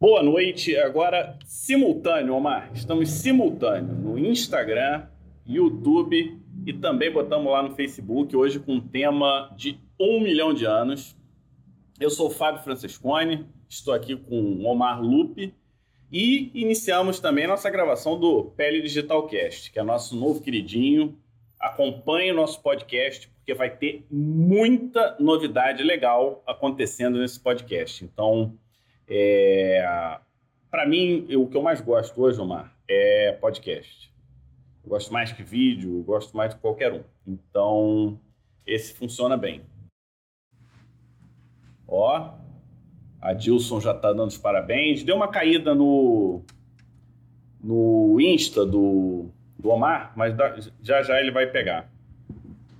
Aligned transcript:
Boa 0.00 0.22
noite. 0.22 0.74
Agora, 0.78 1.38
simultâneo, 1.44 2.34
Omar. 2.34 2.70
Estamos 2.72 3.10
simultâneo 3.10 3.94
no 3.94 4.18
Instagram, 4.18 5.06
YouTube 5.46 6.40
e 6.64 6.72
também 6.72 7.12
botamos 7.12 7.52
lá 7.52 7.62
no 7.62 7.74
Facebook, 7.74 8.34
hoje 8.34 8.58
com 8.58 8.76
um 8.76 8.80
tema 8.80 9.54
de 9.54 9.78
um 10.00 10.18
milhão 10.18 10.54
de 10.54 10.64
anos. 10.64 11.14
Eu 12.00 12.08
sou 12.08 12.28
o 12.28 12.30
Fábio 12.30 12.62
Francescone, 12.62 13.46
estou 13.68 13.92
aqui 13.92 14.16
com 14.16 14.64
Omar 14.64 15.02
Lupe 15.02 15.54
e 16.10 16.50
iniciamos 16.54 17.20
também 17.20 17.46
nossa 17.46 17.68
gravação 17.68 18.18
do 18.18 18.44
Pele 18.56 18.80
Digital 18.80 19.26
Cast, 19.26 19.70
que 19.70 19.78
é 19.78 19.82
nosso 19.82 20.16
novo 20.16 20.40
queridinho. 20.40 21.18
Acompanhe 21.60 22.32
o 22.32 22.36
nosso 22.36 22.62
podcast, 22.62 23.28
porque 23.28 23.52
vai 23.52 23.68
ter 23.68 24.06
muita 24.10 25.14
novidade 25.20 25.82
legal 25.82 26.42
acontecendo 26.46 27.18
nesse 27.18 27.38
podcast. 27.38 28.02
Então, 28.02 28.56
é... 29.10 30.18
para 30.70 30.86
mim, 30.86 31.26
o 31.34 31.46
que 31.46 31.56
eu 31.56 31.62
mais 31.62 31.80
gosto 31.80 32.20
hoje, 32.20 32.40
Omar, 32.40 32.74
é 32.88 33.32
podcast. 33.32 34.12
Eu 34.82 34.90
gosto 34.90 35.12
mais 35.12 35.32
que 35.32 35.42
vídeo, 35.42 35.98
eu 35.98 36.02
gosto 36.02 36.36
mais 36.36 36.54
de 36.54 36.60
qualquer 36.60 36.92
um. 36.92 37.02
Então, 37.26 38.18
esse 38.66 38.94
funciona 38.94 39.36
bem. 39.36 39.62
Ó, 41.86 42.34
a 43.20 43.32
Dilson 43.32 43.80
já 43.80 43.92
está 43.92 44.12
dando 44.12 44.28
os 44.28 44.38
parabéns. 44.38 45.02
Deu 45.02 45.16
uma 45.16 45.28
caída 45.28 45.74
no, 45.74 46.42
no 47.62 48.18
Insta 48.20 48.64
do, 48.64 49.28
do 49.58 49.70
Omar, 49.70 50.12
mas 50.16 50.34
já 50.80 51.02
já 51.02 51.20
ele 51.20 51.30
vai 51.30 51.46
pegar. 51.46 51.90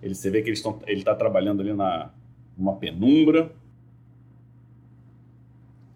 Ele, 0.03 0.15
você 0.15 0.31
vê 0.31 0.43
que 0.43 0.49
eles 0.49 0.63
tão, 0.63 0.81
ele 0.87 1.01
está 1.01 1.15
trabalhando 1.15 1.61
ali 1.61 1.73
na 1.73 2.11
uma 2.57 2.77
penumbra. 2.77 3.51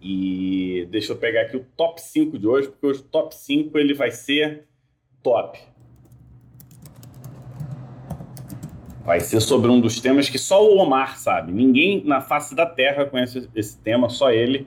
E 0.07 0.87
deixa 0.91 1.15
eu 1.15 1.17
pegar 1.17 1.41
aqui 1.41 1.57
o 1.57 1.65
top 1.75 1.99
5 1.99 2.39
de 2.39 2.47
hoje, 2.47 2.69
porque 2.69 2.87
hoje 2.87 3.01
o 3.01 3.05
top 3.05 3.35
5 3.35 3.79
ele 3.79 3.95
vai 3.95 4.11
ser 4.11 4.67
top. 5.23 5.59
Vai 9.03 9.21
ser 9.21 9.41
sobre 9.41 9.71
um 9.71 9.81
dos 9.81 10.01
temas 10.01 10.29
que 10.29 10.39
só 10.39 10.63
o 10.63 10.77
Omar 10.77 11.19
sabe. 11.19 11.53
Ninguém 11.53 12.05
na 12.05 12.21
face 12.21 12.55
da 12.55 12.67
Terra 12.67 13.07
conhece 13.07 13.49
esse 13.55 13.79
tema, 13.79 14.11
só 14.11 14.31
ele. 14.31 14.67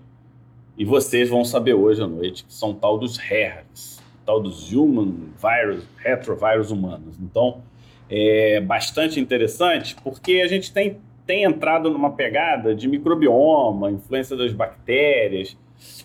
E 0.75 0.83
vocês 0.83 1.29
vão 1.29 1.45
saber 1.45 1.75
hoje 1.75 2.01
à 2.01 2.07
noite, 2.07 2.44
que 2.44 2.53
são 2.53 2.73
tal 2.73 2.97
dos 2.97 3.19
HERVs, 3.19 4.01
tal 4.25 4.41
dos 4.41 4.73
Human 4.73 5.29
Virus, 5.39 5.83
Retrovirus 5.97 6.72
Humanos. 6.72 7.16
Então, 7.22 7.61
é 8.09 8.59
bastante 8.59 9.19
interessante, 9.19 9.95
porque 10.03 10.41
a 10.44 10.47
gente 10.47 10.73
tem 10.73 10.97
tem 11.28 11.44
entrado 11.44 11.92
numa 11.92 12.14
pegada 12.14 12.73
de 12.73 12.88
microbioma, 12.88 13.92
influência 13.92 14.36
das 14.36 14.53
bactérias, 14.53 15.58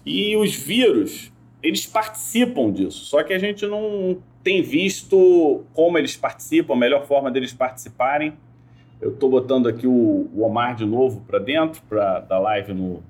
e 0.05 0.37
os 0.37 0.55
vírus, 0.55 1.33
eles 1.63 1.87
participam 1.87 2.71
disso, 2.71 3.05
só 3.05 3.23
que 3.23 3.33
a 3.33 3.39
gente 3.39 3.65
não 3.67 4.19
tem 4.43 4.61
visto 4.61 5.65
como 5.73 5.97
eles 5.97 6.17
participam, 6.17 6.75
a 6.75 6.77
melhor 6.77 7.07
forma 7.07 7.31
deles 7.31 7.53
participarem. 7.53 8.35
Eu 9.01 9.13
estou 9.13 9.31
botando 9.31 9.69
aqui 9.69 9.87
o, 9.87 10.29
Omar 10.37 10.75
de 10.75 10.85
novo 10.85 11.21
para 11.27 11.39
dentro, 11.39 11.81
para 11.89 12.21
da 12.21 12.39
live 12.41 12.75
no. 12.75 13.03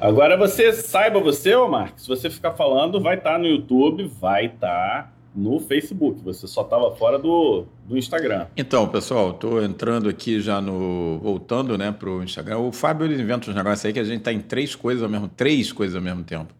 Agora 0.00 0.36
você 0.36 0.72
saiba 0.72 1.20
você, 1.20 1.54
Omar, 1.54 1.94
que 1.94 2.02
se 2.02 2.08
você 2.08 2.30
ficar 2.30 2.52
falando, 2.52 3.00
vai 3.00 3.16
estar 3.16 3.32
tá 3.32 3.38
no 3.38 3.46
YouTube, 3.46 4.04
vai 4.04 4.46
estar 4.46 5.04
tá 5.04 5.12
no 5.34 5.60
Facebook. 5.60 6.22
Você 6.22 6.46
só 6.46 6.62
estava 6.62 6.94
fora 6.96 7.18
do, 7.18 7.66
do 7.86 7.96
Instagram. 7.96 8.46
Então, 8.56 8.88
pessoal, 8.88 9.30
estou 9.30 9.62
entrando 9.62 10.08
aqui 10.08 10.40
já 10.40 10.60
no. 10.60 11.18
voltando 11.20 11.76
né, 11.78 11.90
para 11.90 12.10
o 12.10 12.22
Instagram. 12.22 12.58
O 12.58 12.72
Fábio 12.72 13.06
ele 13.06 13.20
inventa 13.20 13.50
uns 13.50 13.56
negócios 13.56 13.84
aí 13.84 13.92
que 13.92 14.00
a 14.00 14.04
gente 14.04 14.18
está 14.18 14.32
em 14.32 14.40
três 14.40 14.74
coisas 14.74 15.02
ao 15.02 15.08
mesmo 15.08 15.28
três 15.28 15.72
coisas 15.72 15.96
ao 15.96 16.02
mesmo 16.02 16.22
tempo. 16.22 16.54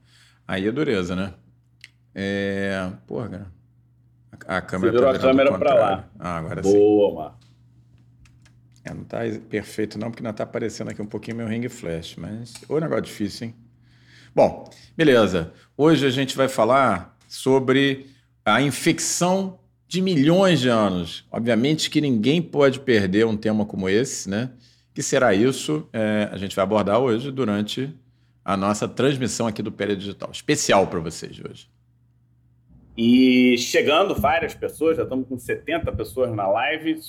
Aí 0.47 0.67
é 0.67 0.73
dureza, 0.73 1.14
né? 1.14 1.34
É. 2.14 2.91
Porra, 3.06 3.29
cara. 3.29 3.53
A, 4.47 4.56
a 4.56 4.61
câmera 4.61 4.92
Você 4.92 4.98
virou 4.98 5.12
tá 5.12 5.19
a 5.19 5.20
câmera 5.20 5.58
para 5.58 5.74
lá. 5.74 6.08
Ah, 6.18 6.39
agora 6.39 6.63
Boa, 6.63 6.74
sim. 6.74 6.79
Boa, 6.79 7.39
É, 8.85 8.95
não 8.95 9.02
está 9.02 9.18
perfeito, 9.48 9.98
não, 9.98 10.11
porque 10.11 10.23
não 10.23 10.30
está 10.30 10.45
aparecendo 10.45 10.91
aqui 10.91 11.01
um 11.01 11.07
pouquinho 11.07 11.36
meu 11.36 11.47
ring 11.47 11.68
flash, 11.68 12.17
mas. 12.17 12.55
Ô, 12.68 12.79
negócio 12.79 13.05
difícil, 13.05 13.48
hein? 13.48 13.55
Bom, 14.35 14.68
beleza. 14.97 15.52
Hoje 15.77 16.07
a 16.07 16.11
gente 16.11 16.35
vai 16.36 16.48
falar 16.48 17.17
sobre 17.29 18.11
a 18.45 18.61
infecção 18.61 19.58
de 19.86 20.01
milhões 20.01 20.61
de 20.61 20.69
anos. 20.69 21.27
Obviamente 21.30 21.91
que 21.91 22.01
ninguém 22.01 22.41
pode 22.41 22.80
perder 22.80 23.27
um 23.27 23.36
tema 23.36 23.64
como 23.67 23.89
esse, 23.89 24.29
né? 24.29 24.51
Que 24.95 25.03
será 25.03 25.35
isso? 25.35 25.89
É, 25.92 26.29
a 26.30 26.36
gente 26.36 26.57
vai 26.57 26.63
abordar 26.63 26.98
hoje 26.98 27.30
durante 27.30 27.95
a 28.45 28.57
nossa 28.57 28.89
transmissão 28.89 29.47
aqui 29.47 29.63
do 29.63 29.70
Pele 29.70 29.97
Digital. 29.97 30.30
Especial 30.30 30.86
para 30.86 31.01
vocês 31.01 31.39
hoje. 31.39 31.69
E 32.97 33.57
chegando 33.58 34.14
várias 34.14 34.55
pessoas, 34.55 34.97
já 34.97 35.03
estamos 35.03 35.27
com 35.27 35.39
70 35.39 35.91
pessoas 35.92 36.35
na 36.35 36.47
live, 36.47 37.01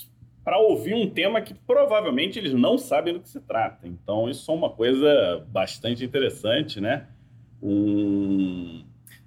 para 0.44 0.58
ouvir 0.58 0.94
um 0.94 1.08
tema 1.08 1.40
que 1.40 1.54
provavelmente 1.54 2.38
eles 2.38 2.52
não 2.52 2.76
sabem 2.76 3.14
do 3.14 3.20
que 3.20 3.28
se 3.28 3.40
trata. 3.40 3.86
Então, 3.86 4.28
isso 4.28 4.50
é 4.50 4.54
uma 4.54 4.70
coisa 4.70 5.44
bastante 5.48 6.04
interessante, 6.04 6.80
né? 6.80 7.06
Um, 7.62 8.84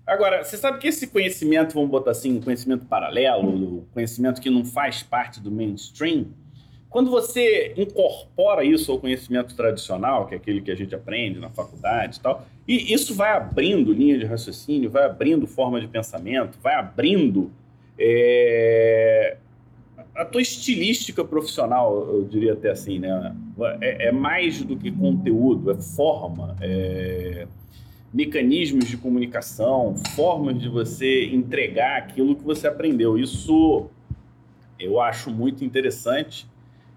Agora, 0.07 0.41
você 0.41 0.55
sabe 0.55 0.79
que 0.79 0.87
esse 0.87 1.07
conhecimento, 1.07 1.73
vamos 1.73 1.89
botar 1.89 2.11
assim, 2.11 2.39
conhecimento 2.39 2.85
paralelo, 2.85 3.85
conhecimento 3.93 4.39
que 4.39 4.49
não 4.49 4.63
faz 4.63 5.03
parte 5.03 5.41
do 5.41 5.51
mainstream, 5.51 6.27
quando 6.89 7.11
você 7.11 7.73
incorpora 7.75 8.63
isso 8.63 8.89
ao 8.89 8.99
conhecimento 8.99 9.53
tradicional, 9.53 10.25
que 10.25 10.33
é 10.33 10.37
aquele 10.37 10.61
que 10.61 10.71
a 10.71 10.75
gente 10.75 10.95
aprende 10.95 11.37
na 11.39 11.49
faculdade 11.49 12.17
e 12.17 12.21
tal, 12.21 12.47
e 12.65 12.93
isso 12.93 13.13
vai 13.13 13.35
abrindo 13.35 13.91
linha 13.91 14.17
de 14.17 14.25
raciocínio, 14.25 14.89
vai 14.89 15.03
abrindo 15.03 15.45
forma 15.45 15.81
de 15.81 15.87
pensamento, 15.87 16.57
vai 16.63 16.75
abrindo 16.75 17.51
é, 17.99 19.35
a 20.15 20.23
tua 20.23 20.41
estilística 20.41 21.25
profissional, 21.25 22.07
eu 22.09 22.23
diria 22.23 22.53
até 22.53 22.71
assim, 22.71 22.97
né? 22.97 23.35
É, 23.81 24.07
é 24.07 24.11
mais 24.13 24.63
do 24.63 24.77
que 24.77 24.89
conteúdo, 24.89 25.69
é 25.69 25.75
forma, 25.75 26.55
é 26.61 27.45
mecanismos 28.17 28.87
de 28.87 28.97
comunicação, 28.97 29.95
formas 30.15 30.59
de 30.59 30.67
você 30.67 31.25
entregar 31.25 31.99
aquilo 31.99 32.35
que 32.35 32.43
você 32.43 32.67
aprendeu. 32.67 33.15
Isso 33.15 33.85
eu 34.79 34.99
acho 34.99 35.29
muito 35.29 35.63
interessante 35.63 36.47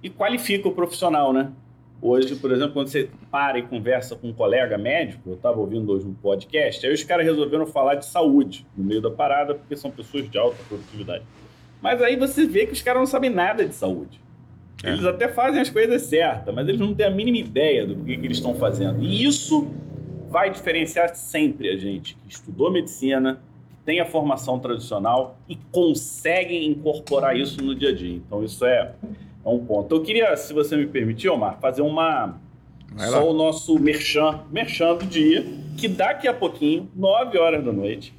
e 0.02 0.08
qualifica 0.08 0.66
o 0.66 0.72
profissional, 0.72 1.30
né? 1.30 1.52
Hoje, 2.00 2.36
por 2.36 2.50
exemplo, 2.50 2.72
quando 2.72 2.88
você 2.88 3.10
para 3.30 3.58
e 3.58 3.62
conversa 3.62 4.16
com 4.16 4.28
um 4.28 4.32
colega 4.32 4.78
médico, 4.78 5.28
eu 5.28 5.34
estava 5.34 5.60
ouvindo 5.60 5.92
hoje 5.92 6.06
um 6.06 6.14
podcast, 6.14 6.86
aí 6.86 6.94
os 6.94 7.04
caras 7.04 7.26
resolveram 7.26 7.66
falar 7.66 7.96
de 7.96 8.06
saúde 8.06 8.66
no 8.74 8.82
meio 8.82 9.02
da 9.02 9.10
parada, 9.10 9.54
porque 9.54 9.76
são 9.76 9.90
pessoas 9.90 10.26
de 10.30 10.38
alta 10.38 10.56
produtividade. 10.66 11.22
Mas 11.82 12.00
aí 12.00 12.16
você 12.16 12.46
vê 12.46 12.64
que 12.64 12.72
os 12.72 12.80
caras 12.80 13.00
não 13.00 13.06
sabem 13.06 13.28
nada 13.28 13.66
de 13.66 13.74
saúde. 13.74 14.18
É. 14.82 14.88
Eles 14.88 15.04
até 15.04 15.28
fazem 15.28 15.60
as 15.60 15.68
coisas 15.68 16.00
certas, 16.00 16.54
mas 16.54 16.66
eles 16.66 16.80
não 16.80 16.94
têm 16.94 17.04
a 17.04 17.10
mínima 17.10 17.36
ideia 17.36 17.86
do 17.86 17.94
que, 17.96 18.16
que 18.16 18.26
eles 18.26 18.38
estão 18.38 18.54
fazendo. 18.54 19.02
E 19.02 19.22
isso 19.22 19.68
vai 20.30 20.48
diferenciar 20.48 21.14
sempre 21.16 21.68
a 21.68 21.76
gente 21.76 22.14
que 22.14 22.32
estudou 22.32 22.70
medicina, 22.70 23.40
tem 23.84 23.98
a 23.98 24.06
formação 24.06 24.60
tradicional 24.60 25.36
e 25.48 25.56
consegue 25.72 26.64
incorporar 26.64 27.36
isso 27.36 27.60
no 27.60 27.74
dia 27.74 27.88
a 27.88 27.94
dia. 27.94 28.14
Então, 28.14 28.44
isso 28.44 28.64
é, 28.64 28.94
é 29.44 29.48
um 29.48 29.58
ponto. 29.64 29.92
Eu 29.92 30.02
queria, 30.02 30.36
se 30.36 30.52
você 30.52 30.76
me 30.76 30.86
permitir, 30.86 31.28
Omar, 31.28 31.58
fazer 31.60 31.82
uma. 31.82 32.38
Só 32.96 33.28
o 33.28 33.32
nosso 33.32 33.78
merchan, 33.78 34.40
merchan 34.50 34.96
do 34.96 35.06
dia, 35.06 35.46
que 35.76 35.86
daqui 35.86 36.26
a 36.26 36.34
pouquinho, 36.34 36.88
9 36.94 37.38
horas 37.38 37.64
da 37.64 37.72
noite, 37.72 38.12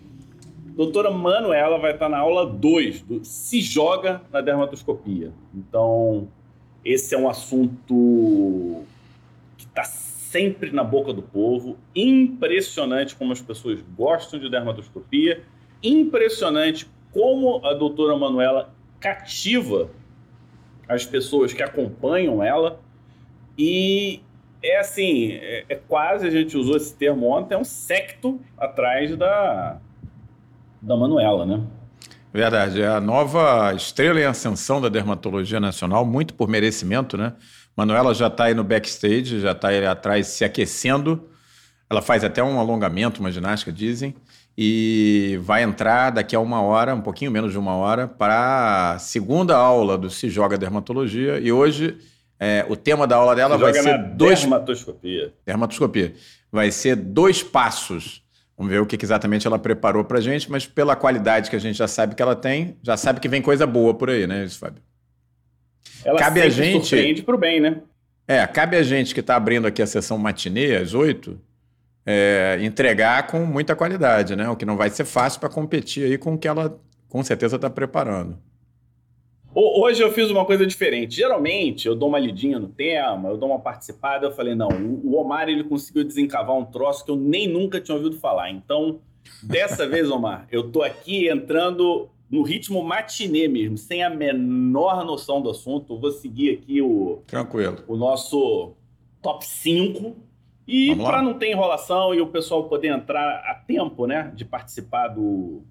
doutora 0.75 1.11
Manuela 1.11 1.77
vai 1.77 1.91
estar 1.91 2.07
na 2.07 2.17
aula 2.17 2.45
2 2.45 3.01
do 3.01 3.25
Se 3.25 3.59
Joga 3.59 4.21
na 4.31 4.39
Dermatoscopia. 4.39 5.33
Então, 5.53 6.29
esse 6.85 7.13
é 7.13 7.17
um 7.17 7.27
assunto 7.27 8.81
que 9.57 9.65
está 9.65 9.83
sempre 10.31 10.71
na 10.71 10.83
boca 10.83 11.11
do 11.11 11.21
povo. 11.21 11.77
Impressionante 11.93 13.15
como 13.15 13.33
as 13.33 13.41
pessoas 13.41 13.81
gostam 13.95 14.39
de 14.39 14.49
dermatoscopia. 14.49 15.43
Impressionante 15.83 16.89
como 17.11 17.65
a 17.65 17.73
doutora 17.73 18.17
Manuela 18.17 18.73
cativa 18.99 19.89
as 20.87 21.05
pessoas 21.05 21.53
que 21.53 21.61
acompanham 21.61 22.43
ela. 22.43 22.79
E 23.57 24.21
é 24.63 24.79
assim, 24.79 25.31
é, 25.33 25.65
é, 25.67 25.75
quase, 25.75 26.27
a 26.27 26.29
gente 26.29 26.57
usou 26.57 26.77
esse 26.77 26.95
termo 26.95 27.27
ontem, 27.27 27.55
é 27.55 27.57
um 27.57 27.63
secto 27.63 28.39
atrás 28.57 29.15
da, 29.15 29.79
da 30.81 30.95
Manuela, 30.95 31.45
né? 31.45 31.61
Verdade, 32.33 32.81
é 32.81 32.87
a 32.87 33.01
nova 33.01 33.73
estrela 33.73 34.19
em 34.19 34.23
ascensão 34.23 34.79
da 34.79 34.87
dermatologia 34.87 35.59
nacional, 35.59 36.05
muito 36.05 36.33
por 36.33 36.47
merecimento, 36.47 37.17
né? 37.17 37.33
Manuela 37.75 38.13
já 38.13 38.27
está 38.27 38.45
aí 38.45 38.53
no 38.53 38.63
backstage, 38.63 39.39
já 39.39 39.51
está 39.51 39.69
aí 39.69 39.85
atrás 39.85 40.27
se 40.27 40.43
aquecendo. 40.43 41.27
Ela 41.89 42.01
faz 42.01 42.23
até 42.23 42.41
um 42.43 42.59
alongamento, 42.59 43.19
uma 43.19 43.31
ginástica, 43.31 43.71
dizem. 43.71 44.15
E 44.57 45.39
vai 45.41 45.63
entrar 45.63 46.09
daqui 46.11 46.35
a 46.35 46.39
uma 46.39 46.61
hora, 46.61 46.93
um 46.93 47.01
pouquinho 47.01 47.31
menos 47.31 47.51
de 47.51 47.57
uma 47.57 47.73
hora, 47.75 48.07
para 48.07 48.93
a 48.93 48.99
segunda 48.99 49.55
aula 49.55 49.97
do 49.97 50.09
Se 50.09 50.29
Joga 50.29 50.57
Dermatologia. 50.57 51.39
E 51.39 51.51
hoje 51.51 51.97
É, 52.43 52.65
o 52.67 52.75
tema 52.75 53.05
da 53.05 53.17
aula 53.17 53.35
dela 53.35 53.55
Você 53.55 53.63
vai 53.63 53.73
ser 53.75 53.97
dois. 54.15 54.39
dermatoscopia. 54.39 55.31
Dermatoscopia. 55.45 56.13
Vai 56.51 56.71
ser 56.71 56.95
dois 56.95 57.43
passos. 57.43 58.23
Vamos 58.57 58.71
ver 58.73 58.81
o 58.81 58.85
que 58.87 58.97
exatamente 58.99 59.45
ela 59.45 59.59
preparou 59.59 60.03
pra 60.03 60.19
gente, 60.19 60.49
mas 60.49 60.65
pela 60.65 60.95
qualidade 60.95 61.51
que 61.51 61.55
a 61.55 61.59
gente 61.59 61.77
já 61.77 61.87
sabe 61.87 62.15
que 62.15 62.21
ela 62.21 62.35
tem, 62.35 62.77
já 62.81 62.97
sabe 62.97 63.19
que 63.19 63.29
vem 63.29 63.43
coisa 63.43 63.67
boa 63.67 63.93
por 63.93 64.09
aí, 64.09 64.25
né, 64.25 64.43
isso, 64.43 64.57
Fábio? 64.57 64.81
Ela 66.05 66.19
Cabe 66.19 66.41
a 66.41 66.49
gente- 66.49 66.87
surpreende 66.87 67.23
pro 67.23 67.37
bem, 67.37 67.59
né? 67.59 67.81
É, 68.27 68.45
cabe 68.47 68.77
a 68.77 68.83
gente 68.83 69.13
que 69.13 69.19
está 69.19 69.35
abrindo 69.35 69.67
aqui 69.67 69.81
a 69.81 69.87
sessão 69.87 70.17
matinê, 70.17 70.75
às 70.77 70.93
oito, 70.93 71.39
é, 72.05 72.57
entregar 72.61 73.27
com 73.27 73.39
muita 73.45 73.75
qualidade, 73.75 74.35
né? 74.35 74.47
O 74.49 74.55
que 74.55 74.65
não 74.65 74.77
vai 74.77 74.89
ser 74.89 75.05
fácil 75.05 75.39
para 75.39 75.49
competir 75.49 76.05
aí 76.05 76.17
com 76.17 76.33
o 76.33 76.37
que 76.37 76.47
ela 76.47 76.79
com 77.09 77.21
certeza 77.23 77.57
está 77.57 77.69
preparando. 77.69 78.37
Ho- 79.53 79.81
Hoje 79.83 80.01
eu 80.01 80.11
fiz 80.13 80.29
uma 80.31 80.45
coisa 80.45 80.65
diferente. 80.65 81.15
Geralmente 81.15 81.87
eu 81.87 81.95
dou 81.95 82.07
uma 82.07 82.19
lidinha 82.19 82.57
no 82.57 82.69
tema, 82.69 83.29
eu 83.29 83.37
dou 83.37 83.49
uma 83.49 83.59
participada. 83.59 84.25
Eu 84.27 84.31
falei, 84.31 84.55
não, 84.55 84.69
o 84.69 85.11
o 85.11 85.15
Omar 85.19 85.49
ele 85.49 85.63
conseguiu 85.65 86.03
desencavar 86.05 86.55
um 86.55 86.63
troço 86.65 87.03
que 87.03 87.11
eu 87.11 87.17
nem 87.17 87.47
nunca 87.47 87.81
tinha 87.81 87.95
ouvido 87.97 88.15
falar. 88.17 88.49
Então, 88.49 88.99
dessa 89.43 89.85
vez, 89.89 90.09
Omar, 90.09 90.47
eu 90.51 90.71
tô 90.71 90.81
aqui 90.81 91.27
entrando 91.27 92.09
no 92.31 92.43
ritmo 92.43 92.81
matinê 92.81 93.47
mesmo, 93.49 93.77
sem 93.77 94.01
a 94.03 94.09
menor 94.09 95.03
noção 95.03 95.41
do 95.41 95.49
assunto. 95.49 95.99
Vou 95.99 96.11
seguir 96.11 96.59
aqui 96.59 96.81
o, 96.81 97.21
Tranquilo. 97.27 97.83
o 97.87 97.97
nosso 97.97 98.73
top 99.21 99.45
5. 99.45 100.15
E 100.65 100.95
para 100.95 101.21
não 101.21 101.33
ter 101.33 101.51
enrolação 101.51 102.15
e 102.15 102.21
o 102.21 102.27
pessoal 102.27 102.69
poder 102.69 102.87
entrar 102.87 103.43
a 103.45 103.55
tempo, 103.55 104.07
né, 104.07 104.31
de 104.33 104.45
participar 104.45 105.09
do 105.09 105.63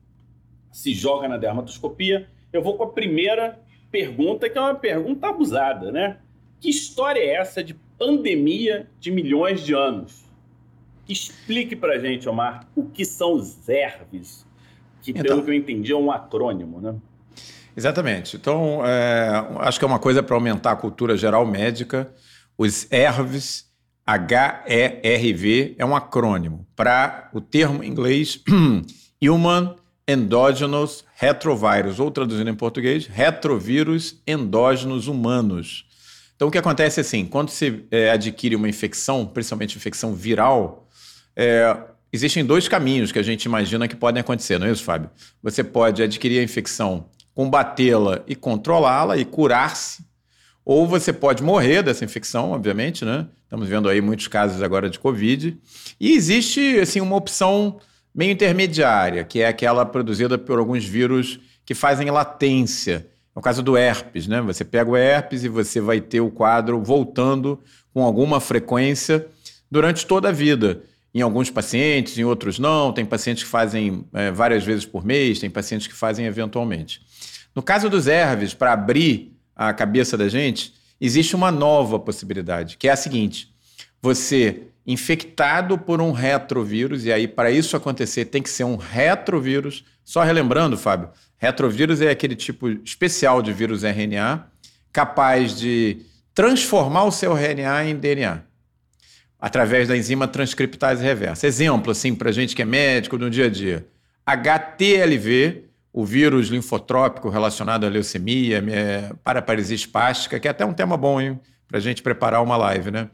Se 0.70 0.92
Joga 0.92 1.26
na 1.26 1.38
Dermatoscopia, 1.38 2.28
eu 2.52 2.62
vou 2.62 2.76
com 2.76 2.82
a 2.84 2.90
primeira 2.90 3.58
pergunta, 3.90 4.50
que 4.50 4.58
é 4.58 4.60
uma 4.60 4.74
pergunta 4.74 5.28
abusada, 5.28 5.90
né? 5.90 6.18
Que 6.60 6.68
história 6.68 7.20
é 7.20 7.36
essa 7.36 7.64
de 7.64 7.74
pandemia 7.98 8.90
de 8.98 9.10
milhões 9.10 9.64
de 9.64 9.72
anos? 9.72 10.24
Explique 11.08 11.74
pra 11.74 11.98
gente, 11.98 12.28
Omar, 12.28 12.68
o 12.76 12.84
que 12.84 13.04
são 13.04 13.32
os 13.32 13.66
ERVs, 13.68 14.46
que 15.02 15.10
Então. 15.10 15.22
pelo 15.22 15.42
que 15.42 15.50
eu 15.50 15.54
entendi 15.54 15.92
é 15.92 15.96
um 15.96 16.10
acrônimo, 16.10 16.80
né? 16.80 16.94
Exatamente. 17.76 18.36
Então, 18.36 18.84
é, 18.84 19.46
acho 19.60 19.78
que 19.78 19.84
é 19.84 19.88
uma 19.88 19.98
coisa 19.98 20.22
para 20.22 20.34
aumentar 20.34 20.72
a 20.72 20.76
cultura 20.76 21.16
geral 21.16 21.46
médica. 21.46 22.12
Os 22.58 22.90
ERVs, 22.90 23.66
H-E-R-V, 24.06 25.76
é 25.78 25.84
um 25.84 25.94
acrônimo 25.94 26.66
para 26.74 27.30
o 27.32 27.40
termo 27.40 27.82
em 27.82 27.88
inglês 27.88 28.42
Human 29.22 29.74
Endogenous 30.06 31.04
Retrovirus, 31.14 32.00
ou 32.00 32.10
traduzindo 32.10 32.50
em 32.50 32.54
português, 32.54 33.06
retrovírus 33.06 34.20
endógenos 34.26 35.06
humanos. 35.06 35.86
Então, 36.34 36.48
o 36.48 36.50
que 36.50 36.58
acontece 36.58 37.00
é 37.00 37.02
assim, 37.02 37.24
quando 37.26 37.50
se 37.50 37.84
é, 37.90 38.10
adquire 38.10 38.56
uma 38.56 38.68
infecção, 38.68 39.26
principalmente 39.26 39.76
infecção 39.76 40.14
viral, 40.14 40.88
é, 41.36 41.76
existem 42.12 42.44
dois 42.44 42.68
caminhos 42.68 43.12
que 43.12 43.18
a 43.18 43.22
gente 43.22 43.44
imagina 43.44 43.88
que 43.88 43.96
podem 43.96 44.20
acontecer, 44.20 44.58
não 44.58 44.66
é 44.66 44.72
isso, 44.72 44.84
Fábio? 44.84 45.10
Você 45.42 45.62
pode 45.62 46.02
adquirir 46.02 46.40
a 46.40 46.42
infecção, 46.42 47.06
combatê-la 47.34 48.22
e 48.26 48.34
controlá-la 48.34 49.16
e 49.16 49.24
curar-se, 49.24 50.04
ou 50.64 50.86
você 50.86 51.12
pode 51.12 51.42
morrer 51.42 51.82
dessa 51.82 52.04
infecção, 52.04 52.52
obviamente, 52.52 53.04
né? 53.04 53.26
Estamos 53.44 53.68
vendo 53.68 53.88
aí 53.88 54.00
muitos 54.00 54.28
casos 54.28 54.62
agora 54.62 54.88
de 54.88 54.98
Covid. 54.98 55.58
E 55.98 56.12
existe, 56.12 56.78
assim, 56.78 57.00
uma 57.00 57.16
opção 57.16 57.80
meio 58.14 58.30
intermediária, 58.30 59.24
que 59.24 59.40
é 59.40 59.48
aquela 59.48 59.84
produzida 59.84 60.38
por 60.38 60.58
alguns 60.58 60.84
vírus 60.84 61.40
que 61.64 61.74
fazem 61.74 62.10
latência. 62.10 63.08
É 63.34 63.38
o 63.38 63.42
caso 63.42 63.62
do 63.62 63.76
herpes, 63.76 64.26
né? 64.26 64.40
Você 64.42 64.64
pega 64.64 64.90
o 64.90 64.96
herpes 64.96 65.44
e 65.44 65.48
você 65.48 65.80
vai 65.80 66.00
ter 66.00 66.20
o 66.20 66.30
quadro 66.30 66.82
voltando 66.82 67.58
com 67.92 68.04
alguma 68.04 68.38
frequência 68.40 69.26
durante 69.70 70.06
toda 70.06 70.28
a 70.28 70.32
vida. 70.32 70.82
Em 71.12 71.20
alguns 71.20 71.50
pacientes, 71.50 72.16
em 72.18 72.24
outros 72.24 72.58
não. 72.58 72.92
Tem 72.92 73.04
pacientes 73.04 73.42
que 73.42 73.48
fazem 73.48 74.04
é, 74.12 74.30
várias 74.30 74.64
vezes 74.64 74.84
por 74.86 75.04
mês, 75.04 75.40
tem 75.40 75.50
pacientes 75.50 75.86
que 75.86 75.94
fazem 75.94 76.26
eventualmente. 76.26 77.00
No 77.54 77.62
caso 77.62 77.90
dos 77.90 78.06
herpes, 78.06 78.54
para 78.54 78.72
abrir 78.72 79.36
a 79.56 79.72
cabeça 79.72 80.16
da 80.16 80.28
gente, 80.28 80.72
existe 81.00 81.34
uma 81.34 81.50
nova 81.50 81.98
possibilidade, 81.98 82.76
que 82.76 82.88
é 82.88 82.92
a 82.92 82.96
seguinte: 82.96 83.52
você 84.00 84.62
infectado 84.86 85.76
por 85.76 86.00
um 86.00 86.12
retrovírus, 86.12 87.04
e 87.04 87.12
aí 87.12 87.28
para 87.28 87.50
isso 87.50 87.76
acontecer 87.76 88.26
tem 88.26 88.42
que 88.42 88.50
ser 88.50 88.64
um 88.64 88.76
retrovírus. 88.76 89.84
Só 90.04 90.22
relembrando, 90.22 90.76
Fábio, 90.76 91.10
retrovírus 91.36 92.00
é 92.00 92.10
aquele 92.10 92.34
tipo 92.34 92.68
especial 92.68 93.42
de 93.42 93.52
vírus 93.52 93.82
RNA 93.82 94.46
capaz 94.92 95.58
de 95.58 95.98
transformar 96.34 97.04
o 97.04 97.12
seu 97.12 97.32
RNA 97.34 97.84
em 97.84 97.96
DNA 97.96 98.49
através 99.40 99.88
da 99.88 99.96
enzima 99.96 100.28
transcriptase 100.28 101.02
reversa. 101.02 101.46
Exemplo, 101.46 101.92
assim, 101.92 102.14
para 102.14 102.30
gente 102.30 102.54
que 102.54 102.62
é 102.62 102.64
médico 102.64 103.16
no 103.16 103.30
dia 103.30 103.46
a 103.46 103.48
dia. 103.48 103.86
HTLV, 104.26 105.64
o 105.92 106.04
vírus 106.04 106.48
linfotrópico 106.48 107.28
relacionado 107.28 107.84
à 107.84 107.88
leucemia, 107.88 108.62
é, 108.70 109.12
paraparesia 109.24 109.74
espástica, 109.74 110.38
que 110.38 110.46
é 110.46 110.50
até 110.50 110.64
um 110.64 110.72
tema 110.72 110.96
bom, 110.96 111.20
hein? 111.20 111.40
Para 111.66 111.78
a 111.78 111.80
gente 111.80 112.02
preparar 112.02 112.42
uma 112.42 112.56
live, 112.56 112.90
né? 112.90 113.08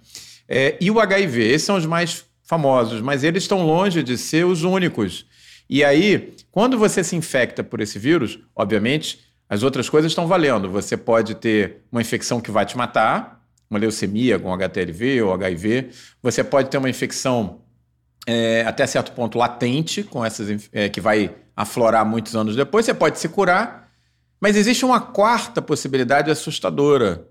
É, 0.48 0.76
e 0.80 0.90
o 0.90 1.00
HIV, 1.00 1.42
esses 1.42 1.66
são 1.66 1.76
os 1.76 1.86
mais 1.86 2.24
famosos, 2.42 3.00
mas 3.00 3.24
eles 3.24 3.44
estão 3.44 3.64
longe 3.64 4.02
de 4.02 4.16
ser 4.16 4.44
os 4.44 4.62
únicos. 4.62 5.26
E 5.68 5.84
aí, 5.84 6.34
quando 6.50 6.78
você 6.78 7.02
se 7.02 7.16
infecta 7.16 7.62
por 7.64 7.80
esse 7.80 7.98
vírus, 7.98 8.38
obviamente, 8.54 9.20
as 9.48 9.62
outras 9.62 9.88
coisas 9.88 10.10
estão 10.10 10.26
valendo. 10.26 10.70
Você 10.70 10.96
pode 10.96 11.34
ter 11.36 11.82
uma 11.90 12.00
infecção 12.00 12.40
que 12.40 12.50
vai 12.50 12.66
te 12.66 12.76
matar, 12.76 13.45
uma 13.70 13.78
leucemia 13.78 14.38
com 14.38 14.52
HTLV 14.52 15.22
ou 15.22 15.32
HIV. 15.32 15.90
Você 16.22 16.42
pode 16.44 16.70
ter 16.70 16.78
uma 16.78 16.90
infecção 16.90 17.60
é, 18.26 18.64
até 18.66 18.86
certo 18.86 19.12
ponto 19.12 19.38
latente, 19.38 20.02
com 20.02 20.24
essas 20.24 20.68
é, 20.72 20.88
que 20.88 21.00
vai 21.00 21.34
aflorar 21.56 22.04
muitos 22.04 22.34
anos 22.34 22.56
depois. 22.56 22.84
Você 22.84 22.94
pode 22.94 23.18
se 23.18 23.28
curar, 23.28 23.90
mas 24.40 24.56
existe 24.56 24.84
uma 24.84 25.00
quarta 25.00 25.62
possibilidade 25.62 26.30
assustadora, 26.30 27.28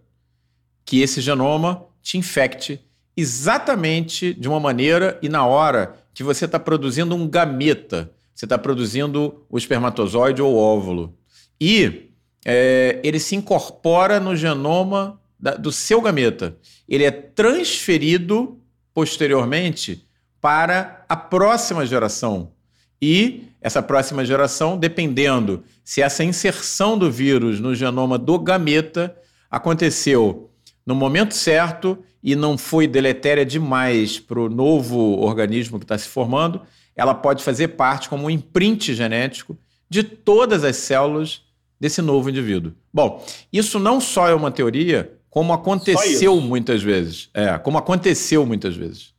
que 0.86 1.02
esse 1.02 1.20
genoma 1.20 1.86
te 2.02 2.18
infecte 2.18 2.80
exatamente 3.18 4.34
de 4.34 4.48
uma 4.48 4.60
maneira 4.60 5.18
e 5.22 5.30
na 5.30 5.46
hora 5.46 5.96
que 6.14 6.24
você 6.24 6.46
está 6.46 6.60
produzindo 6.60 7.16
um 7.16 7.28
gameta, 7.28 8.12
você 8.34 8.46
está 8.46 8.58
produzindo 8.58 9.46
o 9.50 9.58
espermatozoide 9.58 10.42
ou 10.42 10.54
o 10.54 10.58
óvulo. 10.58 11.18
E 11.60 12.12
é, 12.46 13.00
ele 13.04 13.20
se 13.20 13.36
incorpora 13.36 14.20
no 14.20 14.36
genoma 14.36 15.20
da, 15.45 15.51
do 15.53 15.71
seu 15.71 16.01
gameta. 16.01 16.57
Ele 16.89 17.03
é 17.03 17.12
transferido 17.12 18.59
posteriormente 18.95 20.03
para 20.42 21.06
a 21.07 21.15
próxima 21.15 21.86
geração. 21.86 22.51
E 23.00 23.43
essa 23.62 23.84
próxima 23.84 24.25
geração, 24.25 24.75
dependendo 24.75 25.63
se 25.84 26.01
essa 26.01 26.24
inserção 26.24 26.98
do 26.98 27.12
vírus 27.12 27.60
no 27.60 27.75
genoma 27.75 28.17
do 28.17 28.39
gameta 28.39 29.15
aconteceu 29.51 30.50
no 30.84 30.96
momento 30.96 31.36
certo 31.36 32.00
e 32.24 32.36
não 32.36 32.58
foi 32.58 32.88
deletéria 32.88 33.46
demais 33.46 34.17
para 34.17 34.39
o 34.39 34.50
novo 34.50 35.20
organismo 35.20 35.77
que 35.77 35.86
está 35.86 35.96
se 35.96 36.08
formando, 36.08 36.62
ela 36.96 37.13
pode 37.13 37.43
fazer 37.43 37.70
parte 37.70 38.10
como 38.10 38.25
um 38.25 38.29
imprint 38.31 38.96
genético 38.96 39.55
de 39.88 40.01
todas 40.01 40.63
as 40.63 40.77
células 40.77 41.43
desse 41.79 42.01
novo 42.01 42.31
indivíduo. 42.31 42.74
Bom, 42.91 43.24
isso 43.53 43.77
não 43.77 44.01
só 44.01 44.27
é 44.27 44.34
uma 44.34 44.50
teoria, 44.50 45.15
como 45.36 45.51
aconteceu 45.51 46.39
muitas 46.39 46.82
vezes. 46.82 47.30
É, 47.34 47.58
como 47.58 47.77
aconteceu 47.77 48.46
muitas 48.46 48.74
vezes. 48.74 49.13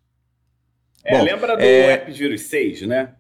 É, 1.04 1.18
Bom, 1.18 1.25
lembra 1.25 1.54
do 1.54 1.62
é... 1.62 1.92
herpes 1.92 2.16
vírus 2.16 2.40
6, 2.40 2.82
né? 2.87 3.12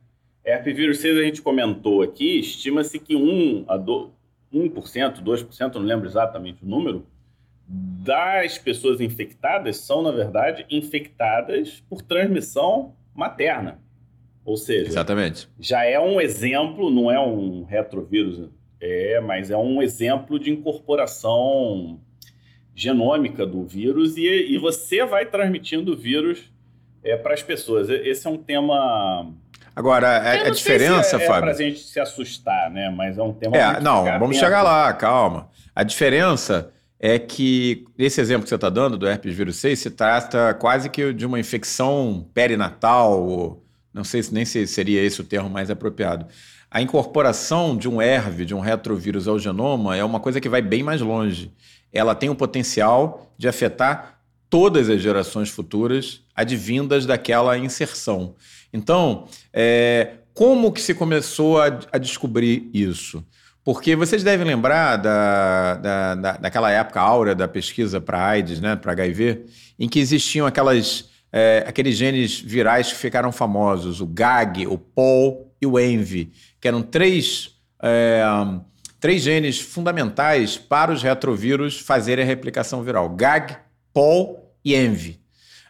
Herpes 0.42 0.74
vírus 0.74 0.98
6 1.00 1.18
a 1.18 1.22
gente 1.22 1.42
comentou 1.42 2.00
aqui, 2.00 2.40
estima-se 2.40 2.98
que 2.98 3.14
1 3.14 3.66
a 3.68 3.76
2, 3.76 4.08
1%, 4.50 5.22
2%, 5.22 5.74
não 5.74 5.82
lembro 5.82 6.08
exatamente 6.08 6.64
o 6.64 6.66
número, 6.66 7.06
das 7.68 8.56
pessoas 8.56 8.98
infectadas 8.98 9.76
são, 9.76 10.00
na 10.00 10.10
verdade, 10.10 10.64
infectadas 10.70 11.84
por 11.90 12.00
transmissão 12.00 12.94
materna. 13.14 13.78
Ou 14.42 14.56
seja, 14.56 14.88
Exatamente. 14.88 15.50
já 15.60 15.84
é 15.84 16.00
um 16.00 16.18
exemplo, 16.18 16.88
não 16.90 17.10
é 17.10 17.20
um 17.20 17.62
retrovírus, 17.64 18.48
é, 18.80 19.20
mas 19.20 19.50
é 19.50 19.56
um 19.56 19.82
exemplo 19.82 20.38
de 20.38 20.50
incorporação 20.50 22.00
genômica 22.76 23.46
do 23.46 23.64
vírus 23.64 24.18
e, 24.18 24.26
e 24.26 24.58
você 24.58 25.02
vai 25.06 25.24
transmitindo 25.24 25.94
o 25.94 25.96
vírus 25.96 26.52
é, 27.02 27.16
para 27.16 27.32
as 27.32 27.42
pessoas. 27.42 27.88
Esse 27.88 28.26
é 28.26 28.30
um 28.30 28.36
tema. 28.36 29.32
Agora, 29.74 30.08
a, 30.08 30.32
a 30.48 30.50
diferença, 30.50 31.18
se 31.18 31.24
é, 31.24 31.26
Fábio. 31.26 31.38
É 31.38 31.40
para 31.40 31.50
a 31.52 31.54
gente 31.54 31.80
se 31.80 31.98
assustar, 31.98 32.70
né? 32.70 32.90
Mas 32.94 33.16
é 33.16 33.22
um 33.22 33.32
tema. 33.32 33.56
É, 33.56 33.80
não, 33.80 34.04
vamos 34.18 34.36
chegar 34.36 34.62
lá, 34.62 34.92
calma. 34.92 35.48
A 35.74 35.82
diferença 35.82 36.70
é 37.00 37.18
que, 37.18 37.84
nesse 37.96 38.20
exemplo 38.20 38.42
que 38.42 38.48
você 38.50 38.54
está 38.54 38.68
dando, 38.68 38.98
do 38.98 39.06
herpes 39.06 39.34
vírus 39.34 39.56
6, 39.56 39.78
se 39.78 39.90
trata 39.90 40.52
quase 40.54 40.90
que 40.90 41.12
de 41.14 41.24
uma 41.24 41.40
infecção 41.40 42.26
perinatal, 42.34 43.22
ou, 43.22 43.64
não 43.92 44.04
sei 44.04 44.22
nem 44.32 44.44
se 44.44 44.66
seria 44.66 45.02
esse 45.02 45.20
o 45.20 45.24
termo 45.24 45.48
mais 45.48 45.70
apropriado. 45.70 46.26
A 46.70 46.82
incorporação 46.82 47.76
de 47.76 47.88
um 47.88 48.02
ERV, 48.02 48.44
de 48.44 48.54
um 48.54 48.60
retrovírus 48.60 49.28
ao 49.28 49.38
genoma, 49.38 49.96
é 49.96 50.04
uma 50.04 50.20
coisa 50.20 50.40
que 50.40 50.48
vai 50.48 50.60
bem 50.60 50.82
mais 50.82 51.00
longe. 51.00 51.52
Ela 51.96 52.14
tem 52.14 52.28
o 52.28 52.34
potencial 52.34 53.32
de 53.38 53.48
afetar 53.48 54.20
todas 54.48 54.88
as 54.88 55.00
gerações 55.00 55.48
futuras 55.48 56.22
advindas 56.34 57.06
daquela 57.06 57.58
inserção. 57.58 58.34
Então, 58.72 59.26
é, 59.52 60.14
como 60.34 60.70
que 60.70 60.80
se 60.80 60.94
começou 60.94 61.60
a, 61.60 61.66
a, 61.92 61.98
descobrir 61.98 62.70
isso? 62.72 63.24
Porque 63.64 63.96
vocês 63.96 64.22
devem 64.22 64.46
lembrar 64.46 64.96
da, 64.96 65.74
da, 65.74 66.14
da 66.14 66.32
daquela 66.32 66.70
época 66.70 67.00
áurea 67.00 67.34
da 67.34 67.48
pesquisa 67.48 68.00
para 68.00 68.24
AIDS, 68.24 68.60
né, 68.60 68.76
para 68.76 68.92
HIV, 68.92 69.46
em 69.78 69.88
que 69.88 69.98
existiam 69.98 70.46
aquelas, 70.46 71.08
é, 71.32 71.64
aqueles 71.66 71.96
genes 71.96 72.38
virais 72.38 72.92
que 72.92 72.98
ficaram 72.98 73.32
famosos, 73.32 74.00
o 74.00 74.06
GAG, 74.06 74.66
o 74.66 74.78
POL 74.78 75.52
e 75.60 75.66
o 75.66 75.78
ENVI, 75.78 76.30
que 76.60 76.68
eram 76.68 76.82
três, 76.82 77.56
é, 77.82 78.22
três 79.00 79.22
genes 79.22 79.60
fundamentais 79.60 80.56
para 80.56 80.92
os 80.92 81.02
retrovírus 81.02 81.78
fazerem 81.78 82.24
a 82.24 82.26
replicação 82.26 82.82
viral: 82.82 83.08
GAG, 83.10 83.56
POL 83.92 84.54
e 84.64 84.74
ENVI. 84.74 85.20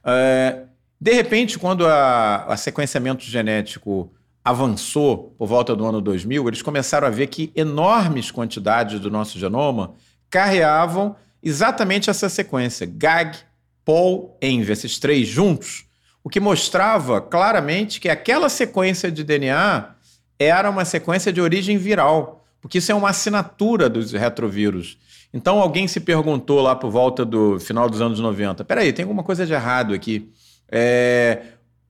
É, 0.05 0.63
de 1.01 1.13
repente, 1.13 1.59
quando 1.59 1.85
o 1.85 2.57
sequenciamento 2.57 3.25
genético 3.25 4.13
avançou 4.45 5.35
por 5.37 5.47
volta 5.47 5.75
do 5.75 5.85
ano 5.85 6.01
2000, 6.01 6.49
eles 6.49 6.63
começaram 6.63 7.07
a 7.07 7.11
ver 7.11 7.27
que 7.27 7.53
enormes 7.55 8.31
quantidades 8.31 9.01
do 9.01 9.11
nosso 9.11 9.39
genoma 9.39 9.95
carreavam 10.31 11.17
exatamente 11.43 12.09
essa 12.09 12.29
sequência: 12.29 12.87
GAG, 12.87 13.39
POL, 13.85 14.39
ENVI, 14.41 14.73
esses 14.73 14.99
três 14.99 15.29
juntos, 15.29 15.87
o 16.23 16.29
que 16.29 16.41
mostrava 16.41 17.21
claramente 17.21 18.01
que 18.01 18.09
aquela 18.09 18.49
sequência 18.49 19.13
de 19.13 19.23
DNA 19.23 19.95
era 20.39 20.71
uma 20.71 20.85
sequência 20.85 21.33
de 21.33 21.41
origem 21.41 21.79
viral, 21.79 22.46
porque 22.61 22.79
isso 22.79 22.91
é 22.91 22.95
uma 22.95 23.11
assinatura 23.11 23.89
dos 23.89 24.13
retrovírus. 24.13 24.99
Então 25.33 25.61
alguém 25.61 25.87
se 25.87 26.01
perguntou 26.01 26.61
lá 26.61 26.75
por 26.75 26.91
volta 26.91 27.25
do 27.25 27.61
final 27.61 27.89
dos 27.89 28.01
anos 28.01 28.19
90, 28.21 28.65
peraí, 28.65 28.93
tem 28.93 29.03
alguma 29.03 29.23
coisa 29.23 29.47
de 29.47 29.53
errado 29.53 29.95
aqui. 29.95 30.31
É, 30.69 31.43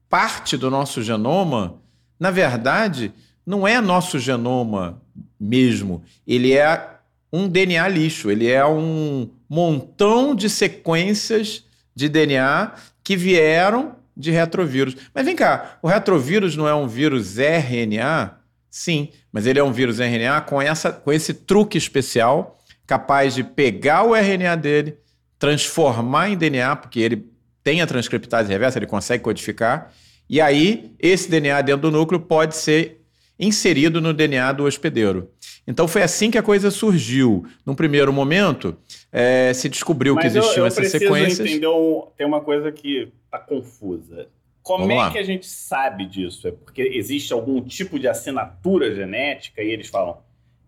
parte 0.09 0.57
do 0.57 0.69
nosso 0.69 1.01
genoma, 1.01 1.75
na 2.19 2.31
verdade, 2.31 3.11
não 3.45 3.67
é 3.67 3.79
nosso 3.79 4.19
genoma 4.19 5.01
mesmo. 5.39 6.03
Ele 6.25 6.53
é 6.53 6.97
um 7.31 7.47
DNA 7.47 7.87
lixo, 7.87 8.29
ele 8.29 8.49
é 8.49 8.65
um 8.65 9.29
montão 9.49 10.35
de 10.35 10.49
sequências 10.49 11.63
de 11.95 12.09
DNA 12.09 12.73
que 13.03 13.15
vieram 13.15 13.95
de 14.15 14.31
retrovírus. 14.31 14.95
Mas 15.13 15.25
vem 15.25 15.35
cá, 15.35 15.77
o 15.81 15.87
retrovírus 15.87 16.55
não 16.55 16.67
é 16.67 16.75
um 16.75 16.87
vírus 16.87 17.37
RNA? 17.37 18.37
Sim, 18.69 19.09
mas 19.31 19.47
ele 19.47 19.59
é 19.59 19.63
um 19.63 19.71
vírus 19.71 19.99
RNA 19.99 20.41
com, 20.41 20.61
essa, 20.61 20.91
com 20.91 21.11
esse 21.11 21.33
truque 21.33 21.77
especial, 21.77 22.57
capaz 22.85 23.33
de 23.33 23.43
pegar 23.43 24.03
o 24.03 24.15
RNA 24.15 24.55
dele, 24.55 24.97
transformar 25.39 26.29
em 26.29 26.37
DNA, 26.37 26.75
porque 26.75 26.99
ele 26.99 27.29
tem 27.63 27.81
a 27.81 27.87
transcriptase 27.87 28.49
reversa, 28.49 28.79
ele 28.79 28.85
consegue 28.85 29.23
codificar, 29.23 29.93
e 30.29 30.41
aí 30.41 30.91
esse 30.99 31.29
DNA 31.29 31.61
dentro 31.61 31.83
do 31.83 31.91
núcleo 31.91 32.19
pode 32.19 32.55
ser 32.55 33.01
inserido 33.39 34.01
no 34.01 34.13
DNA 34.13 34.51
do 34.51 34.65
hospedeiro. 34.65 35.29
Então 35.67 35.87
foi 35.87 36.01
assim 36.01 36.31
que 36.31 36.37
a 36.37 36.43
coisa 36.43 36.71
surgiu. 36.71 37.45
Num 37.65 37.75
primeiro 37.75 38.11
momento, 38.13 38.75
é, 39.11 39.53
se 39.53 39.67
descobriu 39.67 40.15
Mas 40.15 40.21
que 40.21 40.27
existiam 40.27 40.57
eu, 40.57 40.63
eu 40.63 40.65
essas 40.67 40.89
sequências. 40.89 41.39
Entender 41.39 41.67
um, 41.67 42.07
tem 42.17 42.25
uma 42.25 42.41
coisa 42.41 42.71
que 42.71 43.11
está 43.25 43.37
confusa. 43.37 44.27
Como 44.67 44.91
é 44.91 45.11
que 45.11 45.17
a 45.17 45.23
gente 45.23 45.45
sabe 45.45 46.05
disso? 46.05 46.47
É 46.47 46.51
porque 46.51 46.81
existe 46.81 47.31
algum 47.31 47.61
tipo 47.61 47.97
de 47.97 48.07
assinatura 48.07 48.93
genética 48.93 49.63
e 49.63 49.69
eles 49.69 49.87
falam 49.87 50.17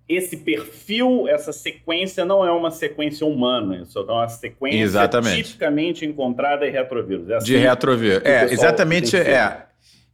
esse 0.07 0.37
perfil, 0.37 1.27
essa 1.27 1.53
sequência 1.53 2.25
não 2.25 2.43
é 2.43 2.51
uma 2.51 2.71
sequência 2.71 3.27
humana, 3.27 3.83
isso 3.83 3.99
é 3.99 4.01
uma 4.01 4.27
sequência 4.27 4.79
exatamente. 4.79 5.43
tipicamente 5.43 6.03
encontrada 6.03 6.67
em 6.67 6.71
retrovírus. 6.71 7.29
É 7.29 7.35
assim 7.35 7.45
de 7.45 7.57
retrovírus. 7.57 8.25
É, 8.25 8.45
exatamente, 8.45 9.15
é, 9.15 9.65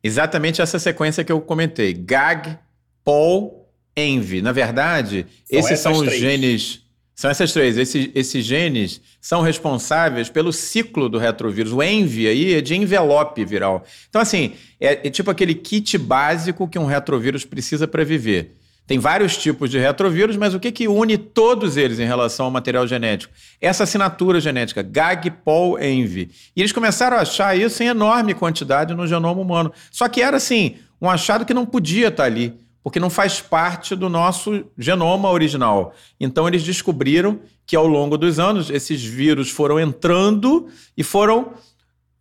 exatamente 0.03 0.61
essa 0.61 0.77
sequência 0.79 1.23
que 1.23 1.31
eu 1.31 1.39
comentei. 1.39 1.93
GAG, 1.93 2.57
POL, 3.05 3.69
ENVI. 3.95 4.41
Na 4.41 4.51
verdade, 4.51 5.25
são 5.45 5.59
esses 5.59 5.79
são 5.79 5.93
os 5.93 6.07
três. 6.07 6.19
genes 6.19 6.84
são 7.15 7.31
essas 7.31 7.53
três. 7.53 7.77
Esses, 7.77 8.09
esses 8.13 8.43
genes 8.43 9.01
são 9.21 9.41
responsáveis 9.41 10.27
pelo 10.27 10.51
ciclo 10.51 11.07
do 11.07 11.17
retrovírus. 11.17 11.71
O 11.71 11.81
ENVI 11.81 12.27
aí 12.27 12.53
é 12.55 12.61
de 12.61 12.75
envelope 12.75 13.43
viral. 13.45 13.85
Então, 14.09 14.21
assim, 14.21 14.53
é, 14.79 15.07
é 15.07 15.09
tipo 15.09 15.31
aquele 15.31 15.55
kit 15.55 15.97
básico 15.97 16.67
que 16.67 16.77
um 16.77 16.85
retrovírus 16.85 17.45
precisa 17.45 17.87
para 17.87 18.03
viver. 18.03 18.57
Tem 18.85 18.99
vários 18.99 19.35
tipos 19.35 19.71
de 19.71 19.79
retrovírus, 19.79 20.37
mas 20.37 20.53
o 20.53 20.59
que, 20.59 20.71
que 20.71 20.87
une 20.87 21.17
todos 21.17 21.75
eles 21.75 21.97
em 21.97 22.05
relação 22.05 22.45
ao 22.45 22.51
material 22.51 22.85
genético? 22.85 23.33
Essa 23.59 23.83
assinatura 23.83 24.39
genética, 24.39 24.83
GAG, 24.83 25.31
POL, 25.31 25.79
ENVI. 25.79 26.29
E 26.55 26.61
eles 26.61 26.71
começaram 26.71 27.17
a 27.17 27.21
achar 27.21 27.57
isso 27.57 27.81
em 27.81 27.87
enorme 27.87 28.35
quantidade 28.35 28.93
no 28.93 29.07
genoma 29.07 29.41
humano. 29.41 29.73
Só 29.89 30.07
que 30.07 30.21
era 30.21 30.37
assim, 30.37 30.75
um 31.01 31.09
achado 31.09 31.45
que 31.45 31.53
não 31.53 31.65
podia 31.65 32.09
estar 32.09 32.25
ali 32.25 32.53
porque 32.85 32.99
não 32.99 33.09
faz 33.09 33.41
parte 33.41 33.95
do 33.95 34.07
nosso 34.07 34.63
genoma 34.77 35.31
original. 35.31 35.95
Então 36.19 36.47
eles 36.47 36.61
descobriram 36.61 37.39
que 37.65 37.75
ao 37.75 37.87
longo 37.87 38.15
dos 38.15 38.37
anos 38.37 38.69
esses 38.69 39.03
vírus 39.03 39.49
foram 39.49 39.79
entrando 39.79 40.67
e 40.95 41.01
foram 41.01 41.53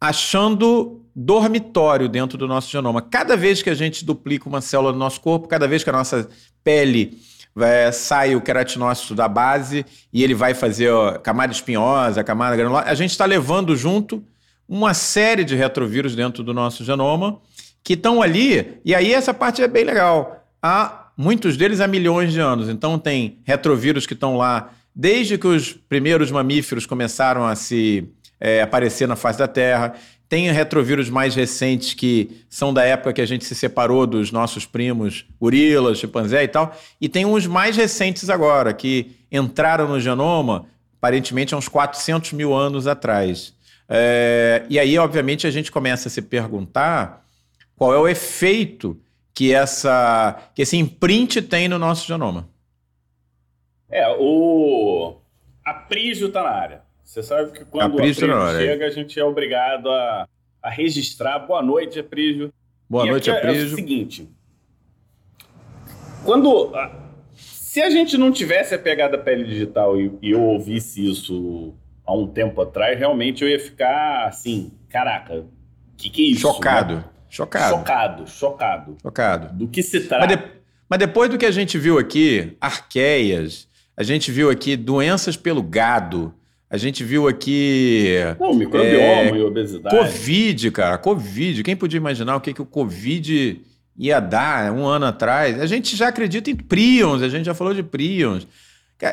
achando 0.00 1.02
dormitório 1.14 2.08
dentro 2.08 2.38
do 2.38 2.48
nosso 2.48 2.70
genoma. 2.70 3.02
Cada 3.02 3.36
vez 3.36 3.60
que 3.60 3.68
a 3.68 3.74
gente 3.74 4.06
duplica 4.06 4.48
uma 4.48 4.62
célula 4.62 4.90
do 4.90 4.98
nosso 4.98 5.20
corpo, 5.20 5.48
cada 5.48 5.68
vez 5.68 5.84
que 5.84 5.90
a 5.90 5.92
nossa 5.92 6.30
pele 6.64 7.18
é, 7.60 7.92
sai 7.92 8.34
o 8.34 8.40
queratinócito 8.40 9.14
da 9.14 9.28
base 9.28 9.84
e 10.10 10.24
ele 10.24 10.32
vai 10.32 10.54
fazer 10.54 10.90
a 10.90 11.18
camada 11.18 11.52
espinhosa, 11.52 12.24
camada 12.24 12.56
granular, 12.56 12.88
a 12.88 12.94
gente 12.94 13.10
está 13.10 13.26
levando 13.26 13.76
junto 13.76 14.24
uma 14.66 14.94
série 14.94 15.44
de 15.44 15.54
retrovírus 15.54 16.16
dentro 16.16 16.42
do 16.42 16.54
nosso 16.54 16.82
genoma 16.82 17.38
que 17.82 17.92
estão 17.92 18.22
ali, 18.22 18.80
e 18.82 18.94
aí 18.94 19.12
essa 19.12 19.34
parte 19.34 19.60
é 19.60 19.68
bem 19.68 19.84
legal 19.84 20.40
há 20.64 21.10
muitos 21.14 21.58
deles 21.58 21.78
há 21.78 21.86
milhões 21.86 22.32
de 22.32 22.40
anos. 22.40 22.70
Então 22.70 22.98
tem 22.98 23.38
retrovírus 23.44 24.06
que 24.06 24.14
estão 24.14 24.38
lá 24.38 24.70
desde 24.96 25.36
que 25.36 25.46
os 25.46 25.74
primeiros 25.74 26.30
mamíferos 26.30 26.86
começaram 26.86 27.46
a 27.46 27.54
se 27.54 28.08
é, 28.40 28.62
aparecer 28.62 29.06
na 29.06 29.14
face 29.14 29.38
da 29.38 29.46
Terra. 29.46 29.94
Tem 30.26 30.50
retrovírus 30.50 31.10
mais 31.10 31.34
recentes 31.34 31.92
que 31.92 32.44
são 32.48 32.72
da 32.72 32.82
época 32.82 33.12
que 33.12 33.20
a 33.20 33.26
gente 33.26 33.44
se 33.44 33.54
separou 33.54 34.06
dos 34.06 34.32
nossos 34.32 34.64
primos 34.64 35.26
gorilas, 35.38 35.98
chimpanzé 35.98 36.42
e 36.44 36.48
tal. 36.48 36.74
E 36.98 37.10
tem 37.10 37.26
uns 37.26 37.46
mais 37.46 37.76
recentes 37.76 38.30
agora, 38.30 38.72
que 38.72 39.16
entraram 39.30 39.86
no 39.86 40.00
genoma, 40.00 40.64
aparentemente, 40.96 41.54
há 41.54 41.58
uns 41.58 41.68
400 41.68 42.32
mil 42.32 42.54
anos 42.54 42.86
atrás. 42.86 43.52
É, 43.86 44.64
e 44.70 44.78
aí, 44.78 44.96
obviamente, 44.96 45.46
a 45.46 45.50
gente 45.50 45.70
começa 45.70 46.08
a 46.08 46.10
se 46.10 46.22
perguntar 46.22 47.22
qual 47.76 47.92
é 47.92 47.98
o 47.98 48.08
efeito 48.08 48.98
que, 49.34 49.52
essa, 49.52 50.50
que 50.54 50.62
esse 50.62 50.76
imprint 50.76 51.42
tem 51.42 51.68
no 51.68 51.78
nosso 51.78 52.06
genoma. 52.06 52.48
É, 53.90 54.08
o 54.18 55.16
Aprígio 55.64 56.28
está 56.28 56.42
na 56.42 56.50
área. 56.50 56.82
Você 57.02 57.22
sabe 57.22 57.52
que 57.52 57.64
quando 57.64 57.94
Aprígio 57.94 58.28
o 58.28 58.32
Aprígio 58.32 58.52
tá 58.52 58.58
chega, 58.58 58.86
a 58.86 58.90
gente 58.90 59.18
é 59.18 59.24
obrigado 59.24 59.90
a, 59.90 60.28
a 60.62 60.70
registrar. 60.70 61.40
Boa 61.40 61.62
noite, 61.62 61.98
Aprígio. 61.98 62.52
Boa 62.88 63.06
e 63.06 63.10
noite, 63.10 63.30
Aprígio. 63.30 63.66
É, 63.66 63.70
é 63.70 63.72
o 63.72 63.74
seguinte, 63.74 64.28
quando... 66.24 66.72
Se 67.34 67.82
a 67.82 67.90
gente 67.90 68.16
não 68.16 68.30
tivesse 68.30 68.72
a 68.72 68.78
pegada 68.78 69.18
pele 69.18 69.42
digital 69.42 70.00
e, 70.00 70.16
e 70.22 70.30
eu 70.30 70.40
ouvisse 70.40 71.10
isso 71.10 71.74
há 72.06 72.14
um 72.14 72.28
tempo 72.28 72.62
atrás, 72.62 72.96
realmente 72.96 73.42
eu 73.42 73.48
ia 73.48 73.58
ficar 73.58 74.28
assim, 74.28 74.70
caraca, 74.88 75.40
o 75.40 75.48
que, 75.96 76.08
que 76.08 76.22
é 76.22 76.30
isso? 76.30 76.42
Chocado. 76.42 76.96
Né? 76.96 77.04
Chocado. 77.34 77.78
Chocado, 77.78 78.26
chocado. 78.28 78.96
Chocado. 79.02 79.58
Do 79.58 79.66
que 79.66 79.82
se 79.82 80.02
trata. 80.02 80.24
Mas, 80.24 80.36
de, 80.36 80.44
mas 80.88 80.98
depois 81.00 81.28
do 81.28 81.36
que 81.36 81.44
a 81.44 81.50
gente 81.50 81.76
viu 81.76 81.98
aqui, 81.98 82.56
arqueias, 82.60 83.66
a 83.96 84.04
gente 84.04 84.30
viu 84.30 84.48
aqui 84.50 84.76
doenças 84.76 85.36
pelo 85.36 85.60
gado, 85.60 86.32
a 86.70 86.76
gente 86.76 87.02
viu 87.02 87.26
aqui. 87.26 88.14
Não, 88.38 88.54
microbioma 88.54 88.96
é, 88.96 89.36
e 89.36 89.42
obesidade. 89.42 89.96
Covid, 89.96 90.70
cara, 90.70 90.96
Covid. 90.96 91.64
Quem 91.64 91.74
podia 91.74 91.98
imaginar 91.98 92.36
o 92.36 92.40
que, 92.40 92.54
que 92.54 92.62
o 92.62 92.66
Covid 92.66 93.60
ia 93.96 94.20
dar 94.20 94.70
um 94.70 94.86
ano 94.86 95.06
atrás? 95.06 95.60
A 95.60 95.66
gente 95.66 95.96
já 95.96 96.08
acredita 96.08 96.52
em 96.52 96.54
prions, 96.54 97.20
a 97.20 97.28
gente 97.28 97.46
já 97.46 97.54
falou 97.54 97.74
de 97.74 97.82
prions. 97.82 98.46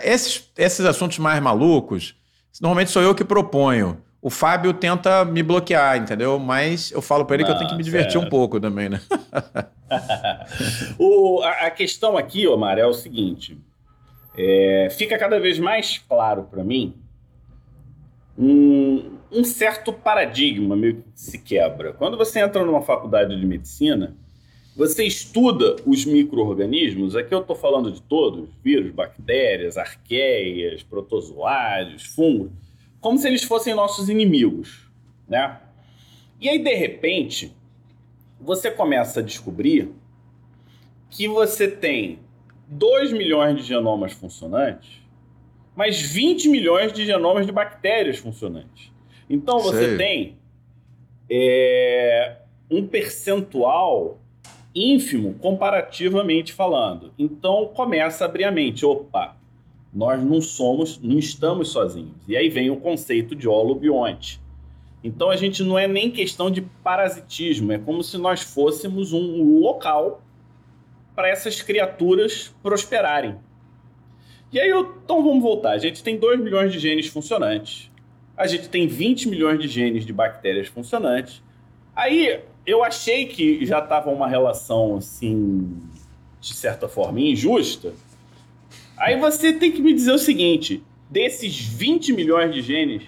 Esses, 0.03 0.47
esses 0.55 0.85
assuntos 0.85 1.17
mais 1.17 1.41
malucos, 1.41 2.13
normalmente 2.61 2.91
sou 2.91 3.01
eu 3.01 3.15
que 3.15 3.23
proponho 3.23 3.97
o 4.21 4.29
Fábio 4.29 4.71
tenta 4.73 5.25
me 5.25 5.41
bloquear, 5.41 5.97
entendeu? 5.97 6.37
Mas 6.37 6.91
eu 6.91 7.01
falo 7.01 7.25
para 7.25 7.37
ele 7.37 7.45
que 7.45 7.51
eu 7.51 7.57
tenho 7.57 7.69
que 7.69 7.75
me 7.75 7.83
divertir 7.83 8.13
certo. 8.13 8.25
um 8.25 8.29
pouco 8.29 8.59
também, 8.59 8.87
né? 8.87 9.01
o, 10.99 11.41
a, 11.41 11.65
a, 11.65 11.71
questão 11.71 12.15
aqui, 12.15 12.47
Omar, 12.47 12.77
é 12.77 12.85
o 12.85 12.93
seguinte: 12.93 13.57
é, 14.37 14.89
fica 14.91 15.17
cada 15.17 15.39
vez 15.39 15.57
mais 15.57 15.97
claro 15.97 16.43
para 16.43 16.63
mim 16.63 16.93
um, 18.37 19.17
um, 19.31 19.43
certo 19.43 19.91
paradigma 19.91 20.75
meio 20.75 20.97
que 20.97 21.03
se 21.15 21.39
quebra. 21.39 21.93
Quando 21.93 22.15
você 22.15 22.39
entra 22.39 22.63
numa 22.63 22.81
faculdade 22.81 23.35
de 23.35 23.45
medicina, 23.45 24.15
você 24.75 25.03
estuda 25.03 25.77
os 25.85 26.05
micro-organismos, 26.05 27.15
aqui 27.15 27.33
eu 27.33 27.41
estou 27.41 27.55
falando 27.55 27.91
de 27.91 28.01
todos, 28.03 28.49
vírus, 28.63 28.91
bactérias, 28.91 29.77
arqueias, 29.77 30.83
protozoários, 30.83 32.05
fungos, 32.05 32.51
como 33.01 33.17
se 33.17 33.27
eles 33.27 33.43
fossem 33.43 33.73
nossos 33.73 34.07
inimigos, 34.07 34.87
né? 35.27 35.59
E 36.39 36.47
aí, 36.47 36.59
de 36.59 36.73
repente, 36.73 37.53
você 38.39 38.71
começa 38.71 39.19
a 39.19 39.23
descobrir 39.23 39.91
que 41.09 41.27
você 41.27 41.67
tem 41.67 42.19
2 42.67 43.11
milhões 43.11 43.57
de 43.57 43.63
genomas 43.63 44.13
funcionantes, 44.13 45.01
mas 45.75 45.99
20 46.01 46.47
milhões 46.47 46.93
de 46.93 47.05
genomas 47.05 47.45
de 47.45 47.51
bactérias 47.51 48.17
funcionantes. 48.17 48.91
Então 49.29 49.59
você 49.59 49.89
Sei. 49.89 49.97
tem 49.97 50.37
é, 51.29 52.37
um 52.69 52.85
percentual 52.87 54.19
ínfimo 54.73 55.33
comparativamente 55.35 56.53
falando. 56.53 57.13
Então 57.17 57.71
começa 57.73 58.23
a 58.23 58.27
abrir 58.27 58.45
a 58.45 58.51
mente. 58.51 58.85
Opa, 58.85 59.37
nós 59.93 60.23
não 60.23 60.41
somos, 60.41 60.99
não 60.99 61.17
estamos 61.17 61.69
sozinhos. 61.69 62.15
E 62.27 62.37
aí 62.37 62.49
vem 62.49 62.69
o 62.69 62.77
conceito 62.77 63.35
de 63.35 63.47
holobionte. 63.47 64.41
Então 65.03 65.29
a 65.29 65.35
gente 65.35 65.63
não 65.63 65.77
é 65.77 65.87
nem 65.87 66.11
questão 66.11 66.49
de 66.49 66.61
parasitismo, 66.61 67.71
é 67.71 67.77
como 67.77 68.03
se 68.03 68.17
nós 68.17 68.41
fôssemos 68.41 69.13
um 69.13 69.59
local 69.59 70.21
para 71.15 71.27
essas 71.27 71.61
criaturas 71.61 72.53
prosperarem. 72.61 73.35
E 74.51 74.59
aí, 74.59 74.69
então 74.69 75.23
vamos 75.23 75.41
voltar. 75.41 75.71
A 75.71 75.77
gente 75.77 76.03
tem 76.03 76.17
2 76.17 76.39
milhões 76.39 76.73
de 76.73 76.79
genes 76.79 77.07
funcionantes. 77.07 77.89
A 78.35 78.47
gente 78.47 78.67
tem 78.69 78.87
20 78.87 79.29
milhões 79.29 79.59
de 79.59 79.67
genes 79.67 80.05
de 80.05 80.11
bactérias 80.11 80.67
funcionantes. 80.67 81.41
Aí 81.95 82.41
eu 82.65 82.83
achei 82.83 83.25
que 83.25 83.65
já 83.65 83.79
estava 83.79 84.09
uma 84.09 84.27
relação 84.27 84.97
assim, 84.97 85.77
de 86.39 86.53
certa 86.53 86.87
forma, 86.87 87.19
injusta. 87.19 87.93
Aí 89.01 89.19
você 89.19 89.51
tem 89.51 89.71
que 89.71 89.81
me 89.81 89.93
dizer 89.93 90.11
o 90.11 90.19
seguinte: 90.19 90.83
desses 91.09 91.59
20 91.59 92.13
milhões 92.13 92.53
de 92.53 92.61
genes 92.61 93.03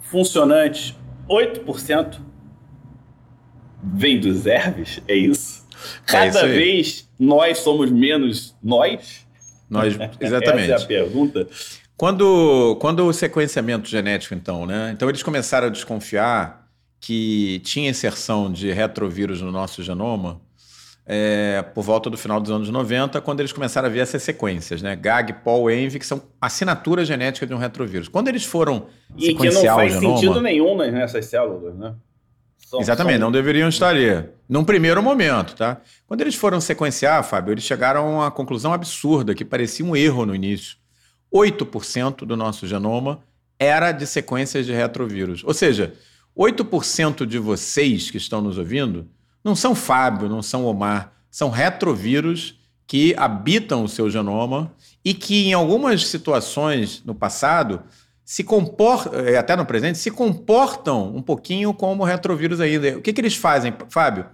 funcionantes, 0.00 0.94
8% 1.28 2.18
vem 3.82 4.18
dos 4.18 4.46
herpes? 4.46 5.02
É 5.06 5.14
isso? 5.14 5.66
É 5.70 6.10
Cada 6.10 6.24
é 6.24 6.28
isso 6.28 6.46
vez 6.46 7.10
nós 7.18 7.58
somos 7.58 7.90
menos 7.90 8.56
nós? 8.62 9.26
Nós, 9.68 9.94
exatamente. 10.18 10.72
Essa 10.72 10.82
é 10.82 10.84
a 10.84 10.86
pergunta. 10.86 11.46
Quando, 11.94 12.76
quando 12.80 13.04
o 13.06 13.12
sequenciamento 13.12 13.86
genético, 13.88 14.34
então, 14.34 14.64
né? 14.64 14.92
Então 14.94 15.08
eles 15.10 15.22
começaram 15.22 15.66
a 15.66 15.70
desconfiar 15.70 16.66
que 17.00 17.60
tinha 17.64 17.90
inserção 17.90 18.50
de 18.50 18.72
retrovírus 18.72 19.42
no 19.42 19.52
nosso 19.52 19.82
genoma 19.82 20.40
é, 21.10 21.62
por 21.74 21.82
volta 21.82 22.10
do 22.10 22.18
final 22.18 22.38
dos 22.38 22.50
anos 22.50 22.68
90, 22.68 23.22
quando 23.22 23.40
eles 23.40 23.50
começaram 23.50 23.88
a 23.88 23.90
ver 23.90 24.00
essas 24.00 24.22
sequências, 24.22 24.82
né? 24.82 24.94
GAG, 24.94 25.32
POL, 25.42 25.70
ENVI, 25.70 25.98
que 25.98 26.04
são 26.04 26.20
assinatura 26.38 27.02
genética 27.02 27.46
de 27.46 27.54
um 27.54 27.56
retrovírus. 27.56 28.08
Quando 28.08 28.28
eles 28.28 28.44
foram 28.44 28.88
e 29.16 29.34
que 29.34 29.50
não 29.50 29.64
faz 29.64 29.94
genoma, 29.94 30.16
sentido 30.16 30.40
nenhum 30.42 30.76
nessas 30.76 31.24
células, 31.24 31.74
né? 31.76 31.94
São, 32.58 32.78
exatamente, 32.78 33.14
são... 33.14 33.22
não 33.22 33.32
deveriam 33.32 33.70
estar 33.70 33.88
ali. 33.88 34.22
Num 34.46 34.62
primeiro 34.62 35.02
momento, 35.02 35.56
tá? 35.56 35.80
Quando 36.06 36.20
eles 36.20 36.34
foram 36.34 36.60
sequenciar, 36.60 37.24
Fábio, 37.24 37.54
eles 37.54 37.64
chegaram 37.64 38.06
a 38.06 38.10
uma 38.10 38.30
conclusão 38.30 38.74
absurda, 38.74 39.34
que 39.34 39.46
parecia 39.46 39.86
um 39.86 39.96
erro 39.96 40.26
no 40.26 40.34
início. 40.34 40.76
8% 41.34 42.26
do 42.26 42.36
nosso 42.36 42.66
genoma 42.66 43.20
era 43.58 43.92
de 43.92 44.06
sequências 44.06 44.66
de 44.66 44.72
retrovírus. 44.74 45.42
Ou 45.42 45.54
seja, 45.54 45.94
8% 46.36 47.24
de 47.24 47.38
vocês 47.38 48.10
que 48.10 48.18
estão 48.18 48.42
nos 48.42 48.58
ouvindo 48.58 49.08
não 49.44 49.54
são 49.54 49.74
Fábio, 49.74 50.28
não 50.28 50.42
são 50.42 50.64
Omar, 50.64 51.12
são 51.30 51.50
retrovírus 51.50 52.58
que 52.86 53.14
habitam 53.16 53.84
o 53.84 53.88
seu 53.88 54.08
genoma 54.08 54.72
e 55.04 55.12
que, 55.12 55.48
em 55.48 55.52
algumas 55.52 56.06
situações 56.06 57.02
no 57.04 57.14
passado, 57.14 57.82
se 58.24 58.44
comportam, 58.44 59.20
eh, 59.20 59.36
até 59.36 59.54
no 59.56 59.64
presente, 59.64 59.98
se 59.98 60.10
comportam 60.10 61.14
um 61.14 61.22
pouquinho 61.22 61.72
como 61.72 62.04
retrovírus 62.04 62.60
ainda. 62.60 62.98
O 62.98 63.02
que, 63.02 63.12
que 63.12 63.20
eles 63.20 63.36
fazem, 63.36 63.74
Fábio? 63.88 64.26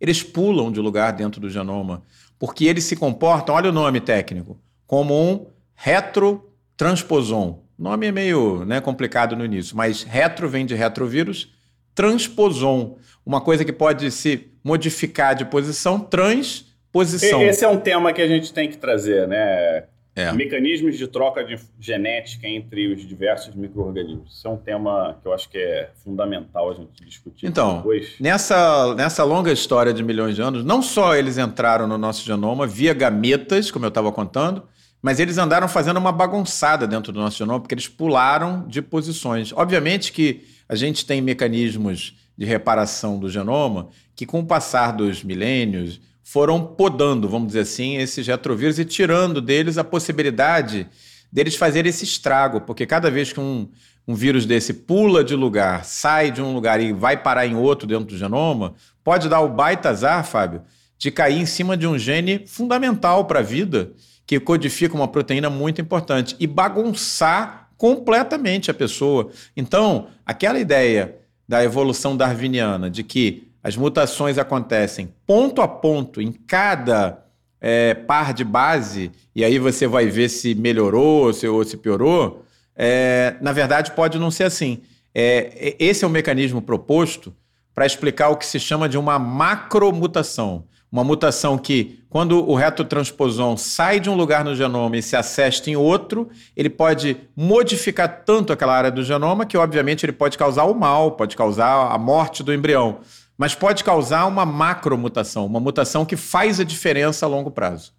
Eles 0.00 0.22
pulam 0.22 0.70
de 0.70 0.80
lugar 0.80 1.12
dentro 1.12 1.40
do 1.40 1.48
genoma, 1.48 2.02
porque 2.38 2.64
eles 2.64 2.84
se 2.84 2.96
comportam, 2.96 3.54
olha 3.54 3.70
o 3.70 3.72
nome 3.72 4.00
técnico, 4.00 4.60
como 4.86 5.14
um 5.14 5.46
retrotransposon. 5.74 7.62
O 7.78 7.82
nome 7.82 8.08
é 8.08 8.12
meio 8.12 8.64
né, 8.64 8.80
complicado 8.80 9.36
no 9.36 9.44
início, 9.44 9.76
mas 9.76 10.02
retro 10.02 10.48
vem 10.48 10.66
de 10.66 10.74
retrovírus, 10.74 11.51
transposon, 11.94 12.96
uma 13.24 13.40
coisa 13.40 13.64
que 13.64 13.72
pode 13.72 14.10
se 14.10 14.50
modificar 14.64 15.34
de 15.34 15.44
posição, 15.44 16.00
transposição. 16.00 17.42
Esse 17.42 17.64
é 17.64 17.68
um 17.68 17.78
tema 17.78 18.12
que 18.12 18.22
a 18.22 18.28
gente 18.28 18.52
tem 18.52 18.68
que 18.68 18.76
trazer, 18.76 19.26
né? 19.26 19.84
É. 20.14 20.30
Mecanismos 20.30 20.98
de 20.98 21.08
troca 21.08 21.42
de 21.42 21.58
genética 21.80 22.46
entre 22.46 22.92
os 22.92 23.06
diversos 23.06 23.54
micro-organismos. 23.54 24.36
Isso 24.36 24.46
é 24.46 24.50
um 24.50 24.58
tema 24.58 25.18
que 25.22 25.26
eu 25.26 25.32
acho 25.32 25.48
que 25.48 25.56
é 25.56 25.88
fundamental 26.04 26.70
a 26.70 26.74
gente 26.74 27.02
discutir 27.02 27.46
então, 27.46 27.78
depois. 27.78 28.16
Nessa, 28.20 28.94
nessa 28.94 29.24
longa 29.24 29.50
história 29.50 29.90
de 29.90 30.02
milhões 30.02 30.36
de 30.36 30.42
anos, 30.42 30.62
não 30.64 30.82
só 30.82 31.16
eles 31.16 31.38
entraram 31.38 31.86
no 31.86 31.96
nosso 31.96 32.26
genoma 32.26 32.66
via 32.66 32.92
gametas, 32.92 33.70
como 33.70 33.86
eu 33.86 33.88
estava 33.88 34.12
contando, 34.12 34.62
mas 35.02 35.18
eles 35.18 35.36
andaram 35.36 35.66
fazendo 35.66 35.96
uma 35.96 36.12
bagunçada 36.12 36.86
dentro 36.86 37.12
do 37.12 37.18
nosso 37.18 37.36
genoma, 37.36 37.58
porque 37.58 37.74
eles 37.74 37.88
pularam 37.88 38.64
de 38.68 38.80
posições. 38.80 39.52
Obviamente 39.52 40.12
que 40.12 40.44
a 40.68 40.76
gente 40.76 41.04
tem 41.04 41.20
mecanismos 41.20 42.16
de 42.38 42.46
reparação 42.46 43.18
do 43.18 43.28
genoma 43.28 43.88
que, 44.14 44.24
com 44.24 44.38
o 44.38 44.46
passar 44.46 44.92
dos 44.92 45.24
milênios, 45.24 46.00
foram 46.22 46.64
podando, 46.64 47.28
vamos 47.28 47.48
dizer 47.48 47.60
assim, 47.60 47.96
esses 47.96 48.26
retrovírus 48.26 48.78
e 48.78 48.84
tirando 48.84 49.40
deles 49.40 49.76
a 49.76 49.84
possibilidade 49.84 50.86
deles 51.32 51.56
fazerem 51.56 51.90
esse 51.90 52.04
estrago, 52.04 52.60
porque 52.60 52.86
cada 52.86 53.10
vez 53.10 53.32
que 53.32 53.40
um, 53.40 53.68
um 54.06 54.14
vírus 54.14 54.44
desse 54.44 54.72
pula 54.74 55.24
de 55.24 55.34
lugar, 55.34 55.84
sai 55.84 56.30
de 56.30 56.42
um 56.42 56.52
lugar 56.52 56.78
e 56.78 56.92
vai 56.92 57.16
parar 57.16 57.46
em 57.46 57.56
outro 57.56 57.88
dentro 57.88 58.04
do 58.04 58.18
genoma, 58.18 58.74
pode 59.02 59.28
dar 59.28 59.40
o 59.40 59.48
baita 59.48 59.88
azar, 59.88 60.24
Fábio, 60.24 60.62
de 60.98 61.10
cair 61.10 61.40
em 61.40 61.46
cima 61.46 61.76
de 61.76 61.86
um 61.86 61.98
gene 61.98 62.46
fundamental 62.46 63.24
para 63.24 63.40
a 63.40 63.42
vida 63.42 63.92
que 64.26 64.38
codifica 64.40 64.94
uma 64.94 65.08
proteína 65.08 65.50
muito 65.50 65.80
importante 65.80 66.36
e 66.38 66.46
bagunçar 66.46 67.70
completamente 67.76 68.70
a 68.70 68.74
pessoa. 68.74 69.30
Então, 69.56 70.06
aquela 70.24 70.58
ideia 70.58 71.16
da 71.48 71.64
evolução 71.64 72.16
darwiniana 72.16 72.88
de 72.88 73.02
que 73.02 73.48
as 73.62 73.76
mutações 73.76 74.38
acontecem 74.38 75.12
ponto 75.26 75.60
a 75.60 75.68
ponto 75.68 76.20
em 76.20 76.32
cada 76.32 77.24
é, 77.60 77.94
par 77.94 78.34
de 78.34 78.44
base, 78.44 79.12
e 79.34 79.44
aí 79.44 79.58
você 79.58 79.86
vai 79.86 80.06
ver 80.06 80.28
se 80.28 80.54
melhorou 80.54 81.26
ou 81.26 81.32
se, 81.32 81.46
ou 81.46 81.64
se 81.64 81.76
piorou, 81.76 82.44
é, 82.74 83.36
na 83.40 83.52
verdade 83.52 83.92
pode 83.92 84.18
não 84.18 84.30
ser 84.30 84.44
assim. 84.44 84.82
É, 85.14 85.76
esse 85.78 86.04
é 86.04 86.06
o 86.06 86.10
mecanismo 86.10 86.60
proposto 86.60 87.34
para 87.74 87.86
explicar 87.86 88.30
o 88.30 88.36
que 88.36 88.46
se 88.46 88.58
chama 88.58 88.88
de 88.88 88.98
uma 88.98 89.18
macromutação 89.18 90.64
uma 90.92 91.02
mutação 91.02 91.56
que, 91.56 92.04
quando 92.10 92.46
o 92.46 92.54
retotransposon 92.54 93.56
sai 93.56 93.98
de 93.98 94.10
um 94.10 94.14
lugar 94.14 94.44
no 94.44 94.54
genoma 94.54 94.98
e 94.98 95.02
se 95.02 95.16
acesta 95.16 95.70
em 95.70 95.76
outro, 95.76 96.28
ele 96.54 96.68
pode 96.68 97.16
modificar 97.34 98.24
tanto 98.26 98.52
aquela 98.52 98.76
área 98.76 98.90
do 98.90 99.02
genoma 99.02 99.46
que, 99.46 99.56
obviamente, 99.56 100.04
ele 100.04 100.12
pode 100.12 100.36
causar 100.36 100.64
o 100.64 100.74
mal, 100.74 101.12
pode 101.12 101.34
causar 101.34 101.90
a 101.90 101.96
morte 101.96 102.42
do 102.42 102.52
embrião, 102.52 103.00
mas 103.38 103.54
pode 103.54 103.82
causar 103.82 104.26
uma 104.26 104.44
macromutação, 104.44 105.46
uma 105.46 105.58
mutação 105.58 106.04
que 106.04 106.14
faz 106.14 106.60
a 106.60 106.64
diferença 106.64 107.24
a 107.24 107.28
longo 107.28 107.50
prazo. 107.50 107.94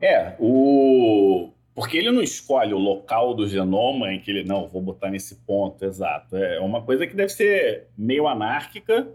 É, 0.00 0.34
o 0.38 1.50
porque 1.74 1.96
ele 1.96 2.10
não 2.10 2.22
escolhe 2.22 2.74
o 2.74 2.78
local 2.78 3.34
do 3.34 3.48
genoma 3.48 4.12
em 4.12 4.20
que 4.20 4.30
ele 4.30 4.44
não 4.44 4.68
vou 4.68 4.82
botar 4.82 5.10
nesse 5.10 5.36
ponto 5.36 5.84
exato. 5.84 6.36
É 6.36 6.60
uma 6.60 6.82
coisa 6.82 7.06
que 7.06 7.16
deve 7.16 7.30
ser 7.30 7.86
meio 7.96 8.26
anárquica 8.26 9.08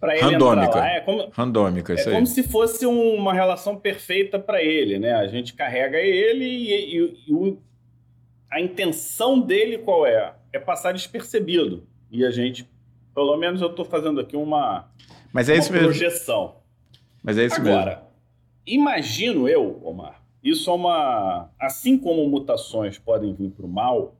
para 0.00 0.16
ele 0.16 0.24
Randômica. 0.24 0.78
lá. 0.78 0.88
É 0.88 1.00
como, 1.00 1.28
Randômica, 1.30 1.92
isso 1.92 2.08
é 2.08 2.12
aí. 2.12 2.14
como 2.14 2.26
se 2.26 2.42
fosse 2.42 2.86
uma 2.86 3.34
relação 3.34 3.76
perfeita 3.76 4.38
para 4.38 4.62
ele, 4.62 4.98
né? 4.98 5.12
A 5.12 5.26
gente 5.28 5.52
carrega 5.52 5.98
ele 5.98 6.44
e, 6.46 6.96
e, 6.96 7.18
e 7.28 7.32
o, 7.32 7.58
a 8.50 8.58
intenção 8.60 9.38
dele 9.38 9.78
qual 9.78 10.06
é? 10.06 10.34
É 10.52 10.58
passar 10.58 10.92
despercebido. 10.92 11.86
E 12.10 12.24
a 12.24 12.30
gente, 12.30 12.68
pelo 13.14 13.36
menos 13.36 13.60
eu 13.60 13.68
estou 13.68 13.84
fazendo 13.84 14.18
aqui 14.18 14.36
uma, 14.36 14.88
Mas 15.32 15.48
é 15.50 15.52
uma 15.52 15.58
isso 15.58 15.72
projeção. 15.72 16.42
Mesmo. 16.44 16.60
Mas 17.22 17.38
é 17.38 17.44
isso 17.44 17.56
Agora, 17.56 17.74
mesmo. 17.74 17.90
Agora, 17.90 18.06
imagino 18.66 19.48
eu, 19.48 19.80
Omar, 19.84 20.22
isso 20.42 20.70
é 20.70 20.74
uma... 20.74 21.50
Assim 21.60 21.98
como 21.98 22.26
mutações 22.26 22.98
podem 22.98 23.34
vir 23.34 23.50
para 23.50 23.66
o 23.66 23.68
mal, 23.68 24.16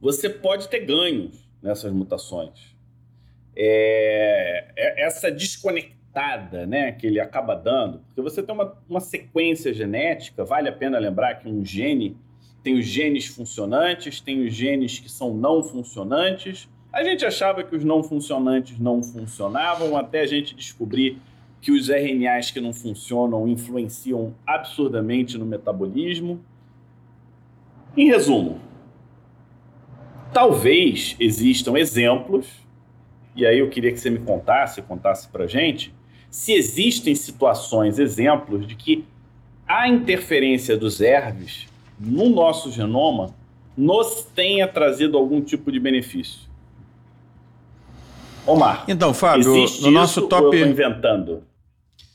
você 0.00 0.30
pode 0.30 0.68
ter 0.68 0.86
ganhos 0.86 1.50
nessas 1.60 1.92
mutações 1.92 2.78
é, 3.62 4.64
é, 4.74 5.04
essa 5.04 5.30
desconectada 5.30 6.66
né, 6.66 6.92
que 6.92 7.06
ele 7.06 7.20
acaba 7.20 7.54
dando, 7.54 7.98
porque 7.98 8.22
você 8.22 8.42
tem 8.42 8.54
uma, 8.54 8.74
uma 8.88 9.00
sequência 9.00 9.74
genética, 9.74 10.46
vale 10.46 10.66
a 10.70 10.72
pena 10.72 10.98
lembrar 10.98 11.34
que 11.34 11.46
um 11.46 11.62
gene 11.62 12.16
tem 12.62 12.78
os 12.78 12.86
genes 12.86 13.26
funcionantes, 13.26 14.18
tem 14.18 14.46
os 14.46 14.54
genes 14.54 14.98
que 14.98 15.10
são 15.10 15.34
não 15.34 15.62
funcionantes, 15.62 16.68
A 16.92 17.04
gente 17.04 17.24
achava 17.24 17.62
que 17.62 17.76
os 17.76 17.84
não 17.84 18.02
funcionantes 18.02 18.78
não 18.78 19.02
funcionavam, 19.02 19.96
até 19.96 20.22
a 20.22 20.26
gente 20.26 20.56
descobrir 20.56 21.18
que 21.60 21.70
os 21.70 21.88
RNAs 21.88 22.50
que 22.50 22.60
não 22.60 22.72
funcionam 22.72 23.46
influenciam 23.46 24.34
absurdamente 24.46 25.38
no 25.38 25.46
metabolismo. 25.46 26.40
Em 27.96 28.08
resumo, 28.08 28.60
talvez 30.32 31.14
existam 31.20 31.76
exemplos, 31.76 32.48
e 33.40 33.46
aí 33.46 33.58
eu 33.58 33.68
queria 33.68 33.90
que 33.90 33.98
você 33.98 34.10
me 34.10 34.18
contasse, 34.18 34.82
contasse 34.82 35.28
para 35.28 35.46
gente, 35.46 35.94
se 36.30 36.52
existem 36.52 37.14
situações, 37.14 37.98
exemplos 37.98 38.66
de 38.66 38.74
que 38.74 39.04
a 39.66 39.88
interferência 39.88 40.76
dos 40.76 41.00
ERVs 41.00 41.66
no 41.98 42.28
nosso 42.28 42.70
genoma 42.70 43.34
nos 43.76 44.22
tenha 44.34 44.68
trazido 44.68 45.16
algum 45.16 45.40
tipo 45.40 45.72
de 45.72 45.80
benefício. 45.80 46.40
Omar. 48.46 48.84
Então, 48.88 49.14
Fábio, 49.14 49.66
no 49.80 49.90
nosso 49.90 50.28
top. 50.28 50.56
inventando? 50.56 51.44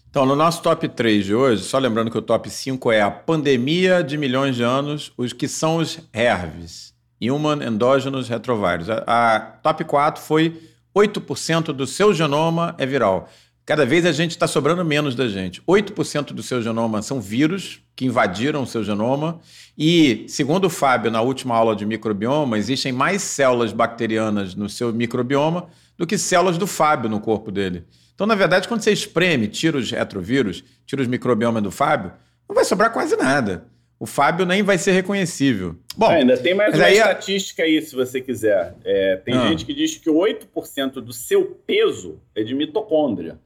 Então, 0.09 0.25
no 0.25 0.35
nosso 0.35 0.61
top 0.61 0.87
3 0.87 1.25
de 1.25 1.35
hoje, 1.35 1.63
só 1.63 1.77
lembrando 1.77 2.09
que 2.09 2.17
o 2.17 2.21
top 2.21 2.49
5 2.49 2.91
é 2.91 3.01
a 3.01 3.11
pandemia 3.11 4.03
de 4.03 4.17
milhões 4.17 4.55
de 4.55 4.63
anos, 4.63 5.11
os 5.17 5.33
que 5.33 5.47
são 5.47 5.77
os 5.77 5.99
HERVs, 6.13 6.93
Human 7.21 7.65
Endogenous 7.65 8.29
Retrovirus. 8.29 8.89
A, 8.89 9.03
a 9.07 9.39
top 9.39 9.83
4 9.83 10.21
foi 10.21 10.57
8% 10.95 11.73
do 11.73 11.85
seu 11.85 12.13
genoma 12.13 12.73
é 12.77 12.85
viral. 12.85 13.29
Cada 13.65 13.85
vez 13.85 14.05
a 14.05 14.11
gente 14.11 14.31
está 14.31 14.47
sobrando 14.47 14.85
menos 14.85 15.15
da 15.15 15.27
gente. 15.27 15.61
8% 15.63 16.33
do 16.33 16.43
seu 16.43 16.61
genoma 16.61 17.01
são 17.01 17.19
vírus 17.19 17.81
que 17.95 18.05
invadiram 18.05 18.61
o 18.61 18.67
seu 18.67 18.83
genoma. 18.83 19.39
E, 19.77 20.25
segundo 20.27 20.65
o 20.65 20.69
Fábio, 20.69 21.09
na 21.09 21.21
última 21.21 21.55
aula 21.55 21.75
de 21.75 21.85
microbioma, 21.85 22.57
existem 22.57 22.91
mais 22.91 23.23
células 23.23 23.73
bacterianas 23.73 24.53
no 24.53 24.69
seu 24.69 24.93
microbioma 24.93 25.67
do 25.97 26.05
que 26.05 26.17
células 26.17 26.57
do 26.57 26.67
Fábio 26.67 27.09
no 27.09 27.19
corpo 27.19 27.51
dele. 27.51 27.83
Então, 28.13 28.27
na 28.27 28.35
verdade, 28.35 28.67
quando 28.67 28.81
você 28.81 28.91
espreme, 28.91 29.47
tira 29.47 29.77
os 29.77 29.91
retrovírus, 29.91 30.63
tira 30.85 31.01
os 31.01 31.07
microbiomas 31.07 31.63
do 31.63 31.71
Fábio, 31.71 32.13
não 32.47 32.55
vai 32.55 32.63
sobrar 32.63 32.93
quase 32.93 33.17
nada. 33.17 33.65
O 34.05 34.07
Fábio 34.07 34.45
nem 34.45 34.61
vai 34.61 34.77
ser 34.77 34.91
reconhecível. 34.91 35.75
Bom, 35.97 36.05
ainda 36.05 36.37
tem 36.37 36.53
mais 36.53 36.75
uma 36.75 36.85
aí... 36.85 36.97
estatística 36.97 37.63
aí, 37.63 37.81
se 37.81 37.95
você 37.95 38.21
quiser. 38.21 38.75
É, 38.85 39.15
tem 39.15 39.33
ah. 39.33 39.47
gente 39.47 39.65
que 39.65 39.73
diz 39.73 39.97
que 39.97 40.11
8% 40.11 41.01
do 41.01 41.11
seu 41.11 41.57
peso 41.65 42.19
é 42.35 42.43
de 42.43 42.53
mitocôndria. 42.53 43.39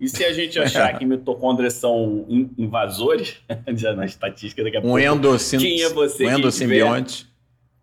E 0.00 0.08
se 0.08 0.24
a 0.24 0.32
gente 0.32 0.58
achar 0.58 0.98
que 0.98 1.04
mitocôndrias 1.04 1.74
são 1.74 2.24
invasores, 2.56 3.42
já 3.76 3.92
na 3.92 4.06
estatística 4.06 4.64
daqui 4.64 4.78
a 4.78 4.80
pouco, 4.80 4.96
um 4.96 4.98
endossim... 4.98 5.58
tinha 5.58 5.90
você 5.90 6.24
um 6.24 6.38
endosimbionte. 6.38 7.26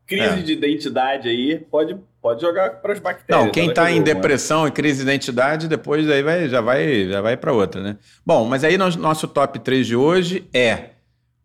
Crise 0.08 0.40
é. 0.40 0.42
de 0.42 0.54
identidade 0.54 1.30
aí, 1.30 1.60
pode, 1.60 1.96
pode 2.20 2.42
jogar 2.42 2.82
para 2.82 2.94
as 2.94 3.00
bactérias. 3.00 3.46
Não, 3.46 3.52
quem 3.52 3.70
está 3.70 3.92
em 3.92 4.02
depressão 4.02 4.68
e 4.68 4.72
crise 4.72 4.98
de 4.98 5.04
identidade, 5.04 5.68
depois 5.68 6.10
aí 6.10 6.24
vai, 6.24 6.50
já 6.50 6.62
vai, 6.62 7.08
já 7.08 7.22
vai 7.22 7.38
para 7.38 7.54
outra, 7.54 7.80
né? 7.80 7.98
Bom, 8.26 8.44
mas 8.44 8.64
aí 8.64 8.76
nosso 8.76 9.28
top 9.28 9.60
3 9.60 9.86
de 9.86 9.96
hoje 9.96 10.46
é 10.52 10.93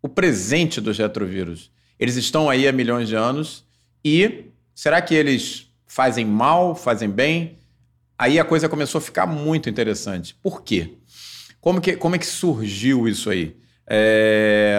o 0.03 0.09
presente 0.09 0.81
dos 0.81 0.99
retrovírus. 0.99 1.71
Eles 1.99 2.17
estão 2.17 2.49
aí 2.49 2.67
há 2.69 2.73
milhões 2.73 3.09
de 3.09 3.15
anos 3.15 3.65
e 4.05 4.47
será 4.75 5.03
que 5.03 5.15
eles 5.15 5.71
fazem 5.87 6.25
mal, 6.25 6.75
fazem 6.75 7.09
bem? 7.09 7.59
aí 8.19 8.39
a 8.39 8.45
coisa 8.45 8.69
começou 8.69 8.99
a 8.99 9.03
ficar 9.03 9.27
muito 9.27 9.71
interessante. 9.71 10.35
Por 10.43 10.63
quê? 10.63 10.99
Como, 11.61 11.81
que, 11.81 11.97
como 11.97 12.17
é 12.17 12.19
que 12.19 12.27
surgiu 12.27 13.07
isso 13.07 13.31
aí? 13.31 13.57
É... 13.87 14.77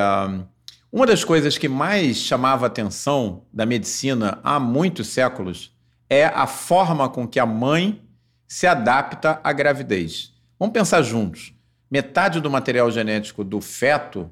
Uma 0.92 1.06
das 1.06 1.24
coisas 1.24 1.58
que 1.58 1.70
mais 1.70 2.18
chamava 2.18 2.66
a 2.66 2.68
atenção 2.68 3.44
da 3.54 3.66
medicina 3.66 4.40
há 4.44 4.60
muitos 4.60 5.08
séculos 5.08 5.72
é 6.10 6.26
a 6.26 6.48
forma 6.48 7.08
com 7.08 7.28
que 7.28 7.40
a 7.40 7.46
mãe 7.46 8.02
se 8.48 8.66
adapta 8.68 9.40
à 9.44 9.54
gravidez. 9.54 10.34
Vamos 10.60 10.74
pensar 10.74 11.04
juntos. 11.04 11.54
Metade 11.90 12.42
do 12.42 12.50
material 12.50 12.90
genético 12.92 13.44
do 13.44 13.62
feto 13.62 14.30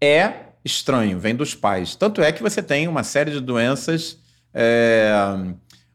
é 0.00 0.32
estranho, 0.64 1.18
vem 1.18 1.34
dos 1.34 1.54
pais. 1.54 1.94
Tanto 1.94 2.22
é 2.22 2.30
que 2.32 2.42
você 2.42 2.62
tem 2.62 2.88
uma 2.88 3.02
série 3.02 3.30
de 3.30 3.40
doenças 3.40 4.18
é, 4.52 5.12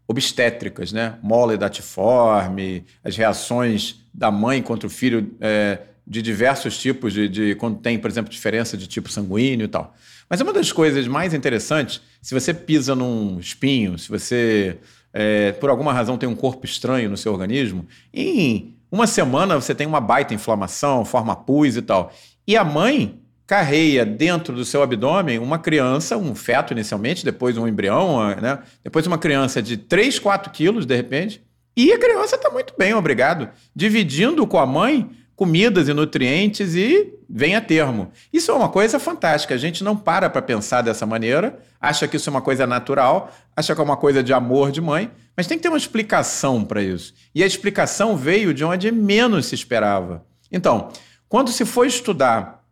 obstétricas, 0.07 0.91
né? 0.91 1.17
Mole 1.21 1.57
datiforme, 1.57 2.85
as 3.03 3.15
reações 3.15 4.03
da 4.13 4.31
mãe 4.31 4.61
contra 4.61 4.87
o 4.87 4.89
filho 4.89 5.35
é, 5.39 5.79
de 6.05 6.21
diversos 6.21 6.77
tipos, 6.77 7.13
de, 7.13 7.29
de, 7.29 7.55
quando 7.55 7.79
tem, 7.79 7.97
por 7.97 8.09
exemplo, 8.09 8.31
diferença 8.31 8.77
de 8.77 8.87
tipo 8.87 9.09
sanguíneo 9.09 9.65
e 9.65 9.67
tal. 9.67 9.95
Mas 10.29 10.41
uma 10.41 10.53
das 10.53 10.71
coisas 10.71 11.07
mais 11.07 11.33
interessantes, 11.33 12.01
se 12.21 12.33
você 12.33 12.53
pisa 12.53 12.95
num 12.95 13.39
espinho, 13.39 13.97
se 13.97 14.09
você, 14.09 14.77
é, 15.13 15.51
por 15.53 15.69
alguma 15.69 15.93
razão, 15.93 16.17
tem 16.17 16.27
um 16.27 16.35
corpo 16.35 16.65
estranho 16.65 17.09
no 17.09 17.17
seu 17.17 17.31
organismo, 17.31 17.87
em 18.13 18.75
uma 18.91 19.07
semana 19.07 19.55
você 19.55 19.73
tem 19.73 19.87
uma 19.87 20.01
baita 20.01 20.33
inflamação, 20.33 21.05
forma 21.05 21.35
pus 21.35 21.75
e 21.75 21.81
tal. 21.81 22.13
E 22.45 22.57
a 22.57 22.63
mãe 22.63 23.19
carreia 23.45 24.05
dentro 24.05 24.55
do 24.55 24.63
seu 24.63 24.81
abdômen 24.81 25.39
uma 25.39 25.59
criança, 25.59 26.17
um 26.17 26.33
feto 26.33 26.73
inicialmente, 26.73 27.25
depois 27.25 27.57
um 27.57 27.67
embrião, 27.67 28.35
né? 28.35 28.59
depois 28.83 29.05
uma 29.05 29.17
criança 29.17 29.61
de 29.61 29.77
3, 29.77 30.19
4 30.19 30.51
quilos, 30.51 30.85
de 30.85 30.95
repente, 30.95 31.43
e 31.75 31.91
a 31.91 31.99
criança 31.99 32.35
está 32.35 32.49
muito 32.49 32.73
bem, 32.77 32.93
obrigado, 32.93 33.49
dividindo 33.75 34.45
com 34.45 34.59
a 34.59 34.65
mãe 34.65 35.09
comidas 35.35 35.89
e 35.89 35.93
nutrientes 35.93 36.75
e 36.75 37.13
vem 37.27 37.55
a 37.55 37.61
termo. 37.61 38.11
Isso 38.31 38.51
é 38.51 38.53
uma 38.53 38.69
coisa 38.69 38.99
fantástica. 38.99 39.55
A 39.55 39.57
gente 39.57 39.83
não 39.83 39.97
para 39.97 40.29
para 40.29 40.41
pensar 40.41 40.81
dessa 40.81 41.05
maneira, 41.05 41.57
acha 41.81 42.07
que 42.07 42.17
isso 42.17 42.29
é 42.29 42.31
uma 42.31 42.41
coisa 42.41 42.67
natural, 42.67 43.33
acha 43.55 43.73
que 43.73 43.81
é 43.81 43.83
uma 43.83 43.97
coisa 43.97 44.23
de 44.23 44.31
amor 44.31 44.71
de 44.71 44.79
mãe, 44.79 45.11
mas 45.35 45.47
tem 45.47 45.57
que 45.57 45.63
ter 45.63 45.69
uma 45.69 45.77
explicação 45.77 46.63
para 46.63 46.81
isso. 46.81 47.13
E 47.33 47.43
a 47.43 47.47
explicação 47.47 48.15
veio 48.15 48.53
de 48.53 48.63
onde 48.63 48.91
menos 48.91 49.47
se 49.47 49.55
esperava. 49.55 50.23
Então, 50.51 50.89
quando 51.27 51.49
se 51.49 51.65
foi 51.65 51.87
estudar 51.87 52.62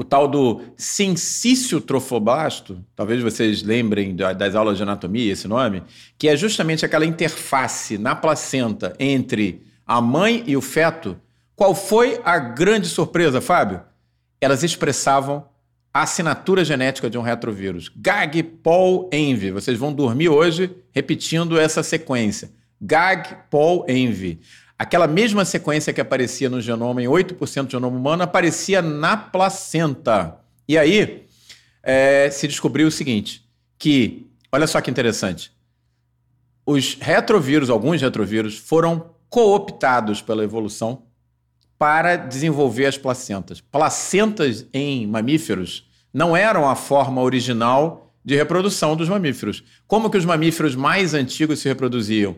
o 0.00 0.04
tal 0.04 0.26
do 0.26 0.62
sensício 0.78 1.78
trofoblasto, 1.78 2.82
talvez 2.96 3.20
vocês 3.22 3.62
lembrem 3.62 4.16
das 4.16 4.54
aulas 4.54 4.78
de 4.78 4.82
anatomia 4.82 5.30
esse 5.30 5.46
nome, 5.46 5.82
que 6.16 6.26
é 6.26 6.34
justamente 6.34 6.86
aquela 6.86 7.04
interface 7.04 7.98
na 7.98 8.16
placenta 8.16 8.94
entre 8.98 9.62
a 9.86 10.00
mãe 10.00 10.42
e 10.46 10.56
o 10.56 10.62
feto. 10.62 11.20
Qual 11.54 11.74
foi 11.74 12.18
a 12.24 12.38
grande 12.38 12.88
surpresa, 12.88 13.42
Fábio? 13.42 13.82
Elas 14.40 14.62
expressavam 14.62 15.44
a 15.92 16.04
assinatura 16.04 16.64
genética 16.64 17.10
de 17.10 17.18
um 17.18 17.22
retrovírus. 17.22 17.92
GAG, 17.94 18.42
Paul, 18.42 19.10
Envy. 19.12 19.50
Vocês 19.50 19.76
vão 19.76 19.92
dormir 19.92 20.30
hoje 20.30 20.74
repetindo 20.92 21.60
essa 21.60 21.82
sequência. 21.82 22.50
GAG, 22.80 23.36
Paul, 23.50 23.84
Envy. 23.86 24.40
Aquela 24.80 25.06
mesma 25.06 25.44
sequência 25.44 25.92
que 25.92 26.00
aparecia 26.00 26.48
no 26.48 26.58
genoma, 26.58 27.02
em 27.02 27.06
8% 27.06 27.66
do 27.66 27.70
genoma 27.70 27.98
humano, 27.98 28.22
aparecia 28.22 28.80
na 28.80 29.14
placenta. 29.14 30.40
E 30.66 30.78
aí 30.78 31.26
é, 31.82 32.30
se 32.30 32.48
descobriu 32.48 32.88
o 32.88 32.90
seguinte: 32.90 33.46
que, 33.78 34.26
olha 34.50 34.66
só 34.66 34.80
que 34.80 34.90
interessante, 34.90 35.52
os 36.64 36.96
retrovírus, 36.98 37.68
alguns 37.68 38.00
retrovírus, 38.00 38.56
foram 38.56 39.10
cooptados 39.28 40.22
pela 40.22 40.42
evolução 40.42 41.02
para 41.78 42.16
desenvolver 42.16 42.86
as 42.86 42.96
placentas. 42.96 43.60
Placentas 43.60 44.64
em 44.72 45.06
mamíferos 45.06 45.90
não 46.10 46.34
eram 46.34 46.66
a 46.66 46.74
forma 46.74 47.20
original 47.20 48.14
de 48.24 48.34
reprodução 48.34 48.96
dos 48.96 49.10
mamíferos. 49.10 49.62
Como 49.86 50.08
que 50.08 50.16
os 50.16 50.24
mamíferos 50.24 50.74
mais 50.74 51.12
antigos 51.12 51.58
se 51.58 51.68
reproduziam? 51.68 52.36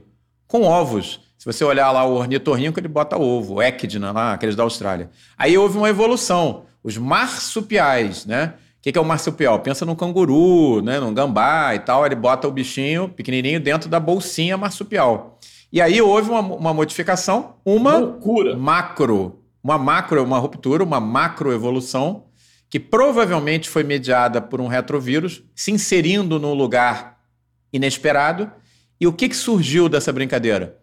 Com 0.48 0.64
ovos. 0.64 1.20
Se 1.42 1.46
você 1.46 1.64
olhar 1.64 1.90
lá 1.90 2.04
o 2.04 2.14
ornitorrinco, 2.14 2.78
ele 2.78 2.86
bota 2.86 3.18
ovo, 3.18 3.54
o 3.54 3.62
Echidna 3.62 4.12
lá, 4.12 4.32
aqueles 4.32 4.54
da 4.54 4.62
Austrália. 4.62 5.10
Aí 5.36 5.58
houve 5.58 5.76
uma 5.76 5.88
evolução. 5.88 6.66
Os 6.84 6.96
marsupiais, 6.96 8.24
né? 8.24 8.54
O 8.78 8.80
que, 8.80 8.96
é 8.96 9.00
o 9.00 9.04
marsupial? 9.04 9.58
Pensa 9.58 9.84
no 9.84 9.96
canguru, 9.96 10.80
né? 10.82 11.00
no 11.00 11.10
gambá 11.10 11.74
e 11.74 11.80
tal. 11.80 12.06
Ele 12.06 12.14
bota 12.14 12.46
o 12.46 12.50
bichinho 12.52 13.08
pequenininho 13.08 13.58
dentro 13.58 13.90
da 13.90 13.98
bolsinha 13.98 14.56
marsupial. 14.56 15.40
E 15.72 15.80
aí 15.80 16.00
houve 16.00 16.30
uma, 16.30 16.38
uma 16.38 16.72
modificação, 16.72 17.56
uma 17.64 17.98
Loucura. 17.98 18.56
macro, 18.56 19.40
uma 19.64 19.76
macro, 19.76 20.22
uma 20.22 20.38
ruptura, 20.38 20.84
uma 20.84 21.00
macroevolução, 21.00 22.26
que 22.70 22.78
provavelmente 22.78 23.68
foi 23.68 23.82
mediada 23.82 24.40
por 24.40 24.60
um 24.60 24.68
retrovírus 24.68 25.42
se 25.56 25.72
inserindo 25.72 26.38
num 26.38 26.54
lugar 26.54 27.18
inesperado. 27.72 28.48
E 29.00 29.08
o 29.08 29.12
que, 29.12 29.28
que 29.28 29.34
surgiu 29.34 29.88
dessa 29.88 30.12
brincadeira? 30.12 30.80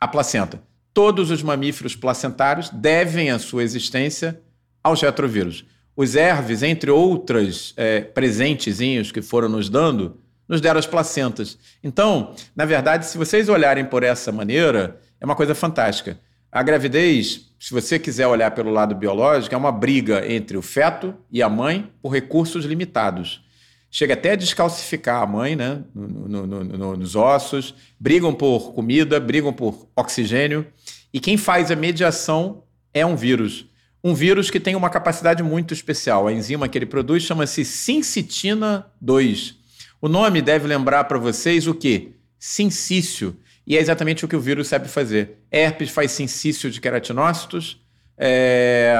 A 0.00 0.08
placenta. 0.08 0.62
Todos 0.94 1.30
os 1.30 1.42
mamíferos 1.42 1.94
placentários 1.94 2.70
devem 2.70 3.30
a 3.30 3.38
sua 3.38 3.62
existência 3.62 4.40
aos 4.82 5.00
retrovírus. 5.00 5.64
Os 5.94 6.16
erves, 6.16 6.62
entre 6.62 6.90
outras 6.90 7.74
é, 7.76 8.00
presentezinhos 8.00 9.12
que 9.12 9.20
foram 9.20 9.48
nos 9.48 9.68
dando, 9.68 10.16
nos 10.48 10.60
deram 10.60 10.78
as 10.78 10.86
placentas. 10.86 11.58
Então, 11.84 12.34
na 12.56 12.64
verdade, 12.64 13.06
se 13.06 13.18
vocês 13.18 13.48
olharem 13.48 13.84
por 13.84 14.02
essa 14.02 14.32
maneira, 14.32 14.98
é 15.20 15.24
uma 15.24 15.36
coisa 15.36 15.54
fantástica. 15.54 16.18
A 16.50 16.62
gravidez, 16.62 17.52
se 17.58 17.72
você 17.72 17.98
quiser 17.98 18.26
olhar 18.26 18.50
pelo 18.50 18.70
lado 18.70 18.94
biológico, 18.94 19.54
é 19.54 19.58
uma 19.58 19.70
briga 19.70 20.26
entre 20.26 20.56
o 20.56 20.62
feto 20.62 21.14
e 21.30 21.42
a 21.42 21.48
mãe 21.48 21.88
por 22.02 22.08
recursos 22.08 22.64
limitados. 22.64 23.44
Chega 23.90 24.14
até 24.14 24.32
a 24.32 24.36
descalcificar 24.36 25.22
a 25.22 25.26
mãe, 25.26 25.56
né? 25.56 25.82
No, 25.94 26.46
no, 26.46 26.64
no, 26.64 26.96
nos 26.96 27.16
ossos, 27.16 27.74
brigam 27.98 28.32
por 28.32 28.72
comida, 28.72 29.18
brigam 29.18 29.52
por 29.52 29.88
oxigênio. 29.96 30.66
E 31.12 31.18
quem 31.18 31.36
faz 31.36 31.70
a 31.70 31.76
mediação 31.76 32.62
é 32.94 33.04
um 33.04 33.16
vírus. 33.16 33.66
Um 34.02 34.14
vírus 34.14 34.50
que 34.50 34.60
tem 34.60 34.76
uma 34.76 34.88
capacidade 34.88 35.42
muito 35.42 35.74
especial. 35.74 36.26
A 36.26 36.32
enzima 36.32 36.68
que 36.68 36.78
ele 36.78 36.86
produz 36.86 37.24
chama-se 37.24 37.64
sincitina 37.64 38.86
2. 39.00 39.56
O 40.00 40.08
nome 40.08 40.40
deve 40.40 40.66
lembrar 40.66 41.04
para 41.04 41.18
vocês 41.18 41.66
o 41.66 41.74
quê? 41.74 42.12
Sincício. 42.38 43.36
E 43.66 43.76
é 43.76 43.80
exatamente 43.80 44.24
o 44.24 44.28
que 44.28 44.36
o 44.36 44.40
vírus 44.40 44.68
sabe 44.68 44.88
fazer. 44.88 45.38
Herpes 45.50 45.90
faz 45.90 46.12
sincício 46.12 46.70
de 46.70 46.80
queratinócitos, 46.80 47.80
é... 48.16 48.94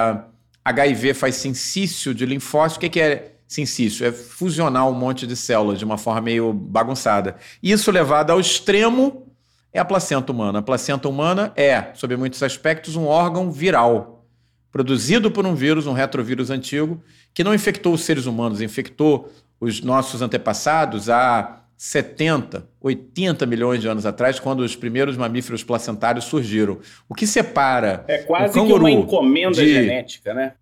HIV 0.63 1.15
faz 1.15 1.37
sincício 1.37 2.15
de 2.15 2.27
linfócitos. 2.27 2.87
O 2.87 2.91
que 2.91 3.01
é 3.01 3.33
sincício? 3.51 4.07
É 4.07 4.13
fusionar 4.13 4.89
um 4.89 4.95
monte 4.95 5.27
de 5.27 5.35
células 5.35 5.79
de 5.79 5.85
uma 5.85 5.99
forma 5.99 6.21
meio 6.21 6.53
bagunçada. 6.53 7.35
Isso 7.61 7.91
levado 7.91 8.31
ao 8.31 8.39
extremo 8.39 9.27
é 9.73 9.81
a 9.81 9.85
placenta 9.85 10.31
humana. 10.31 10.61
A 10.61 10.63
placenta 10.63 11.09
humana 11.09 11.53
é, 11.57 11.91
sob 11.95 12.17
muitos 12.17 12.41
aspectos, 12.45 12.95
um 12.95 13.07
órgão 13.07 13.51
viral, 13.51 14.25
produzido 14.71 15.33
por 15.33 15.45
um 15.45 15.55
vírus, 15.57 15.89
um 15.89 15.93
retrovírus 15.93 16.49
antigo, 16.49 17.03
que 17.35 17.43
não 17.43 17.53
infectou 17.53 17.93
os 17.93 18.05
seres 18.05 18.27
humanos, 18.27 18.63
infectou 18.63 19.33
os 19.61 19.83
nossos 19.83 20.23
antepassados 20.23 21.11
há 21.11 21.65
70, 21.77 22.69
80 22.81 23.47
milhões 23.47 23.81
de 23.81 23.89
anos 23.89 24.07
atrás, 24.07 24.39
quando 24.39 24.61
os 24.61 24.77
primeiros 24.77 25.17
mamíferos 25.17 25.65
placentários 25.65 26.27
surgiram. 26.27 26.79
O 27.09 27.15
que 27.15 27.27
separa. 27.27 28.05
É 28.07 28.19
quase 28.19 28.61
um 28.61 28.67
que 28.67 28.73
uma 28.73 28.91
encomenda 28.91 29.57
de... 29.57 29.73
genética, 29.73 30.33
né? 30.33 30.53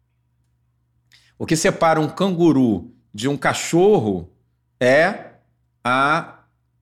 O 1.38 1.46
que 1.46 1.54
separa 1.54 2.00
um 2.00 2.08
canguru 2.08 2.90
de 3.14 3.28
um 3.28 3.36
cachorro 3.36 4.28
é 4.80 5.14
a 5.84 6.38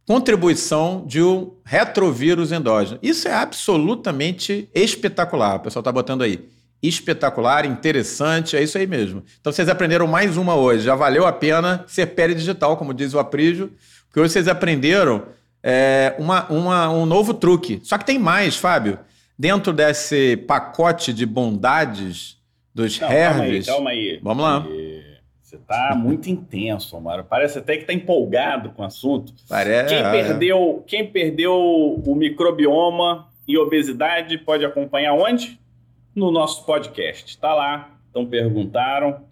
contribuição 0.06 1.04
de 1.06 1.22
um 1.22 1.52
retrovírus 1.64 2.52
endógeno. 2.52 2.98
Isso 3.02 3.28
é 3.28 3.34
absolutamente 3.34 4.70
espetacular. 4.74 5.56
O 5.56 5.60
pessoal 5.60 5.80
está 5.80 5.92
botando 5.92 6.22
aí. 6.22 6.48
Espetacular, 6.82 7.66
interessante, 7.66 8.56
é 8.56 8.62
isso 8.62 8.78
aí 8.78 8.86
mesmo. 8.86 9.22
Então 9.40 9.52
vocês 9.52 9.68
aprenderam 9.68 10.06
mais 10.06 10.36
uma 10.36 10.54
hoje. 10.54 10.84
Já 10.84 10.94
valeu 10.94 11.26
a 11.26 11.32
pena 11.32 11.84
ser 11.86 12.06
digital, 12.34 12.76
como 12.76 12.94
diz 12.94 13.12
o 13.12 13.18
Aprígio, 13.18 13.72
porque 14.06 14.20
hoje 14.20 14.32
vocês 14.32 14.48
aprenderam 14.48 15.24
é, 15.62 16.14
uma, 16.18 16.46
uma, 16.50 16.90
um 16.90 17.04
novo 17.04 17.34
truque. 17.34 17.80
Só 17.82 17.98
que 17.98 18.06
tem 18.06 18.18
mais, 18.18 18.56
Fábio. 18.56 18.98
Dentro 19.38 19.72
desse 19.72 20.36
pacote 20.36 21.12
de 21.12 21.26
bondades 21.26 22.35
dos 22.76 23.00
Não, 23.00 23.10
Herves. 23.10 23.66
Calma 23.66 23.90
aí, 23.90 24.20
calma 24.20 24.20
aí. 24.20 24.20
Vamos 24.22 24.44
lá. 24.44 24.66
Você 25.40 25.56
está 25.56 25.94
muito 25.96 26.28
intenso, 26.28 26.94
Omar. 26.94 27.24
Parece 27.24 27.58
até 27.58 27.74
que 27.74 27.82
está 27.82 27.94
empolgado 27.94 28.70
com 28.70 28.82
o 28.82 28.84
assunto. 28.84 29.32
Parece. 29.48 29.94
Quem 29.94 30.02
perdeu, 30.02 30.84
quem 30.86 31.06
perdeu 31.06 31.54
o 31.54 32.14
microbioma 32.14 33.28
e 33.48 33.56
obesidade 33.56 34.36
pode 34.38 34.64
acompanhar 34.64 35.14
onde? 35.14 35.58
No 36.14 36.30
nosso 36.30 36.66
podcast. 36.66 37.30
Está 37.30 37.54
lá. 37.54 37.98
Então 38.10 38.26
perguntaram. 38.26 39.24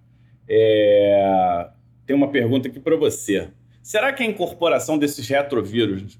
É... 0.48 1.68
Tem 2.06 2.16
uma 2.16 2.28
pergunta 2.28 2.68
aqui 2.68 2.80
para 2.80 2.96
você. 2.96 3.50
Será 3.82 4.12
que 4.12 4.22
a 4.22 4.26
incorporação 4.26 4.96
desses 4.96 5.28
retrovírus 5.28 6.18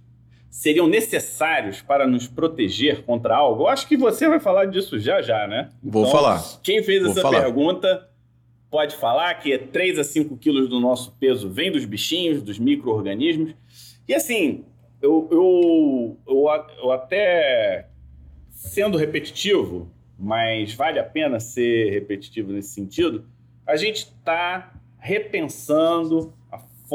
seriam 0.54 0.86
necessários 0.86 1.82
para 1.82 2.06
nos 2.06 2.28
proteger 2.28 3.02
contra 3.02 3.34
algo? 3.34 3.64
Eu 3.64 3.68
acho 3.68 3.88
que 3.88 3.96
você 3.96 4.28
vai 4.28 4.38
falar 4.38 4.66
disso 4.66 5.00
já 5.00 5.20
já, 5.20 5.48
né? 5.48 5.72
Vou 5.82 6.02
então, 6.02 6.12
falar. 6.12 6.40
Quem 6.62 6.80
fez 6.80 7.02
Vou 7.02 7.10
essa 7.10 7.20
falar. 7.20 7.42
pergunta 7.42 8.08
pode 8.70 8.94
falar 8.94 9.34
que 9.34 9.58
3 9.58 9.98
a 9.98 10.04
5 10.04 10.36
quilos 10.36 10.68
do 10.68 10.78
nosso 10.78 11.10
peso 11.18 11.50
vem 11.50 11.72
dos 11.72 11.84
bichinhos, 11.84 12.40
dos 12.40 12.56
micro-organismos. 12.56 13.52
E 14.06 14.14
assim, 14.14 14.64
eu, 15.02 15.28
eu, 15.32 16.18
eu, 16.24 16.66
eu 16.84 16.92
até 16.92 17.88
sendo 18.52 18.96
repetitivo, 18.96 19.90
mas 20.16 20.72
vale 20.72 21.00
a 21.00 21.04
pena 21.04 21.40
ser 21.40 21.90
repetitivo 21.90 22.52
nesse 22.52 22.70
sentido, 22.70 23.26
a 23.66 23.74
gente 23.74 24.04
está 24.04 24.72
repensando 25.00 26.32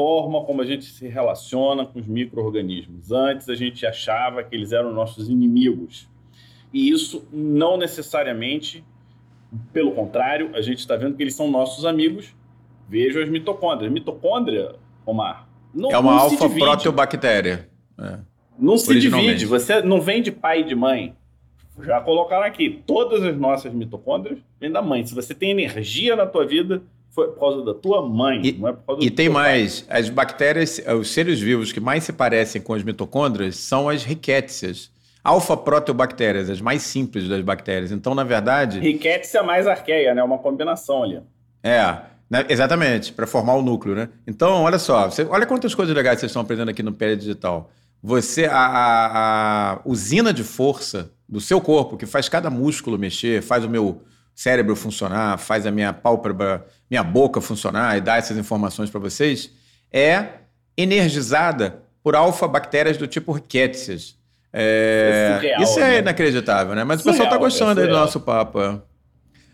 forma 0.00 0.42
como 0.46 0.62
a 0.62 0.64
gente 0.64 0.86
se 0.86 1.06
relaciona 1.08 1.84
com 1.84 2.00
os 2.00 2.06
micro-organismos. 2.06 3.12
Antes 3.12 3.50
a 3.50 3.54
gente 3.54 3.84
achava 3.84 4.42
que 4.42 4.56
eles 4.56 4.72
eram 4.72 4.94
nossos 4.94 5.28
inimigos. 5.28 6.08
E 6.72 6.88
isso 6.88 7.28
não 7.30 7.76
necessariamente, 7.76 8.82
pelo 9.74 9.92
contrário, 9.92 10.52
a 10.54 10.62
gente 10.62 10.78
está 10.78 10.96
vendo 10.96 11.18
que 11.18 11.22
eles 11.22 11.34
são 11.34 11.50
nossos 11.50 11.84
amigos. 11.84 12.34
Veja 12.88 13.22
as 13.22 13.28
mitocôndrias. 13.28 13.92
Mitocôndria, 13.92 14.74
Omar, 15.04 15.46
não, 15.74 15.90
é 15.90 15.98
uma 15.98 16.18
alfa-proteobactéria. 16.18 17.68
É. 17.98 18.20
Não 18.58 18.78
se 18.78 18.98
divide. 18.98 19.44
Você 19.44 19.82
não 19.82 20.00
vem 20.00 20.22
de 20.22 20.32
pai 20.32 20.60
e 20.60 20.64
de 20.64 20.74
mãe. 20.74 21.14
Já 21.82 22.00
colocaram 22.00 22.44
aqui. 22.44 22.82
Todas 22.86 23.22
as 23.22 23.36
nossas 23.36 23.74
mitocôndrias 23.74 24.38
vêm 24.58 24.72
da 24.72 24.80
mãe. 24.80 25.04
Se 25.04 25.14
você 25.14 25.34
tem 25.34 25.50
energia 25.50 26.16
na 26.16 26.24
tua 26.24 26.46
vida, 26.46 26.82
foi 27.10 27.28
por 27.28 27.40
causa 27.40 27.64
da 27.64 27.74
tua 27.74 28.08
mãe, 28.08 28.40
e, 28.44 28.52
não 28.52 28.68
é 28.68 28.72
por 28.72 28.84
causa 28.86 29.04
E 29.04 29.10
tem 29.10 29.28
mais, 29.28 29.82
pai. 29.82 30.00
as 30.00 30.08
bactérias, 30.08 30.80
os 30.98 31.10
seres 31.10 31.40
vivos 31.40 31.72
que 31.72 31.80
mais 31.80 32.04
se 32.04 32.12
parecem 32.12 32.62
com 32.62 32.72
as 32.72 32.82
mitocôndrias 32.82 33.56
são 33.56 33.88
as 33.88 34.04
riquétcias. 34.04 34.90
Alfa-proteobactérias, 35.22 36.48
as 36.48 36.60
mais 36.60 36.82
simples 36.82 37.28
das 37.28 37.42
bactérias. 37.42 37.92
Então, 37.92 38.14
na 38.14 38.24
verdade... 38.24 38.80
Riquétia 38.80 39.42
mais 39.42 39.66
arqueia, 39.66 40.14
né? 40.14 40.22
Uma 40.22 40.38
combinação 40.38 41.02
ali. 41.02 41.20
É, 41.62 41.98
né? 42.30 42.46
exatamente, 42.48 43.12
para 43.12 43.26
formar 43.26 43.54
o 43.54 43.62
núcleo, 43.62 43.94
né? 43.94 44.08
Então, 44.26 44.62
olha 44.62 44.78
só, 44.78 45.10
você, 45.10 45.24
olha 45.24 45.44
quantas 45.44 45.74
coisas 45.74 45.94
legais 45.94 46.20
vocês 46.20 46.30
estão 46.30 46.40
aprendendo 46.40 46.70
aqui 46.70 46.82
no 46.82 46.92
Pele 46.92 47.16
Digital. 47.16 47.70
Você, 48.02 48.46
a, 48.46 48.56
a, 48.56 49.72
a 49.72 49.80
usina 49.84 50.32
de 50.32 50.42
força 50.42 51.12
do 51.28 51.40
seu 51.40 51.60
corpo, 51.60 51.98
que 51.98 52.06
faz 52.06 52.28
cada 52.28 52.48
músculo 52.48 52.98
mexer, 52.98 53.42
faz 53.42 53.64
o 53.64 53.68
meu 53.68 54.00
cérebro 54.40 54.74
funcionar, 54.74 55.36
faz 55.36 55.66
a 55.66 55.70
minha 55.70 55.92
pálpebra, 55.92 56.64
minha 56.90 57.04
boca 57.04 57.42
funcionar 57.42 57.98
e 57.98 58.00
dá 58.00 58.16
essas 58.16 58.38
informações 58.38 58.88
para 58.88 58.98
vocês, 58.98 59.52
é 59.92 60.28
energizada 60.74 61.82
por 62.02 62.16
alfa-bactérias 62.16 62.96
do 62.96 63.06
tipo 63.06 63.32
Rickettsia. 63.32 63.98
É... 64.50 65.10
é 65.10 65.36
surreal, 65.36 65.62
isso 65.62 65.78
é 65.78 65.82
né? 65.82 65.98
inacreditável, 65.98 66.74
né? 66.74 66.84
Mas 66.84 67.02
surreal, 67.02 67.14
o 67.14 67.18
pessoal 67.18 67.34
está 67.34 67.36
gostando 67.36 67.82
é 67.82 67.86
do 67.86 67.92
nosso 67.92 68.18
papo. 68.18 68.62
É. 68.62 68.80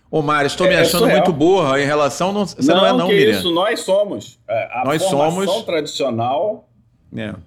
Ô, 0.09 0.22
Mário, 0.22 0.46
estou 0.46 0.68
me 0.68 0.75
é, 0.75 0.81
achando 0.81 1.09
muito 1.09 1.33
burra 1.33 1.81
em 1.81 1.85
relação. 1.85 2.33
Não, 2.33 2.46
você 2.46 2.72
não, 2.72 2.77
não 2.77 2.87
é, 2.87 2.92
não, 2.92 3.09
Miriam. 3.09 3.40
Isso, 3.40 3.51
nós 3.51 3.81
somos. 3.81 4.38
A 4.46 4.85
nós 4.85 5.03
formação 5.03 5.46
somos... 5.46 5.64
tradicional 5.64 6.68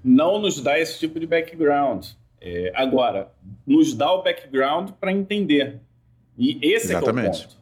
não 0.03 0.39
nos 0.39 0.59
dá 0.59 0.77
esse 0.77 0.99
tipo 0.99 1.17
de 1.17 1.25
background. 1.25 2.05
agora, 2.75 3.31
nos 3.65 3.93
dá 3.93 4.11
o 4.11 4.23
background 4.23 4.89
para 4.99 5.11
entender. 5.11 5.79
E 6.39 6.57
esse 6.63 6.93
Exatamente. 6.93 7.43
é, 7.43 7.45
o 7.45 7.49
ponto. 7.49 7.59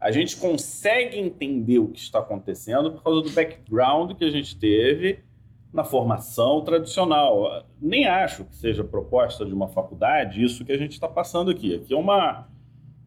A 0.00 0.10
gente 0.10 0.36
consegue 0.36 1.18
entender 1.18 1.78
o 1.78 1.88
que 1.88 1.98
está 1.98 2.20
acontecendo 2.20 2.92
por 2.92 3.02
causa 3.02 3.22
do 3.22 3.30
background 3.30 4.12
que 4.14 4.24
a 4.24 4.30
gente 4.30 4.56
teve 4.56 5.18
na 5.72 5.84
formação 5.84 6.60
tradicional. 6.62 7.66
Nem 7.80 8.06
acho 8.06 8.44
que 8.44 8.54
seja 8.54 8.84
proposta 8.84 9.44
de 9.44 9.52
uma 9.52 9.68
faculdade 9.68 10.42
isso 10.42 10.64
que 10.64 10.72
a 10.72 10.78
gente 10.78 10.92
está 10.92 11.08
passando 11.08 11.50
aqui. 11.50 11.74
Aqui 11.74 11.92
é 11.92 11.96
uma. 11.96 12.48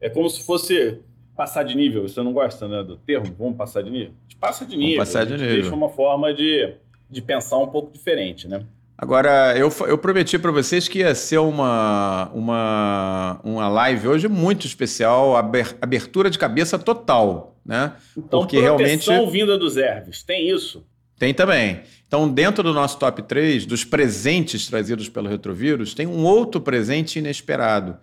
É 0.02 0.10
como 0.10 0.30
se 0.30 0.46
fosse 0.46 1.00
passar 1.36 1.64
de 1.64 1.76
nível. 1.76 2.08
Você 2.08 2.22
não 2.22 2.34
gosta 2.34 2.68
né, 2.68 2.84
do 2.84 2.98
termo? 2.98 3.34
Vamos 3.38 3.58
passar 3.58 3.84
de 3.84 3.90
nível? 3.90 4.14
A 4.18 4.22
gente 4.24 4.38
passa 4.38 4.66
de 4.66 4.76
nível. 4.76 4.96
Vamos 4.96 5.14
passar 5.14 5.26
de 5.26 5.34
nível. 5.34 5.62
Deixa 5.62 5.76
uma 5.76 5.90
forma 5.90 6.34
de, 6.34 6.76
de 7.10 7.22
pensar 7.22 7.58
um 7.58 7.68
pouco 7.68 7.92
diferente, 7.92 8.48
né? 8.48 8.66
Agora, 8.98 9.58
eu, 9.58 9.70
eu 9.88 9.98
prometi 9.98 10.40
para 10.40 10.52
vocês 10.52 10.88
que 10.88 11.00
ia 11.00 11.14
ser 11.14 11.38
uma, 11.40 12.30
uma, 12.34 13.42
uma 13.44 13.68
live 13.68 14.08
hoje 14.08 14.28
muito 14.30 14.66
especial, 14.66 15.36
abertura 15.36 16.30
de 16.30 16.40
cabeça 16.40 16.80
total, 16.80 17.58
né? 17.66 17.94
Então, 18.18 18.40
Porque 18.40 18.60
realmente... 18.60 19.10
vinda 19.30 19.58
dos 19.58 19.76
ervos, 19.76 20.24
tem 20.24 20.50
isso? 20.50 20.86
Tem 21.18 21.34
também. 21.34 21.82
Então, 22.08 22.30
dentro 22.32 22.64
do 22.64 22.74
nosso 22.74 22.98
top 22.98 23.22
3, 23.24 23.66
dos 23.66 23.84
presentes 23.84 24.66
trazidos 24.68 25.10
pelo 25.10 25.28
retrovírus, 25.28 25.94
tem 25.94 26.08
um 26.08 26.24
outro 26.24 26.62
presente 26.62 27.20
inesperado. 27.20 27.98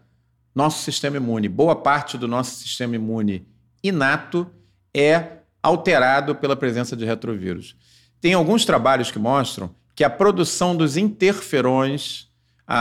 Nosso 0.54 0.82
sistema 0.82 1.16
imune. 1.16 1.48
Boa 1.48 1.74
parte 1.74 2.18
do 2.18 2.28
nosso 2.28 2.56
sistema 2.56 2.96
imune 2.96 3.46
inato 3.82 4.46
é 4.94 5.38
alterado 5.62 6.34
pela 6.34 6.54
presença 6.54 6.94
de 6.94 7.06
retrovírus. 7.06 7.76
Tem 8.20 8.34
alguns 8.34 8.66
trabalhos 8.66 9.10
que 9.10 9.18
mostram 9.18 9.74
que 9.94 10.04
a 10.04 10.10
produção 10.10 10.74
dos 10.76 10.96
interferões, 10.96 12.28
a, 12.66 12.78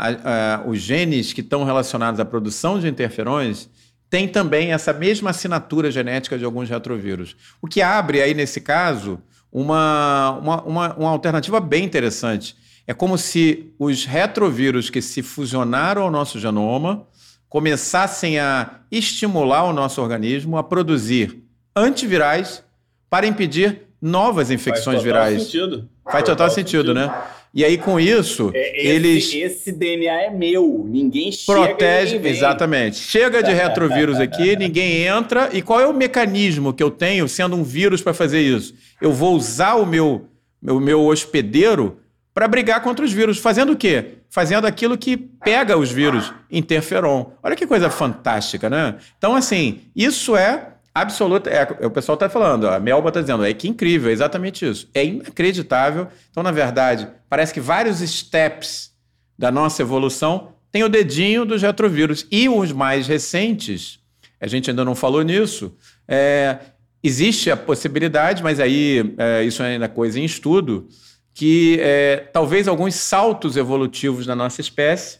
a, 0.00 0.56
a, 0.56 0.66
os 0.66 0.78
genes 0.80 1.32
que 1.32 1.40
estão 1.40 1.64
relacionados 1.64 2.20
à 2.20 2.24
produção 2.24 2.78
de 2.78 2.88
interferões, 2.88 3.68
tem 4.10 4.26
também 4.26 4.72
essa 4.72 4.92
mesma 4.92 5.30
assinatura 5.30 5.90
genética 5.90 6.38
de 6.38 6.44
alguns 6.44 6.68
retrovírus. 6.68 7.36
O 7.60 7.66
que 7.66 7.82
abre 7.82 8.22
aí, 8.22 8.34
nesse 8.34 8.60
caso, 8.60 9.20
uma, 9.52 10.38
uma, 10.42 10.62
uma, 10.62 10.94
uma 10.94 11.10
alternativa 11.10 11.60
bem 11.60 11.84
interessante. 11.84 12.56
É 12.86 12.94
como 12.94 13.18
se 13.18 13.72
os 13.78 14.04
retrovírus 14.04 14.88
que 14.88 15.02
se 15.02 15.22
fusionaram 15.22 16.02
ao 16.02 16.10
nosso 16.10 16.38
genoma 16.38 17.06
começassem 17.48 18.38
a 18.38 18.80
estimular 18.90 19.64
o 19.64 19.72
nosso 19.72 20.00
organismo 20.00 20.56
a 20.56 20.62
produzir 20.62 21.42
antivirais 21.76 22.62
para 23.10 23.26
impedir 23.26 23.82
novas 24.00 24.50
infecções 24.50 24.96
Faz 24.96 25.04
virais. 25.04 25.42
Sentido. 25.42 25.88
Faz 26.10 26.24
total, 26.24 26.50
sentido, 26.50 26.94
né? 26.94 27.12
E 27.52 27.64
aí, 27.64 27.78
com 27.78 27.98
isso, 27.98 28.50
É, 28.54 28.80
esse, 28.80 28.88
eles 28.88 29.34
Esse 29.34 29.72
DNA 29.72 30.22
é 30.22 30.30
meu. 30.30 30.84
Ninguém 30.86 31.32
chega 31.32 31.68
ninguém 31.68 32.18
vem. 32.20 32.32
Exatamente. 32.32 32.96
Chega 32.96 33.42
de 33.42 33.52
retrovírus 33.52 34.20
aqui, 34.20 34.54
ninguém 34.56 35.06
entra. 35.06 35.48
E 35.52 35.62
qual 35.62 35.80
é 35.80 35.86
o 35.86 35.94
mecanismo 35.94 36.72
que 36.72 36.82
eu 36.82 36.90
tenho, 36.90 37.28
sendo 37.28 37.56
um 37.56 37.64
vírus, 37.64 38.02
para 38.02 38.12
fazer 38.12 38.40
isso? 38.40 38.74
Eu 39.00 39.12
vou 39.12 39.34
usar 39.34 39.74
o 39.74 39.86
meu, 39.86 40.28
o 40.62 40.78
meu 40.78 41.04
hospedeiro 41.06 41.98
para 42.34 42.46
brigar 42.46 42.82
contra 42.82 43.04
os 43.04 43.12
vírus. 43.12 43.38
Fazendo 43.38 43.72
o 43.72 43.76
quê? 43.76 44.18
Fazendo 44.30 44.66
aquilo 44.66 44.98
que 44.98 45.16
pega 45.16 45.76
os 45.76 45.90
vírus, 45.90 46.32
interferon. 46.50 47.32
Olha 47.42 47.56
que 47.56 47.66
coisa 47.66 47.88
fantástica, 47.90 48.68
né? 48.68 48.96
Então, 49.16 49.34
assim, 49.34 49.80
isso 49.96 50.36
é 50.36 50.74
absoluta. 51.00 51.50
É, 51.50 51.86
o 51.86 51.90
pessoal 51.90 52.14
está 52.14 52.28
falando, 52.28 52.68
a 52.68 52.78
Melba 52.78 53.08
está 53.08 53.20
dizendo, 53.20 53.44
é 53.44 53.52
que 53.52 53.68
incrível, 53.68 54.10
é 54.10 54.12
exatamente 54.12 54.68
isso. 54.68 54.88
É 54.94 55.04
inacreditável. 55.04 56.08
Então, 56.30 56.42
na 56.42 56.52
verdade, 56.52 57.08
parece 57.28 57.52
que 57.52 57.60
vários 57.60 57.98
steps 57.98 58.92
da 59.38 59.50
nossa 59.50 59.82
evolução 59.82 60.52
têm 60.72 60.84
o 60.84 60.88
dedinho 60.88 61.44
dos 61.44 61.62
retrovírus. 61.62 62.26
E 62.30 62.48
os 62.48 62.72
mais 62.72 63.06
recentes, 63.06 64.00
a 64.40 64.46
gente 64.46 64.70
ainda 64.70 64.84
não 64.84 64.94
falou 64.94 65.22
nisso, 65.22 65.74
é, 66.06 66.58
existe 67.02 67.50
a 67.50 67.56
possibilidade, 67.56 68.42
mas 68.42 68.60
aí 68.60 69.14
é, 69.18 69.44
isso 69.44 69.62
é 69.62 69.74
ainda 69.74 69.88
coisa 69.88 70.18
em 70.18 70.24
estudo, 70.24 70.88
que 71.34 71.78
é, 71.80 72.28
talvez 72.32 72.66
alguns 72.66 72.94
saltos 72.96 73.56
evolutivos 73.56 74.26
na 74.26 74.34
nossa 74.34 74.60
espécie. 74.60 75.18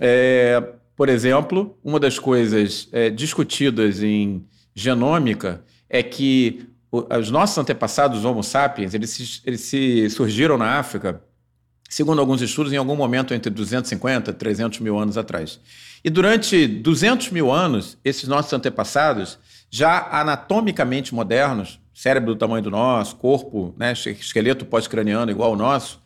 É, 0.00 0.62
por 0.96 1.08
exemplo, 1.08 1.78
uma 1.84 2.00
das 2.00 2.18
coisas 2.18 2.88
é, 2.90 3.10
discutidas 3.10 4.02
em 4.02 4.44
genômica 4.76 5.64
é 5.88 6.02
que 6.02 6.68
os 6.92 7.30
nossos 7.30 7.56
antepassados 7.56 8.24
Homo 8.24 8.44
sapiens 8.44 8.92
eles 8.94 9.10
se, 9.10 9.40
eles 9.44 9.62
se 9.62 10.08
surgiram 10.10 10.58
na 10.58 10.78
África, 10.78 11.20
segundo 11.88 12.20
alguns 12.20 12.42
estudos, 12.42 12.72
em 12.72 12.76
algum 12.76 12.94
momento 12.94 13.32
entre 13.32 13.50
250 13.50 14.30
e 14.30 14.34
300 14.34 14.80
mil 14.80 14.98
anos 14.98 15.16
atrás. 15.16 15.58
E 16.04 16.10
durante 16.10 16.66
200 16.68 17.30
mil 17.30 17.50
anos, 17.50 17.96
esses 18.04 18.28
nossos 18.28 18.52
antepassados, 18.52 19.38
já 19.70 20.08
anatomicamente 20.10 21.14
modernos, 21.14 21.80
cérebro 21.94 22.34
do 22.34 22.38
tamanho 22.38 22.62
do 22.62 22.70
nosso, 22.70 23.16
corpo, 23.16 23.74
né, 23.78 23.92
esqueleto 23.92 24.66
pós-craniano 24.66 25.30
igual 25.30 25.50
ao 25.50 25.56
nosso, 25.56 26.00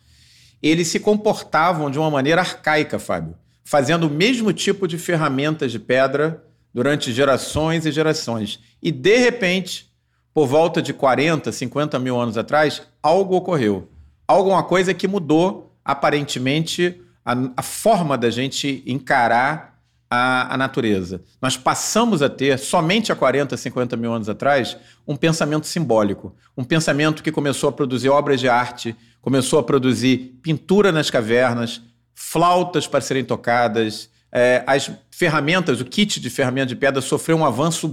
eles 0.63 0.87
se 0.87 0.99
comportavam 0.99 1.91
de 1.91 1.99
uma 1.99 2.09
maneira 2.09 2.41
arcaica, 2.41 2.97
Fábio, 2.97 3.35
fazendo 3.63 4.07
o 4.07 4.09
mesmo 4.09 4.53
tipo 4.53 4.87
de 4.87 4.97
ferramentas 4.97 5.71
de 5.71 5.79
pedra 5.79 6.41
durante 6.73 7.11
gerações 7.11 7.85
e 7.85 7.91
gerações. 7.91 8.59
E, 8.81 8.91
de 8.91 9.17
repente, 9.17 9.91
por 10.33 10.47
volta 10.47 10.81
de 10.81 10.93
40, 10.93 11.51
50 11.51 11.99
mil 11.99 12.19
anos 12.19 12.37
atrás, 12.37 12.81
algo 13.01 13.35
ocorreu. 13.35 13.89
Alguma 14.27 14.63
coisa 14.63 14.93
que 14.93 15.07
mudou, 15.07 15.75
aparentemente, 15.83 17.01
a, 17.25 17.35
a 17.57 17.61
forma 17.61 18.17
da 18.17 18.29
gente 18.29 18.83
encarar 18.85 19.71
a, 20.09 20.53
a, 20.53 20.57
natureza. 20.57 21.23
Nós 21.41 21.55
passamos 21.55 22.21
a 22.21 22.29
ter, 22.29 22.59
somente 22.59 23.11
há 23.11 23.15
40, 23.15 23.55
50 23.55 23.95
mil 23.95 24.13
anos 24.13 24.27
atrás, 24.27 24.77
um 25.07 25.15
pensamento 25.15 25.65
simbólico. 25.65 26.35
Um 26.57 26.65
pensamento 26.65 27.23
que 27.23 27.31
começou 27.31 27.69
a 27.69 27.71
produzir 27.71 28.09
obras 28.09 28.39
de 28.39 28.49
arte, 28.49 28.95
começou 29.21 29.59
a 29.59 29.63
produzir 29.63 30.39
pintura 30.41 30.91
nas 30.91 31.09
cavernas, 31.09 31.81
flautas 32.13 32.87
para 32.87 32.99
serem 32.99 33.23
tocadas, 33.23 34.09
é, 34.31 34.63
as 34.65 34.91
ferramentas, 35.09 35.81
o 35.81 35.85
kit 35.85 36.19
de 36.19 36.29
ferramenta 36.29 36.67
de 36.67 36.75
pedra 36.75 37.01
sofreu 37.01 37.37
um 37.37 37.45
avanço 37.45 37.87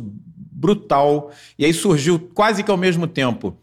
brutal. 0.58 1.30
E 1.58 1.64
aí 1.64 1.72
surgiu 1.72 2.18
quase 2.34 2.62
que 2.62 2.70
ao 2.70 2.76
mesmo 2.76 3.06
tempo 3.06 3.56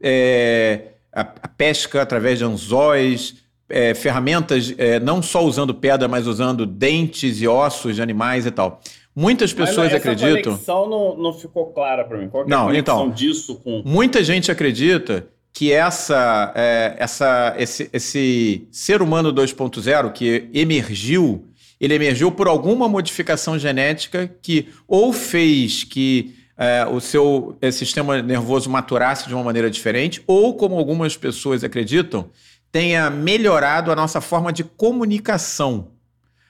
é, 0.00 0.92
a, 1.12 1.20
a, 1.20 1.48
pesca 1.48 2.02
através 2.02 2.38
de 2.38 2.44
anzóis, 2.44 3.36
é, 3.68 3.94
ferramentas 3.94 4.74
é, 4.76 5.00
não 5.00 5.22
só 5.22 5.44
usando 5.44 5.74
pedra, 5.74 6.08
mas 6.08 6.26
usando 6.26 6.66
dentes 6.66 7.40
e 7.40 7.48
ossos 7.48 7.96
de 7.96 8.02
animais 8.02 8.46
e 8.46 8.50
tal. 8.50 8.80
Muitas 9.14 9.52
pessoas 9.52 9.94
acreditam. 9.94 10.52
A 10.52 10.56
conexão 10.56 10.90
não, 10.90 11.16
não 11.16 11.32
ficou 11.32 11.72
clara 11.72 12.04
para 12.04 12.18
mim. 12.18 12.28
Qual 12.28 12.44
é 12.44 12.48
não, 12.48 12.68
a 12.68 12.76
então, 12.76 13.10
disso 13.10 13.56
com. 13.56 13.82
Muita 13.82 14.22
gente 14.22 14.52
acredita 14.52 15.26
que 15.54 15.72
essa, 15.72 16.52
é, 16.54 16.96
essa, 16.98 17.54
esse, 17.58 17.88
esse 17.90 18.68
ser 18.70 19.00
humano 19.00 19.32
2.0 19.32 20.12
que 20.12 20.50
emergiu 20.52 21.46
ele 21.80 21.94
emergiu 21.94 22.32
por 22.32 22.48
alguma 22.48 22.88
modificação 22.88 23.58
genética 23.58 24.30
que 24.40 24.68
ou 24.88 25.12
fez 25.12 25.84
que 25.84 26.34
é, 26.56 26.86
o 26.86 27.00
seu 27.00 27.56
é, 27.60 27.70
sistema 27.70 28.22
nervoso 28.22 28.70
maturasse 28.70 29.28
de 29.28 29.34
uma 29.34 29.44
maneira 29.44 29.70
diferente, 29.70 30.22
ou, 30.26 30.54
como 30.54 30.76
algumas 30.76 31.16
pessoas 31.16 31.62
acreditam, 31.62 32.30
tenha 32.72 33.10
melhorado 33.10 33.92
a 33.92 33.96
nossa 33.96 34.20
forma 34.20 34.52
de 34.52 34.64
comunicação 34.64 35.88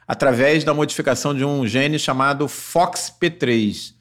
através 0.07 0.63
da 0.63 0.73
modificação 0.73 1.35
de 1.35 1.45
um 1.45 1.67
gene 1.67 1.99
chamado 1.99 2.47
FOXP3. 2.47 3.95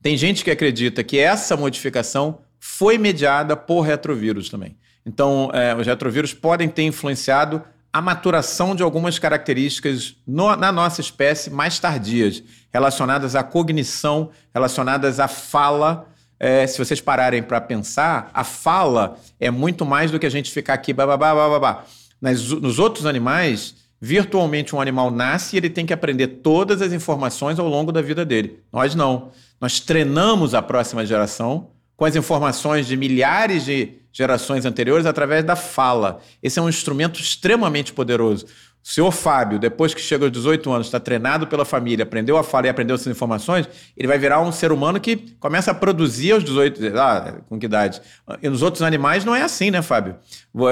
Tem 0.00 0.16
gente 0.16 0.44
que 0.44 0.50
acredita 0.50 1.02
que 1.02 1.18
essa 1.18 1.56
modificação 1.56 2.38
foi 2.60 2.96
mediada 2.96 3.56
por 3.56 3.80
retrovírus 3.80 4.48
também. 4.48 4.76
Então, 5.04 5.50
é, 5.52 5.74
os 5.74 5.86
retrovírus 5.86 6.32
podem 6.32 6.68
ter 6.68 6.82
influenciado 6.82 7.62
a 7.98 8.00
maturação 8.00 8.76
de 8.76 8.82
algumas 8.84 9.18
características 9.18 10.14
no, 10.24 10.54
na 10.54 10.70
nossa 10.70 11.00
espécie 11.00 11.50
mais 11.50 11.80
tardias, 11.80 12.44
relacionadas 12.72 13.34
à 13.34 13.42
cognição, 13.42 14.30
relacionadas 14.54 15.18
à 15.18 15.26
fala. 15.26 16.06
É, 16.38 16.64
se 16.64 16.78
vocês 16.78 17.00
pararem 17.00 17.42
para 17.42 17.60
pensar, 17.60 18.30
a 18.32 18.44
fala 18.44 19.18
é 19.40 19.50
muito 19.50 19.84
mais 19.84 20.12
do 20.12 20.18
que 20.20 20.26
a 20.26 20.30
gente 20.30 20.52
ficar 20.52 20.74
aqui 20.74 20.92
bababá, 20.92 21.34
bababá. 21.34 21.84
Nas, 22.20 22.40
nos 22.40 22.78
outros 22.78 23.04
animais, 23.04 23.74
virtualmente 24.00 24.76
um 24.76 24.80
animal 24.80 25.10
nasce 25.10 25.56
e 25.56 25.58
ele 25.58 25.68
tem 25.68 25.84
que 25.84 25.92
aprender 25.92 26.28
todas 26.28 26.80
as 26.80 26.92
informações 26.92 27.58
ao 27.58 27.66
longo 27.66 27.90
da 27.90 28.00
vida 28.00 28.24
dele. 28.24 28.60
Nós 28.72 28.94
não. 28.94 29.32
Nós 29.60 29.80
treinamos 29.80 30.54
a 30.54 30.62
próxima 30.62 31.04
geração 31.04 31.70
com 31.96 32.04
as 32.04 32.14
informações 32.14 32.86
de 32.86 32.96
milhares 32.96 33.64
de 33.64 33.94
gerações 34.18 34.64
anteriores 34.64 35.06
através 35.06 35.44
da 35.44 35.54
fala. 35.54 36.20
Esse 36.42 36.58
é 36.58 36.62
um 36.62 36.68
instrumento 36.68 37.20
extremamente 37.20 37.92
poderoso. 37.92 38.46
O 38.82 38.88
senhor 38.88 39.12
Fábio, 39.12 39.60
depois 39.60 39.94
que 39.94 40.00
chega 40.00 40.24
aos 40.24 40.32
18 40.32 40.72
anos, 40.72 40.86
está 40.88 40.98
treinado 40.98 41.46
pela 41.46 41.64
família, 41.64 42.02
aprendeu 42.02 42.36
a 42.36 42.42
falar 42.42 42.66
e 42.66 42.68
aprendeu 42.68 42.96
essas 42.96 43.06
informações, 43.06 43.68
ele 43.96 44.08
vai 44.08 44.18
virar 44.18 44.40
um 44.40 44.50
ser 44.50 44.72
humano 44.72 44.98
que 44.98 45.16
começa 45.38 45.70
a 45.70 45.74
produzir 45.74 46.32
aos 46.32 46.42
18, 46.42 46.98
ah, 46.98 47.34
com 47.48 47.58
que 47.60 47.66
idade? 47.66 48.00
E 48.42 48.48
nos 48.48 48.60
outros 48.60 48.82
animais 48.82 49.24
não 49.24 49.36
é 49.36 49.42
assim, 49.42 49.70
né, 49.70 49.82
Fábio? 49.82 50.16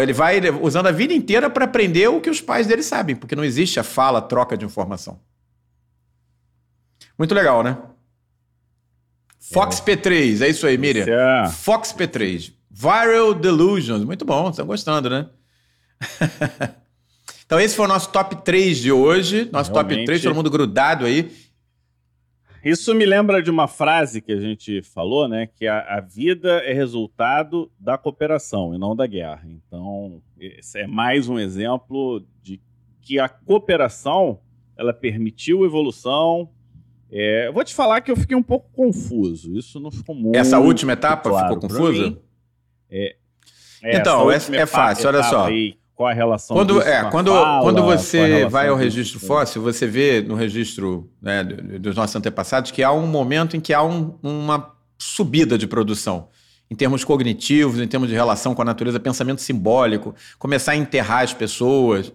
Ele 0.03 0.13
vai 0.13 0.41
usando 0.61 0.87
a 0.89 0.93
vida 0.93 1.13
inteira 1.15 1.49
para 1.49 1.67
aprender 1.67 2.09
o 2.09 2.21
que 2.21 2.31
os 2.31 2.41
pais 2.41 2.67
dele 2.67 2.83
sabem, 2.83 3.15
porque 3.15 3.37
não 3.37 3.45
existe 3.45 3.79
a 3.79 3.85
fala, 3.85 4.19
a 4.19 4.23
troca 4.23 4.57
de 4.57 4.65
informação. 4.65 5.21
Muito 7.17 7.35
legal, 7.35 7.63
né? 7.63 7.77
Fox 9.53 9.81
P3, 9.81 10.41
é 10.41 10.49
isso 10.49 10.67
aí, 10.67 10.77
Miriam. 10.77 11.07
É... 11.07 11.49
Fox 11.49 11.93
P3. 11.93 12.56
Viral 12.79 13.33
Delusions. 13.33 14.05
Muito 14.05 14.27
bom, 14.27 14.51
estão 14.51 14.67
gostando, 14.67 15.09
né? 15.09 15.31
então, 17.47 17.59
esse 17.59 17.75
foi 17.75 17.87
o 17.87 17.89
nosso 17.89 18.12
top 18.12 18.37
3 18.45 18.77
de 18.77 18.93
hoje. 18.93 19.49
Nosso 19.51 19.73
Realmente... 19.73 19.95
top 19.95 20.05
3, 20.05 20.23
todo 20.23 20.35
mundo 20.35 20.51
grudado 20.51 21.07
aí. 21.07 21.33
Isso 22.62 22.95
me 22.95 23.07
lembra 23.07 23.43
de 23.43 23.51
uma 23.51 23.67
frase 23.67 24.21
que 24.21 24.31
a 24.31 24.41
gente 24.41 24.83
falou, 24.83 25.27
né? 25.27 25.47
Que 25.47 25.67
a, 25.67 25.97
a, 25.97 26.01
vida 26.01 26.59
é 26.65 26.75
resultado 26.75 27.71
da 27.79 27.97
cooperação 27.97 28.75
e 28.75 28.79
não 28.79 28.95
da 28.95 29.07
guerra. 29.07 29.45
Então, 29.47 30.21
esse 30.39 30.81
é 30.81 30.87
mais 30.87 31.31
um 31.31 31.39
exemplo 31.39 32.27
de 32.43 32.61
que 33.01 33.19
a 33.19 33.29
cooperação 33.29 34.41
ela 34.77 34.93
permitiu 34.93 35.65
evolução. 35.65 36.51
É, 37.11 37.47
eu 37.47 37.55
vou 37.55 37.65
te 37.65 37.75
falar 37.75 38.03
que 38.03 38.11
eu 38.11 38.17
fiquei 38.17 38.37
um 38.37 38.43
pouco 38.43 38.69
confuso. 38.73 39.57
Isso 39.57 39.81
não 39.81 39.91
ficou 39.91 40.15
muito. 40.15 40.37
Essa 40.37 40.59
última 40.59 40.93
etapa 40.93 41.31
claro. 41.31 41.55
ficou 41.55 41.69
confusa? 41.71 42.26
É, 42.97 43.17
é, 43.83 43.97
então, 43.97 44.31
é, 44.31 44.37
é 44.37 44.67
fácil, 44.67 45.09
olha 45.09 45.23
só. 45.23 45.47
Aí, 45.47 45.77
qual 45.95 46.09
a 46.09 46.13
relação 46.13 46.57
quando, 46.57 46.83
é, 46.83 47.11
quando, 47.11 47.33
fala, 47.33 47.63
quando 47.63 47.83
você 47.83 48.47
vai 48.47 48.69
ao 48.69 48.77
registro 48.77 49.19
disso? 49.19 49.27
fóssil, 49.27 49.63
você 49.63 49.87
vê 49.87 50.21
no 50.21 50.35
registro 50.35 51.11
né, 51.21 51.43
dos 51.43 51.97
nossos 51.97 52.15
antepassados 52.15 52.71
que 52.71 52.83
há 52.83 52.93
um 52.93 53.07
momento 53.07 53.57
em 53.57 53.61
que 53.61 53.73
há 53.73 53.83
um, 53.83 54.19
uma 54.23 54.75
subida 54.99 55.57
de 55.57 55.67
produção. 55.67 56.29
Em 56.71 56.75
termos 56.75 57.05
cognitivos, 57.05 57.81
em 57.81 57.87
termos 57.87 58.09
de 58.09 58.15
relação 58.15 58.55
com 58.55 58.61
a 58.61 58.65
natureza, 58.65 58.99
pensamento 58.99 59.41
simbólico, 59.41 60.14
começar 60.39 60.73
a 60.73 60.77
enterrar 60.77 61.23
as 61.23 61.33
pessoas. 61.33 62.12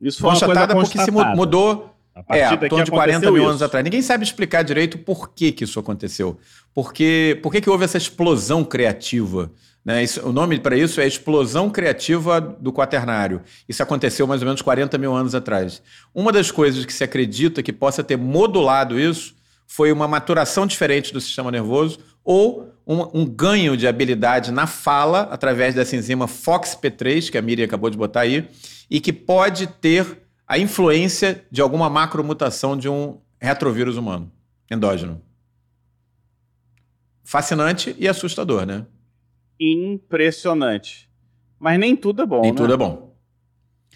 Isso 0.00 0.20
foi 0.20 0.30
constatada 0.30 0.74
uma 0.74 0.82
coisa 0.82 0.90
porque 0.90 1.04
se 1.04 1.10
mudou 1.36 1.94
é, 2.28 2.54
em 2.54 2.68
torno 2.68 2.84
de 2.84 2.90
40 2.90 3.30
mil 3.30 3.42
isso. 3.42 3.48
anos 3.50 3.62
atrás. 3.62 3.84
Ninguém 3.84 4.00
sabe 4.00 4.24
explicar 4.24 4.62
direito 4.62 4.98
por 4.98 5.32
que, 5.34 5.52
que 5.52 5.64
isso 5.64 5.78
aconteceu. 5.78 6.38
Porque, 6.74 7.38
por 7.42 7.52
que, 7.52 7.60
que 7.60 7.68
houve 7.68 7.84
essa 7.84 7.98
explosão 7.98 8.64
criativa? 8.64 9.52
Né? 9.86 10.02
Isso, 10.02 10.28
o 10.28 10.32
nome 10.32 10.58
para 10.58 10.76
isso 10.76 11.00
é 11.00 11.06
explosão 11.06 11.70
criativa 11.70 12.40
do 12.40 12.72
quaternário. 12.72 13.40
Isso 13.68 13.80
aconteceu 13.84 14.26
mais 14.26 14.42
ou 14.42 14.46
menos 14.46 14.60
40 14.60 14.98
mil 14.98 15.14
anos 15.14 15.32
atrás. 15.32 15.80
Uma 16.12 16.32
das 16.32 16.50
coisas 16.50 16.84
que 16.84 16.92
se 16.92 17.04
acredita 17.04 17.62
que 17.62 17.72
possa 17.72 18.02
ter 18.02 18.18
modulado 18.18 18.98
isso 18.98 19.36
foi 19.64 19.92
uma 19.92 20.08
maturação 20.08 20.66
diferente 20.66 21.12
do 21.12 21.20
sistema 21.20 21.52
nervoso 21.52 22.00
ou 22.24 22.72
um, 22.84 23.20
um, 23.20 23.24
ganho 23.24 23.76
de 23.76 23.86
habilidade 23.86 24.50
na 24.50 24.66
fala 24.66 25.28
através 25.30 25.72
dessa 25.76 25.94
enzima 25.94 26.26
FOXP3, 26.26 27.30
que 27.30 27.38
a 27.38 27.42
Miriam 27.42 27.64
acabou 27.64 27.88
de 27.88 27.96
botar 27.96 28.22
aí, 28.22 28.48
e 28.90 29.00
que 29.00 29.12
pode 29.12 29.68
ter 29.68 30.22
a 30.48 30.58
influência 30.58 31.44
de 31.50 31.60
alguma 31.60 31.88
macromutação 31.88 32.76
de 32.76 32.88
um 32.88 33.20
retrovírus 33.40 33.96
humano 33.96 34.32
endógeno. 34.68 35.22
Fascinante 37.22 37.94
e 37.98 38.08
assustador, 38.08 38.66
né? 38.66 38.84
Impressionante. 39.58 41.08
Mas 41.58 41.78
nem 41.78 41.96
tudo 41.96 42.22
é 42.22 42.26
bom, 42.26 42.42
Nem 42.42 42.52
né? 42.52 42.56
tudo 42.56 42.72
é 42.72 42.76
bom. 42.76 43.14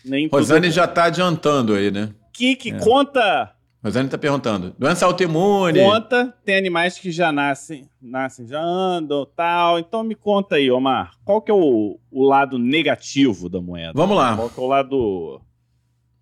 Nem 0.05 0.29
Rosane 0.29 0.69
é 0.69 0.71
já 0.71 0.85
está 0.85 1.05
adiantando 1.05 1.75
aí, 1.75 1.91
né? 1.91 2.15
Que 2.33 2.57
que 2.57 2.71
é. 2.71 2.79
conta 2.79 3.55
Rosane 3.83 4.07
está 4.07 4.19
perguntando. 4.19 4.75
Doença 4.79 5.07
autoimune. 5.07 5.81
Conta, 5.81 6.35
tem 6.45 6.57
animais 6.57 6.99
que 6.99 7.11
já 7.11 7.33
nascem, 7.33 7.89
nascem, 8.01 8.47
já 8.47 8.63
andam, 8.63 9.27
tal. 9.35 9.79
Então 9.79 10.05
me 10.05 10.15
conta 10.15 10.57
aí, 10.57 10.71
Omar. 10.71 11.13
Qual 11.25 11.41
que 11.41 11.51
é 11.51 11.55
o, 11.55 11.99
o 12.11 12.23
lado 12.23 12.59
negativo 12.59 13.49
da 13.49 13.61
moeda? 13.61 13.93
Vamos 13.95 14.17
lá. 14.17 14.37
Qual 14.37 14.51
que 14.51 14.61
é 14.61 14.63
o 14.63 14.67
lado 14.67 15.41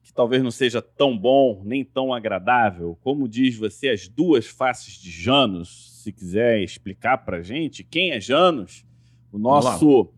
que 0.04 0.12
talvez 0.12 0.40
não 0.40 0.52
seja 0.52 0.80
tão 0.80 1.18
bom, 1.18 1.60
nem 1.64 1.84
tão 1.84 2.14
agradável? 2.14 2.96
Como 3.02 3.28
diz 3.28 3.56
você, 3.56 3.88
as 3.88 4.06
duas 4.06 4.46
faces 4.46 4.94
de 4.94 5.10
Janus, 5.10 6.00
se 6.04 6.12
quiser 6.12 6.62
explicar 6.62 7.18
pra 7.18 7.42
gente, 7.42 7.82
quem 7.82 8.12
é 8.12 8.20
Janus? 8.20 8.84
O 9.32 9.38
nosso... 9.38 10.08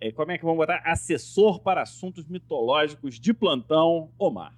É, 0.00 0.12
como 0.12 0.30
é 0.30 0.38
que 0.38 0.44
vamos 0.44 0.58
botar? 0.58 0.82
Assessor 0.84 1.60
para 1.60 1.82
assuntos 1.82 2.28
mitológicos 2.28 3.18
de 3.18 3.34
plantão, 3.34 4.08
Omar. 4.18 4.52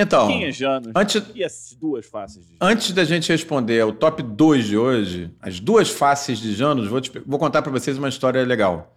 Então, 0.00 0.28
Quem 0.28 0.44
é 0.44 0.52
Janus? 0.52 0.92
Antes, 0.94 1.22
e 1.34 1.42
as 1.42 1.76
duas 1.78 2.06
faces 2.06 2.46
de 2.46 2.56
Janus? 2.56 2.58
Antes 2.60 2.92
da 2.92 3.04
gente 3.04 3.30
responder 3.30 3.80
ao 3.80 3.92
top 3.92 4.22
2 4.22 4.66
de 4.66 4.78
hoje, 4.78 5.30
as 5.40 5.58
duas 5.58 5.90
faces 5.90 6.38
de 6.38 6.54
Janus, 6.54 6.86
vou, 6.86 7.00
te, 7.00 7.10
vou 7.26 7.38
contar 7.38 7.62
para 7.62 7.72
vocês 7.72 7.98
uma 7.98 8.08
história 8.08 8.44
legal. 8.44 8.96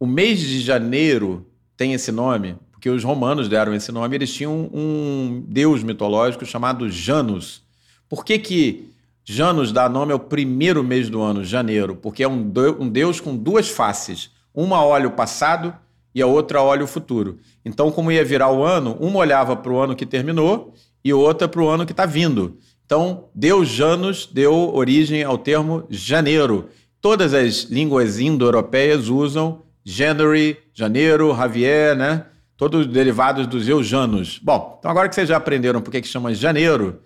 O 0.00 0.06
mês 0.06 0.40
de 0.40 0.60
janeiro 0.60 1.46
tem 1.76 1.92
esse 1.92 2.10
nome, 2.10 2.56
porque 2.72 2.88
os 2.88 3.04
romanos 3.04 3.46
deram 3.46 3.74
esse 3.74 3.92
nome, 3.92 4.16
eles 4.16 4.32
tinham 4.32 4.70
um 4.72 5.44
deus 5.46 5.82
mitológico 5.82 6.46
chamado 6.46 6.88
Janus. 6.88 7.62
Por 8.08 8.24
que 8.24 8.38
que 8.38 8.88
Janus 9.30 9.72
dá 9.72 9.90
nome 9.90 10.10
ao 10.10 10.18
primeiro 10.18 10.82
mês 10.82 11.10
do 11.10 11.20
ano, 11.20 11.44
janeiro? 11.44 11.94
Porque 11.94 12.22
é 12.22 12.28
um, 12.28 12.50
deus 12.88 13.20
com 13.20 13.36
duas 13.36 13.68
faces. 13.68 14.30
Uma 14.54 14.82
olha 14.82 15.06
o 15.06 15.10
passado 15.10 15.74
e 16.14 16.22
a 16.22 16.26
outra 16.26 16.62
olha 16.62 16.82
o 16.82 16.86
futuro. 16.86 17.38
Então, 17.62 17.90
como 17.90 18.10
ia 18.10 18.24
virar 18.24 18.50
o 18.50 18.64
ano, 18.64 18.96
uma 18.98 19.18
olhava 19.18 19.54
para 19.54 19.70
o 19.70 19.78
ano 19.78 19.94
que 19.94 20.06
terminou 20.06 20.72
e 21.04 21.12
outra 21.12 21.46
para 21.46 21.60
o 21.60 21.68
ano 21.68 21.84
que 21.84 21.92
está 21.92 22.06
vindo. 22.06 22.56
Então, 22.86 23.24
Deus 23.34 23.68
Janus 23.68 24.26
deu 24.32 24.74
origem 24.74 25.22
ao 25.22 25.36
termo 25.36 25.84
janeiro. 25.90 26.70
Todas 26.98 27.34
as 27.34 27.64
línguas 27.64 28.18
indo-europeias 28.18 29.10
usam 29.10 29.60
January, 29.84 30.56
janeiro, 30.72 31.36
Javier, 31.36 31.94
né? 31.94 32.24
Todos 32.56 32.86
derivados 32.86 33.46
dos 33.46 33.68
eujanos. 33.68 34.40
Bom, 34.42 34.76
então 34.78 34.90
agora 34.90 35.06
que 35.06 35.14
vocês 35.14 35.28
já 35.28 35.36
aprenderam 35.36 35.82
por 35.82 35.90
que 35.90 36.02
chama 36.02 36.32
janeiro. 36.32 37.02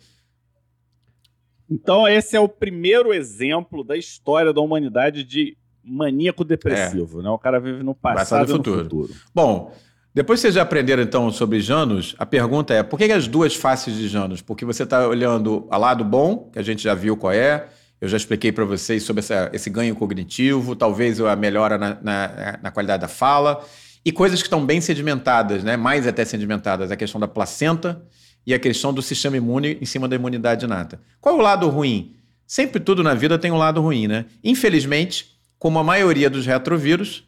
Então, 1.73 2.07
esse 2.07 2.37
é 2.37 2.41
o 2.41 2.49
primeiro 2.49 3.15
exemplo 3.15 3.83
da 3.83 3.97
história 3.97 4.53
da 4.53 4.61
humanidade 4.61 5.25
de 5.25 5.57
maníaco 5.83 6.45
depressivo, 6.45 7.21
é. 7.21 7.23
né? 7.25 7.31
O 7.31 7.39
cara 7.39 7.59
vive 7.59 7.83
no 7.83 7.95
passado, 7.95 8.45
e 8.45 8.53
no 8.53 8.57
futuro. 8.59 8.83
futuro. 8.83 9.13
Bom, 9.35 9.75
depois 10.15 10.39
que 10.39 10.43
vocês 10.43 10.55
já 10.55 10.63
aprenderam 10.63 11.03
então 11.03 11.31
sobre 11.31 11.61
Janus, 11.61 12.15
a 12.19 12.27
pergunta 12.27 12.75
é: 12.75 12.83
por 12.83 12.99
que, 12.99 13.11
as 13.11 13.27
duas 13.27 13.57
faces 13.57 13.97
de 13.97 14.07
Janus? 14.07 14.43
Porque 14.43 14.65
você 14.65 14.83
está 14.83 15.09
olhando 15.09 15.67
a 15.71 15.79
lado 15.79 16.05
bom, 16.05 16.51
que 16.53 16.59
a 16.59 16.63
gente 16.63 16.83
já 16.83 16.95
viu 16.95 17.17
qual 17.17 17.33
é, 17.33 17.69
eu 17.99 18.07
já 18.07 18.19
expliquei 18.19 18.53
para 18.53 18.65
vocês 18.65 19.03
sobre 19.03 19.21
essa, 19.21 19.49
esse 19.53 19.71
ganho 19.71 19.97
cognitivo, 19.97 20.77
talvez 20.77 21.21
a 21.21 21.35
melhora 21.35 21.79
na, 21.79 21.99
na, 22.03 22.59
na, 22.63 22.71
qualidade 22.71 23.01
da 23.01 23.09
fala, 23.09 23.65
e 24.05 24.13
coisas 24.13 24.43
que 24.43 24.47
estão 24.47 24.67
bem 24.67 24.81
sedimentadas, 24.81 25.65
né? 25.65 25.77
mais 25.77 26.07
até 26.07 26.25
sedimentadas, 26.25 26.91
a 26.91 26.97
questão 26.97 27.19
da 27.21 27.29
placenta 27.29 28.03
e 28.47 28.53
a 28.53 28.59
questão 28.59 28.93
do 28.93 29.03
sistema 29.03 29.37
imune 29.37 29.79
em 29.81 29.85
cima 29.85 30.09
da 30.09 30.17
imunidade 30.17 30.65
inata. 30.65 31.01
Qual 31.21 31.37
é 31.37 31.39
o 31.39 31.43
lado 31.43 31.69
ruim? 31.69 32.17
Sempre 32.47 32.81
tudo 32.81 33.03
na 33.03 33.15
vida 33.15 33.39
tem 33.39 33.51
um 33.51 33.57
lado 33.57 33.81
ruim, 33.81 34.07
né? 34.07 34.27
Infelizmente, 34.43 35.39
como 35.59 35.79
a 35.79 35.85
maioria 35.85 36.29
dos 36.29 36.45
retrovírus, 36.45 37.25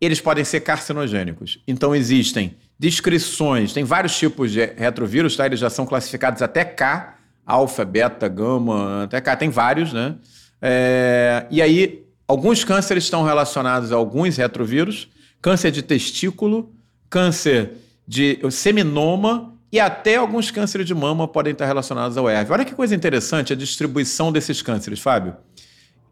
eles 0.00 0.20
podem 0.20 0.44
ser 0.44 0.60
carcinogênicos. 0.60 1.58
Então 1.66 1.94
existem 1.94 2.56
descrições, 2.78 3.72
tem 3.72 3.84
vários 3.84 4.16
tipos 4.16 4.52
de 4.52 4.64
retrovírus, 4.76 5.36
tá? 5.36 5.46
Eles 5.46 5.60
já 5.60 5.70
são 5.70 5.86
classificados 5.86 6.42
até 6.42 6.64
K, 6.64 7.16
alfa, 7.46 7.84
beta, 7.84 8.28
gama, 8.28 9.04
até 9.04 9.20
K, 9.20 9.36
tem 9.36 9.48
vários, 9.48 9.92
né? 9.92 10.16
É... 10.60 11.46
e 11.50 11.62
aí, 11.62 12.04
alguns 12.26 12.64
cânceres 12.64 13.04
estão 13.04 13.22
relacionados 13.22 13.92
a 13.92 13.96
alguns 13.96 14.36
retrovírus, 14.36 15.08
câncer 15.40 15.70
de 15.70 15.82
testículo, 15.82 16.72
câncer 17.08 17.70
de 18.06 18.38
seminoma 18.50 19.57
e 19.70 19.78
até 19.78 20.16
alguns 20.16 20.50
cânceres 20.50 20.86
de 20.86 20.94
mama 20.94 21.28
podem 21.28 21.52
estar 21.52 21.66
relacionados 21.66 22.16
ao 22.16 22.28
ERV. 22.28 22.52
Olha 22.52 22.64
que 22.64 22.74
coisa 22.74 22.94
interessante 22.94 23.52
a 23.52 23.56
distribuição 23.56 24.32
desses 24.32 24.62
cânceres, 24.62 25.00
Fábio 25.00 25.36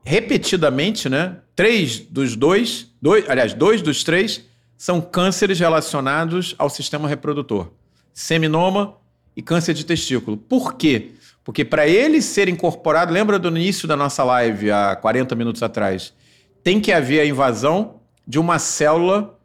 repetidamente, 0.06 1.08
né? 1.08 1.38
Três 1.56 1.98
dos 1.98 2.36
dois, 2.36 2.92
dois, 3.02 3.28
aliás, 3.28 3.52
dois 3.52 3.82
dos 3.82 4.04
três 4.04 4.44
são 4.78 5.00
cânceres 5.00 5.58
relacionados 5.58 6.54
ao 6.56 6.70
sistema 6.70 7.08
reprodutor: 7.08 7.72
seminoma 8.14 8.96
e 9.34 9.42
câncer 9.42 9.74
de 9.74 9.84
testículo. 9.84 10.36
Por 10.36 10.74
quê? 10.74 11.10
Porque 11.42 11.64
para 11.64 11.88
ele 11.88 12.22
ser 12.22 12.48
incorporado, 12.48 13.12
lembra 13.12 13.38
do 13.38 13.48
início 13.48 13.88
da 13.88 13.96
nossa 13.96 14.22
live 14.22 14.70
há 14.70 14.94
40 14.94 15.34
minutos 15.34 15.62
atrás, 15.62 16.14
tem 16.62 16.80
que 16.80 16.92
haver 16.92 17.20
a 17.20 17.26
invasão 17.26 18.00
de 18.26 18.38
uma 18.38 18.60
célula 18.60 19.36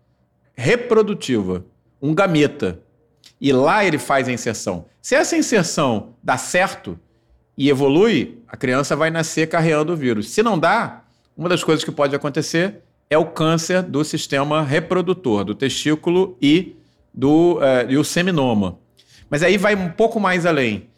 reprodutiva, 0.53 1.65
um 1.99 2.13
gameta. 2.13 2.79
E 3.41 3.51
lá 3.51 3.83
ele 3.83 3.97
faz 3.97 4.27
a 4.29 4.31
inserção. 4.31 4.85
Se 5.01 5.15
essa 5.15 5.35
inserção 5.35 6.13
dá 6.23 6.37
certo, 6.37 6.97
e 7.57 7.69
evolui, 7.69 8.39
a 8.47 8.55
criança 8.55 8.95
vai 8.95 9.09
nascer 9.09 9.47
carregando 9.47 9.93
o 9.93 9.95
vírus. 9.95 10.29
Se 10.29 10.41
não 10.41 10.57
dá, 10.57 11.03
uma 11.37 11.49
das 11.49 11.63
coisas 11.63 11.83
que 11.83 11.91
pode 11.91 12.15
acontecer 12.15 12.81
é 13.09 13.17
o 13.17 13.25
câncer 13.25 13.83
do 13.83 14.03
sistema 14.03 14.63
reprodutor, 14.63 15.43
do 15.43 15.53
testículo 15.53 16.37
e 16.41 16.75
do 17.13 17.57
uh, 17.57 17.89
e 17.89 17.97
o 17.97 18.03
seminoma. 18.03 18.79
Mas 19.29 19.43
aí 19.43 19.57
vai 19.57 19.75
um 19.75 19.89
pouco 19.89 20.19
mais 20.19 20.45
além. 20.45 20.89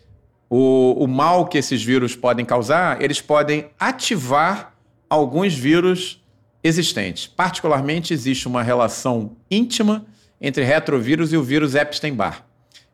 O, 0.50 1.04
o 1.04 1.08
mal 1.08 1.48
que 1.48 1.58
esses 1.58 1.84
vírus 1.84 2.16
podem 2.16 2.46
causar, 2.46 3.02
eles 3.02 3.20
podem 3.20 3.70
ativar 3.80 4.74
alguns 5.10 5.54
vírus 5.54 6.24
existentes. 6.64 7.26
Particularmente, 7.26 8.14
existe 8.14 8.48
uma 8.48 8.62
relação 8.62 9.36
íntima 9.50 10.06
entre 10.44 10.66
retrovírus 10.66 11.32
e 11.32 11.38
o 11.38 11.42
vírus 11.42 11.74
Epstein-Barr. 11.74 12.44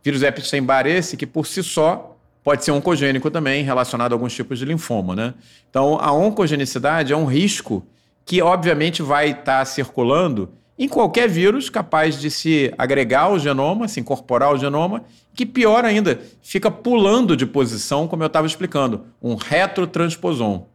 Vírus 0.03 0.21
Epstein-Barr 0.21 0.85
esse 0.85 1.17
que, 1.17 1.25
por 1.25 1.47
si 1.47 1.63
só, 1.63 2.15
pode 2.43 2.63
ser 2.63 2.71
oncogênico 2.71 3.31
também, 3.31 3.63
relacionado 3.63 4.11
a 4.11 4.15
alguns 4.15 4.35
tipos 4.35 4.59
de 4.59 4.65
linfoma, 4.65 5.15
né? 5.15 5.33
Então, 5.67 5.97
a 5.99 6.11
oncogenicidade 6.13 7.11
é 7.11 7.17
um 7.17 7.25
risco 7.25 7.83
que, 8.23 8.39
obviamente, 8.39 9.01
vai 9.01 9.31
estar 9.31 9.43
tá 9.43 9.65
circulando 9.65 10.49
em 10.77 10.87
qualquer 10.87 11.27
vírus 11.27 11.69
capaz 11.69 12.21
de 12.21 12.29
se 12.29 12.71
agregar 12.77 13.23
ao 13.23 13.39
genoma, 13.39 13.87
se 13.87 13.99
incorporar 13.99 14.49
ao 14.49 14.57
genoma, 14.57 15.03
que 15.33 15.45
pior 15.45 15.83
ainda, 15.83 16.21
fica 16.41 16.69
pulando 16.69 17.35
de 17.35 17.45
posição, 17.45 18.07
como 18.07 18.23
eu 18.23 18.27
estava 18.27 18.45
explicando, 18.45 19.05
um 19.21 19.35
retrotransposon. 19.35 20.67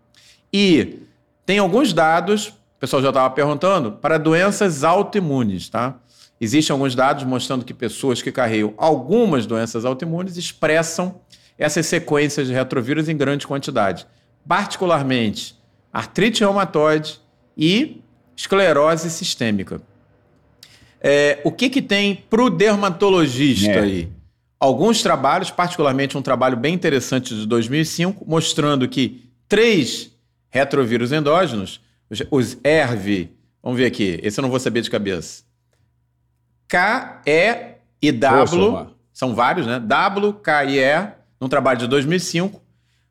E 0.53 0.99
tem 1.47 1.59
alguns 1.59 1.93
dados, 1.93 2.49
o 2.49 2.81
pessoal 2.81 3.01
já 3.01 3.09
estava 3.09 3.31
perguntando, 3.31 3.93
para 3.93 4.18
doenças 4.18 4.85
autoimunes, 4.85 5.68
tá? 5.68 5.95
Existem 6.41 6.72
alguns 6.72 6.95
dados 6.95 7.24
mostrando 7.24 7.64
que 7.64 7.72
pessoas 7.72 8.20
que 8.20 8.32
carregam 8.32 8.74
algumas 8.76 9.47
doenças 9.47 9.85
autoimunes 9.85 10.37
expressam 10.37 11.20
essas 11.57 11.87
sequências 11.87 12.49
de 12.49 12.53
retrovírus 12.53 13.09
em 13.09 13.16
grande 13.16 13.47
quantidade, 13.47 14.07
particularmente 14.47 15.57
artrite 15.93 16.41
reumatoide 16.41 17.20
e 17.57 18.03
esclerose 18.37 19.09
sistêmica. 19.09 19.80
É, 21.01 21.41
o 21.45 21.53
que, 21.53 21.70
que 21.70 21.80
tem 21.80 22.16
para 22.28 22.43
o 22.43 22.51
dermatologista 22.51 23.70
é. 23.70 23.80
aí? 23.80 24.09
Alguns 24.59 25.03
trabalhos, 25.03 25.51
particularmente 25.51 26.16
um 26.16 26.22
trabalho 26.22 26.57
bem 26.57 26.74
interessante 26.74 27.35
de 27.35 27.47
2005, 27.47 28.24
mostrando 28.26 28.89
que 28.89 29.30
três 29.47 30.11
retrovírus 30.51 31.12
endógenos, 31.12 31.80
os 32.30 32.57
ERV, 32.64 33.30
vamos 33.62 33.78
ver 33.78 33.87
aqui, 33.87 34.18
esse 34.22 34.41
eu 34.41 34.43
não 34.43 34.51
vou 34.51 34.59
saber 34.59 34.80
de 34.80 34.91
cabeça. 34.91 35.45
K, 36.69 37.23
E 37.27 37.75
e 38.01 38.12
W, 38.12 38.89
são 39.12 39.35
vários, 39.35 39.67
né? 39.67 39.79
W, 39.79 40.35
K 40.35 40.65
e 40.65 40.79
E 40.79 41.09
num 41.41 41.49
trabalho 41.49 41.79
de 41.79 41.87
2005, 41.87 42.62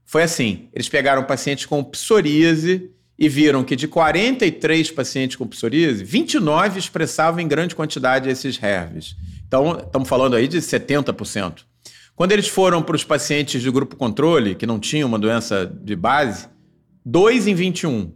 foi 0.05 0.23
assim: 0.23 0.69
eles 0.73 0.89
pegaram 0.89 1.23
pacientes 1.23 1.65
com 1.65 1.83
psoríase 1.83 2.91
e 3.17 3.29
viram 3.29 3.63
que 3.63 3.75
de 3.75 3.87
43 3.87 4.91
pacientes 4.91 5.37
com 5.37 5.47
psoríase, 5.47 6.03
29 6.03 6.79
expressavam 6.79 7.39
em 7.39 7.47
grande 7.47 7.75
quantidade 7.75 8.29
esses 8.29 8.61
HERVs. 8.61 9.15
Então, 9.47 9.79
estamos 9.79 10.09
falando 10.09 10.35
aí 10.35 10.47
de 10.47 10.57
70%. 10.57 11.63
Quando 12.15 12.31
eles 12.31 12.47
foram 12.47 12.81
para 12.81 12.95
os 12.95 13.03
pacientes 13.03 13.63
do 13.63 13.71
grupo 13.71 13.95
controle, 13.95 14.55
que 14.55 14.65
não 14.65 14.79
tinham 14.79 15.07
uma 15.07 15.17
doença 15.19 15.65
de 15.65 15.95
base, 15.95 16.47
2 17.05 17.47
em 17.47 17.55
21. 17.55 18.11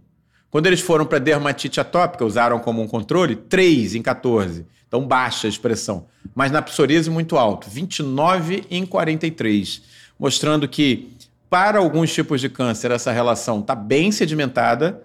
Quando 0.49 0.67
eles 0.67 0.79
foram 0.79 1.05
para 1.05 1.19
dermatite 1.19 1.79
atópica, 1.79 2.25
usaram 2.25 2.59
como 2.59 2.81
um 2.81 2.87
controle 2.87 3.35
3 3.35 3.95
em 3.95 4.01
14. 4.01 4.65
Então, 4.87 5.05
baixa 5.05 5.47
a 5.47 5.49
expressão. 5.49 6.05
Mas 6.33 6.51
na 6.51 6.61
psoríase, 6.61 7.09
muito 7.09 7.37
alto, 7.37 7.69
29 7.69 8.63
em 8.69 8.85
43. 8.85 9.81
Mostrando 10.17 10.67
que, 10.67 11.09
para 11.49 11.79
alguns 11.79 12.13
tipos 12.13 12.39
de 12.39 12.49
câncer, 12.49 12.91
essa 12.91 13.11
relação 13.11 13.59
está 13.59 13.75
bem 13.75 14.11
sedimentada. 14.11 15.03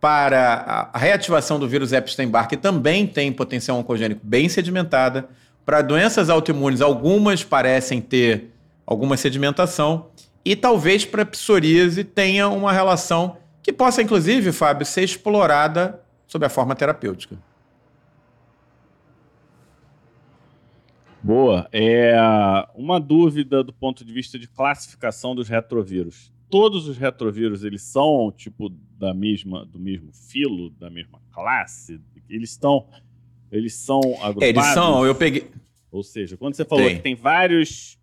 Para 0.00 0.90
a 0.92 0.98
reativação 0.98 1.58
do 1.58 1.66
vírus 1.66 1.92
Epstein-Barr, 1.92 2.46
que 2.46 2.58
também 2.58 3.06
tem 3.06 3.32
potencial 3.32 3.78
oncogênico 3.78 4.20
bem 4.22 4.48
sedimentada. 4.50 5.28
Para 5.64 5.80
doenças 5.80 6.28
autoimunes, 6.28 6.82
algumas 6.82 7.42
parecem 7.42 8.02
ter 8.02 8.50
alguma 8.86 9.16
sedimentação. 9.16 10.08
E 10.44 10.54
talvez 10.54 11.06
para 11.06 11.24
psoríase 11.24 12.04
tenha 12.04 12.48
uma 12.48 12.70
relação 12.70 13.38
que 13.64 13.72
possa, 13.72 14.02
inclusive, 14.02 14.52
Fábio, 14.52 14.84
ser 14.84 15.02
explorada 15.02 15.98
sob 16.26 16.44
a 16.44 16.50
forma 16.50 16.76
terapêutica. 16.76 17.38
Boa. 21.22 21.66
É 21.72 22.14
uma 22.74 23.00
dúvida 23.00 23.64
do 23.64 23.72
ponto 23.72 24.04
de 24.04 24.12
vista 24.12 24.38
de 24.38 24.46
classificação 24.46 25.34
dos 25.34 25.48
retrovírus. 25.48 26.30
Todos 26.50 26.86
os 26.86 26.98
retrovírus 26.98 27.64
eles 27.64 27.80
são 27.80 28.30
tipo 28.30 28.68
da 28.98 29.14
mesma 29.14 29.64
do 29.64 29.80
mesmo 29.80 30.12
filo, 30.12 30.68
da 30.68 30.90
mesma 30.90 31.18
classe. 31.32 31.98
Eles 32.28 32.50
estão 32.50 32.86
eles 33.50 33.74
são 33.74 34.00
agrupados. 34.20 34.42
Eles 34.42 34.64
são. 34.66 35.06
Eu 35.06 35.14
peguei. 35.14 35.50
Ou 35.90 36.02
seja, 36.02 36.36
quando 36.36 36.54
você 36.54 36.64
falou 36.66 36.84
tem. 36.84 36.96
que 36.96 37.02
tem 37.02 37.14
vários 37.14 37.98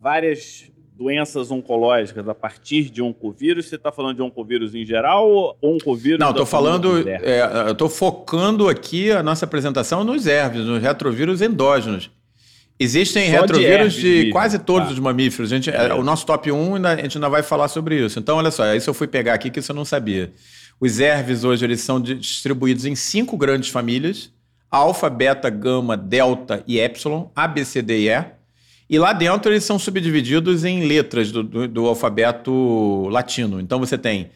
várias 0.00 0.72
doenças 0.96 1.50
oncológicas 1.50 2.28
a 2.28 2.34
partir 2.34 2.90
de 2.90 3.02
oncovírus, 3.02 3.66
você 3.66 3.76
está 3.76 3.90
falando 3.90 4.16
de 4.16 4.22
oncovírus 4.22 4.74
em 4.74 4.84
geral 4.84 5.28
ou 5.28 5.56
oncovírus? 5.62 6.18
Não, 6.18 6.30
estou 6.30 6.46
falando, 6.46 7.08
é, 7.08 7.70
estou 7.70 7.88
focando 7.88 8.68
aqui 8.68 9.10
a 9.10 9.22
nossa 9.22 9.44
apresentação 9.44 10.04
nos 10.04 10.26
herpes, 10.26 10.64
nos 10.64 10.82
retrovírus 10.82 11.40
endógenos. 11.40 12.10
Existem 12.78 13.30
Só 13.30 13.42
retrovírus 13.42 13.92
de, 13.92 14.24
de 14.24 14.30
quase 14.30 14.58
todos 14.58 14.88
tá. 14.88 14.94
os 14.94 14.98
mamíferos. 14.98 15.50
Gente, 15.50 15.70
é. 15.70 15.94
O 15.94 16.02
nosso 16.02 16.26
top 16.26 16.50
1, 16.50 16.86
a 16.86 16.96
gente 16.96 17.16
ainda 17.16 17.28
vai 17.28 17.42
falar 17.42 17.68
sobre 17.68 18.04
isso. 18.04 18.18
Então, 18.18 18.36
olha 18.36 18.50
só, 18.50 18.74
isso 18.74 18.90
eu 18.90 18.94
fui 18.94 19.06
pegar 19.06 19.34
aqui 19.34 19.50
que 19.50 19.60
isso 19.60 19.70
eu 19.70 19.76
não 19.76 19.84
sabia. 19.84 20.32
Os 20.80 20.98
herpes 20.98 21.44
hoje 21.44 21.64
eles 21.64 21.80
são 21.80 22.00
distribuídos 22.00 22.84
em 22.84 22.96
cinco 22.96 23.36
grandes 23.36 23.68
famílias: 23.68 24.32
alfa, 24.70 25.08
beta, 25.08 25.48
gama, 25.48 25.96
delta 25.96 26.64
e 26.66 26.80
epsilon, 26.80 27.28
A, 27.36 27.46
B, 27.46 27.64
C, 27.64 27.82
D 27.82 28.00
e 28.00 28.08
E. 28.08 28.24
E 28.88 28.98
lá 28.98 29.12
dentro 29.12 29.50
eles 29.50 29.64
são 29.64 29.78
subdivididos 29.78 30.64
em 30.64 30.84
letras 30.84 31.32
do, 31.32 31.42
do, 31.42 31.68
do 31.68 31.86
alfabeto 31.86 33.08
latino. 33.08 33.60
Então 33.60 33.78
você 33.78 33.96
tem 33.96 34.30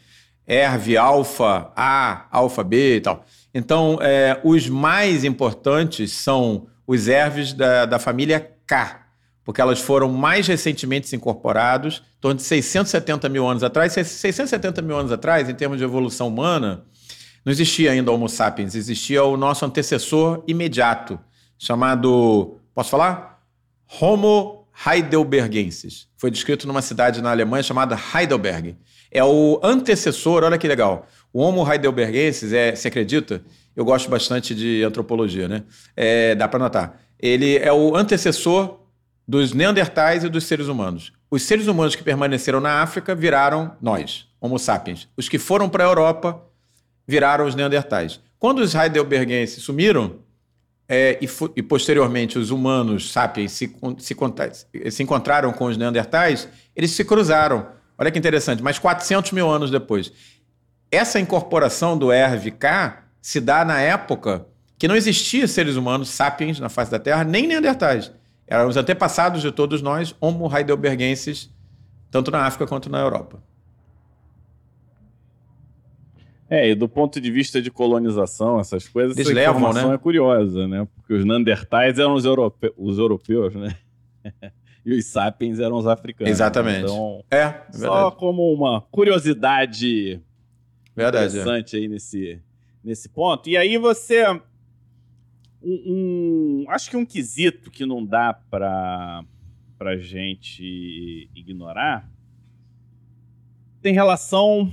ERV, 0.47 0.95
alfa, 0.95 1.71
A, 1.75 2.25
alfa, 2.31 2.63
B 2.63 2.95
e 2.95 3.01
tal. 3.01 3.25
Então, 3.53 3.99
é, 4.01 4.39
os 4.43 4.69
mais 4.69 5.23
importantes 5.25 6.11
são 6.11 6.67
os 6.85 7.07
ERVs 7.07 7.53
da, 7.53 7.85
da 7.85 7.99
família 7.99 8.39
K, 8.65 9.07
porque 9.43 9.59
elas 9.59 9.79
foram 9.79 10.09
mais 10.09 10.47
recentemente 10.47 11.13
incorporados, 11.15 12.01
em 12.17 12.21
torno 12.21 12.37
de 12.37 12.43
670 12.43 13.27
mil 13.27 13.45
anos 13.47 13.63
atrás. 13.63 13.91
670 13.93 14.81
mil 14.81 14.97
anos 14.97 15.11
atrás, 15.11 15.49
em 15.49 15.53
termos 15.53 15.77
de 15.77 15.83
evolução 15.83 16.29
humana, 16.29 16.85
não 17.43 17.51
existia 17.51 17.91
ainda 17.91 18.11
Homo 18.11 18.29
sapiens, 18.29 18.75
existia 18.75 19.23
o 19.23 19.35
nosso 19.35 19.65
antecessor 19.65 20.43
imediato, 20.47 21.19
chamado. 21.57 22.59
Posso 22.73 22.89
falar? 22.89 23.36
Homo 23.99 24.67
heidelbergensis. 24.85 26.07
Foi 26.17 26.29
descrito 26.29 26.67
numa 26.67 26.81
cidade 26.81 27.21
na 27.21 27.31
Alemanha 27.31 27.63
chamada 27.63 27.97
Heidelberg. 28.13 28.75
É 29.11 29.23
o 29.23 29.59
antecessor, 29.63 30.43
olha 30.43 30.57
que 30.57 30.67
legal. 30.67 31.07
O 31.33 31.41
Homo 31.41 31.69
heidelbergensis, 31.69 32.53
é, 32.53 32.75
se 32.75 32.87
acredita? 32.87 33.41
Eu 33.75 33.85
gosto 33.85 34.09
bastante 34.09 34.53
de 34.53 34.83
antropologia, 34.83 35.47
né? 35.47 35.63
É, 35.95 36.35
dá 36.35 36.47
para 36.47 36.59
notar. 36.59 37.01
Ele 37.19 37.57
é 37.57 37.71
o 37.71 37.95
antecessor 37.95 38.79
dos 39.27 39.53
neandertais 39.53 40.23
e 40.23 40.29
dos 40.29 40.45
seres 40.45 40.67
humanos. 40.67 41.11
Os 41.29 41.43
seres 41.43 41.67
humanos 41.67 41.95
que 41.95 42.03
permaneceram 42.03 42.59
na 42.59 42.81
África 42.81 43.13
viraram 43.13 43.75
nós, 43.81 44.27
Homo 44.39 44.57
sapiens. 44.57 45.09
Os 45.17 45.27
que 45.27 45.37
foram 45.37 45.67
para 45.67 45.83
a 45.83 45.87
Europa 45.87 46.41
viraram 47.07 47.45
os 47.45 47.55
neandertais. 47.55 48.19
Quando 48.39 48.59
os 48.59 48.75
heidelbergenses 48.75 49.63
sumiram, 49.63 50.19
é, 50.89 51.19
e, 51.21 51.27
e, 51.55 51.63
posteriormente 51.63 52.39
os 52.39 52.49
humanos 52.49 53.11
sapiens 53.11 53.51
se, 53.51 53.75
se, 53.97 54.15
se, 54.91 55.03
encontraram 55.03 55.51
com 55.51 55.65
os 55.65 55.75
neandertais, 55.75 56.47
eles 56.75 56.91
se 56.91 57.03
cruzaram. 57.03 57.67
Olha 57.97 58.09
que 58.09 58.17
interessante, 58.17 58.63
mas 58.63 58.79
400 58.79 59.31
mil 59.31 59.49
anos 59.49 59.69
depois. 59.69 60.11
Essa 60.89 61.19
incorporação 61.19 61.97
do 61.97 62.11
ERV-K 62.11 63.03
se 63.21 63.41
dá 63.41 63.65
na 63.65 63.81
época 63.81 64.45
que 64.79 64.87
não 64.87 64.95
existia 64.95 65.47
seres 65.47 65.75
humanos 65.75 66.09
sapiens 66.09 66.59
na 66.59 66.69
face 66.69 66.91
da 66.91 66.99
Terra, 66.99 67.23
nem 67.23 67.47
neandertais. 67.47 68.11
Eram 68.45 68.69
os 68.69 68.77
antepassados 68.77 69.41
de 69.41 69.51
todos 69.51 69.81
nós, 69.81 70.15
Homo 70.21 70.49
heidelbergensis, 70.55 71.49
tanto 72.09 72.31
na 72.31 72.45
África 72.45 72.65
quanto 72.65 72.89
na 72.89 72.99
Europa. 72.99 73.43
É, 76.49 76.69
e 76.69 76.75
do 76.75 76.87
ponto 76.87 77.19
de 77.19 77.29
vista 77.29 77.61
de 77.61 77.69
colonização, 77.69 78.59
essas 78.59 78.87
coisas, 78.87 79.17
Eles 79.17 79.27
essa 79.27 79.35
levam, 79.35 79.57
informação 79.57 79.89
né? 79.89 79.95
é 79.95 79.97
curiosa, 79.97 80.67
né? 80.67 80.87
Porque 80.95 81.13
os 81.13 81.25
Neandertais 81.25 81.99
eram 81.99 82.13
os, 82.13 82.23
europe... 82.23 82.73
os 82.77 82.97
europeus, 82.97 83.53
né? 83.53 83.75
e 84.85 84.93
os 84.93 85.05
Sapiens 85.05 85.59
eram 85.59 85.77
os 85.77 85.85
africanos. 85.85 86.31
Exatamente. 86.31 86.83
Então, 86.83 87.23
é, 87.29 87.47
verdade. 87.47 87.77
só 87.77 88.11
como 88.11 88.53
uma 88.53 88.81
curiosidade 88.89 90.21
verdade, 90.95 91.25
é. 91.25 91.27
interessante 91.27 91.75
é. 91.75 91.79
aí 91.79 91.87
nesse, 91.89 92.41
nesse 92.83 93.09
ponto. 93.09 93.49
E 93.49 93.57
aí 93.57 93.77
você... 93.77 94.25
Um, 95.61 96.63
um, 96.65 96.65
acho 96.69 96.89
que 96.89 96.95
um 96.95 97.05
quesito 97.05 97.69
que 97.69 97.85
não 97.85 98.05
dá 98.05 98.31
para 98.31 99.25
a 99.79 99.97
gente 99.97 101.29
ignorar 101.35 102.09
tem 103.81 103.93
relação 103.93 104.71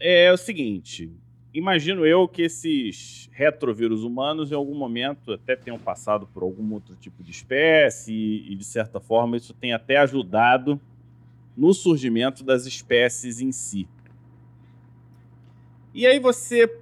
é 0.00 0.32
o 0.32 0.36
seguinte: 0.36 1.10
imagino 1.52 2.06
eu 2.06 2.28
que 2.28 2.42
esses 2.42 3.28
retrovírus 3.32 4.02
humanos, 4.02 4.52
em 4.52 4.54
algum 4.54 4.74
momento, 4.74 5.32
até 5.32 5.56
tenham 5.56 5.78
passado 5.78 6.26
por 6.26 6.42
algum 6.42 6.72
outro 6.72 6.94
tipo 6.96 7.22
de 7.22 7.30
espécie, 7.30 8.44
e, 8.48 8.54
de 8.54 8.64
certa 8.64 9.00
forma 9.00 9.36
isso 9.36 9.54
tem 9.54 9.72
até 9.72 9.96
ajudado 9.96 10.80
no 11.56 11.74
surgimento 11.74 12.44
das 12.44 12.66
espécies 12.66 13.40
em 13.40 13.50
si. 13.50 13.88
E 15.92 16.06
aí 16.06 16.20
você 16.20 16.72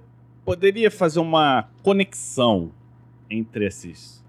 poderia 0.45 0.91
fazer 0.91 1.19
uma 1.19 1.69
conexão 1.81 2.71
entre 3.29 3.65
esses 3.65 4.23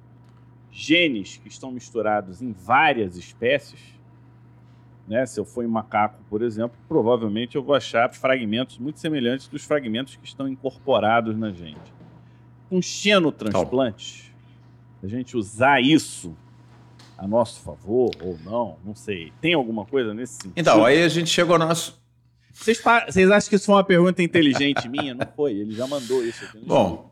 genes 0.71 1.37
que 1.37 1.49
estão 1.49 1.71
misturados 1.71 2.41
em 2.41 2.53
várias 2.53 3.17
espécies 3.17 3.98
né? 5.09 5.25
Se 5.27 5.41
eu 5.41 5.45
for 5.45 5.65
em 5.65 5.69
macaco, 5.69 6.23
por 6.29 6.43
exemplo, 6.43 6.77
provavelmente 6.87 7.57
eu 7.57 7.63
vou 7.63 7.75
achar 7.75 8.13
fragmentos 8.13 8.79
muito 8.79 9.01
semelhantes 9.01 9.49
dos 9.49 9.65
fragmentos 9.65 10.17
que 10.17 10.27
estão 10.27 10.47
incorporados 10.47 11.37
na 11.37 11.51
gente. 11.51 11.93
Um 12.71 12.83
xenotransplante, 12.83 14.35
a 15.03 15.07
gente 15.07 15.37
usar 15.37 15.81
isso 15.81 16.37
a 17.17 17.27
nosso 17.27 17.61
favor 17.61 18.11
ou 18.23 18.39
não, 18.45 18.77
não 18.85 18.95
sei. 18.95 19.33
Tem 19.41 19.55
alguma 19.55 19.85
coisa 19.87 20.13
nesse 20.13 20.35
sentido? 20.35 20.53
Então, 20.57 20.85
aí 20.85 21.03
a 21.03 21.09
gente 21.09 21.31
chegou 21.31 21.55
ao 21.55 21.59
nosso. 21.59 21.99
Vocês, 22.53 22.83
vocês 23.07 23.31
acham 23.31 23.49
que 23.49 23.57
isso 23.57 23.67
foi 23.67 23.75
uma 23.77 23.85
pergunta 23.85 24.23
inteligente 24.23 24.89
minha? 24.89 25.15
Não 25.15 25.27
foi, 25.35 25.53
ele 25.53 25.73
já 25.73 25.87
mandou 25.87 26.25
isso 26.25 26.45
aqui. 26.45 26.59
Bom, 26.59 27.08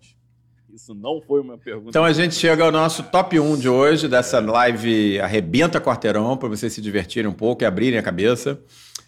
isso 0.77 0.95
não 0.95 1.23
foi 1.23 1.41
uma 1.41 1.57
pergunta. 1.57 1.89
Então 1.89 2.05
a 2.05 2.13
gente 2.13 2.35
chega 2.35 2.63
ao 2.63 2.71
nosso 2.71 3.03
top 3.05 3.41
1 3.41 3.59
de 3.59 3.69
hoje, 3.69 4.07
dessa 4.09 4.41
live 4.41 5.19
Arrebenta 5.21 5.81
Quarteirão, 5.81 6.37
para 6.37 6.51
vocês 6.51 6.71
se 6.71 6.83
divertirem 6.83 7.31
um 7.31 7.33
pouco 7.33 7.63
e 7.63 7.67
abrirem 7.67 7.99
a 7.99 8.03
cabeça. 8.03 8.61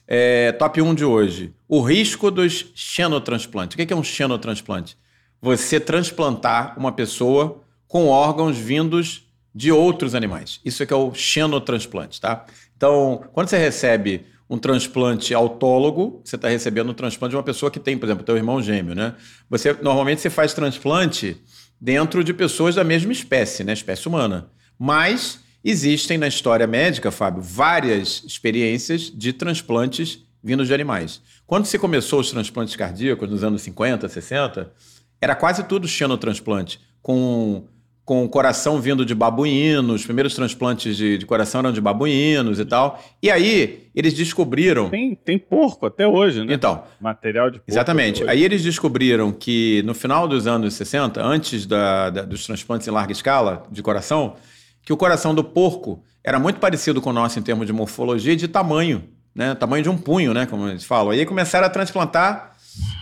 É, 0.06 0.50
top 0.52 0.80
1 0.80 0.94
de 0.94 1.04
hoje. 1.04 1.52
O 1.68 1.82
risco 1.82 2.30
dos 2.30 2.72
xenotransplantes. 2.74 3.74
O 3.74 3.86
que 3.86 3.92
é 3.92 3.96
um 3.96 4.02
xenotransplante? 4.02 4.96
Você 5.42 5.78
transplantar 5.78 6.74
uma 6.78 6.90
pessoa 6.90 7.60
com 7.86 8.06
órgãos 8.06 8.56
vindos 8.56 9.28
de 9.54 9.70
outros 9.70 10.14
animais. 10.14 10.60
Isso 10.64 10.82
é 10.82 10.86
que 10.86 10.94
é 10.94 10.96
o 10.96 11.12
xenotransplante, 11.12 12.18
tá? 12.18 12.46
Então, 12.78 13.24
quando 13.34 13.48
você 13.48 13.58
recebe 13.58 14.24
um 14.48 14.56
transplante 14.58 15.34
autólogo, 15.34 16.22
você 16.24 16.36
está 16.36 16.48
recebendo 16.48 16.90
um 16.90 16.94
transplante 16.94 17.30
de 17.30 17.36
uma 17.36 17.42
pessoa 17.42 17.70
que 17.70 17.78
tem, 17.78 17.98
por 17.98 18.06
exemplo, 18.06 18.24
teu 18.24 18.36
irmão 18.36 18.62
gêmeo, 18.62 18.94
né? 18.94 19.14
Você 19.50 19.74
normalmente 19.82 20.20
você 20.20 20.30
faz 20.30 20.54
transplante 20.54 21.36
dentro 21.80 22.24
de 22.24 22.32
pessoas 22.32 22.74
da 22.74 22.82
mesma 22.82 23.12
espécie, 23.12 23.62
né? 23.62 23.72
Espécie 23.72 24.08
humana. 24.08 24.50
Mas 24.78 25.40
existem 25.62 26.16
na 26.16 26.28
história 26.28 26.66
médica, 26.66 27.10
Fábio, 27.10 27.42
várias 27.42 28.22
experiências 28.24 29.12
de 29.14 29.32
transplantes 29.32 30.26
vindos 30.42 30.68
de 30.68 30.74
animais. 30.74 31.20
Quando 31.46 31.66
se 31.66 31.78
começou 31.78 32.20
os 32.20 32.30
transplantes 32.30 32.76
cardíacos 32.76 33.28
nos 33.28 33.42
anos 33.42 33.62
50, 33.62 34.08
60, 34.08 34.72
era 35.20 35.34
quase 35.34 35.64
tudo 35.64 35.88
xenotransplante, 35.88 36.80
com 37.02 37.66
com 38.08 38.24
o 38.24 38.28
coração 38.28 38.80
vindo 38.80 39.04
de 39.04 39.14
babuínos, 39.14 39.96
os 39.96 40.04
primeiros 40.06 40.34
transplantes 40.34 40.96
de, 40.96 41.18
de, 41.18 41.26
coração 41.26 41.58
eram 41.58 41.70
de 41.70 41.78
babuínos 41.78 42.58
e 42.58 42.64
tal. 42.64 42.98
E 43.22 43.30
aí 43.30 43.90
eles 43.94 44.14
descobriram. 44.14 44.88
Tem, 44.88 45.14
tem 45.14 45.38
porco 45.38 45.84
até 45.84 46.08
hoje, 46.08 46.42
né? 46.42 46.54
Então. 46.54 46.84
Material 46.98 47.50
de 47.50 47.58
porco. 47.58 47.70
Exatamente. 47.70 48.26
Aí 48.26 48.42
eles 48.42 48.62
descobriram 48.62 49.30
que 49.30 49.82
no 49.84 49.92
final 49.92 50.26
dos 50.26 50.46
anos 50.46 50.72
60, 50.72 51.22
antes 51.22 51.66
da, 51.66 52.08
da, 52.08 52.22
dos 52.22 52.46
transplantes 52.46 52.88
em 52.88 52.90
larga 52.90 53.12
escala 53.12 53.66
de 53.70 53.82
coração, 53.82 54.36
que 54.82 54.90
o 54.90 54.96
coração 54.96 55.34
do 55.34 55.44
porco 55.44 56.02
era 56.24 56.38
muito 56.38 56.58
parecido 56.58 57.02
com 57.02 57.10
o 57.10 57.12
nosso 57.12 57.38
em 57.38 57.42
termos 57.42 57.66
de 57.66 57.74
morfologia 57.74 58.32
e 58.32 58.36
de 58.36 58.48
tamanho, 58.48 59.04
né? 59.34 59.54
Tamanho 59.54 59.82
de 59.82 59.90
um 59.90 59.98
punho, 59.98 60.32
né? 60.32 60.46
Como 60.46 60.66
eles 60.66 60.84
falam. 60.84 61.10
Aí 61.10 61.26
começaram 61.26 61.66
a 61.66 61.70
transplantar 61.70 62.54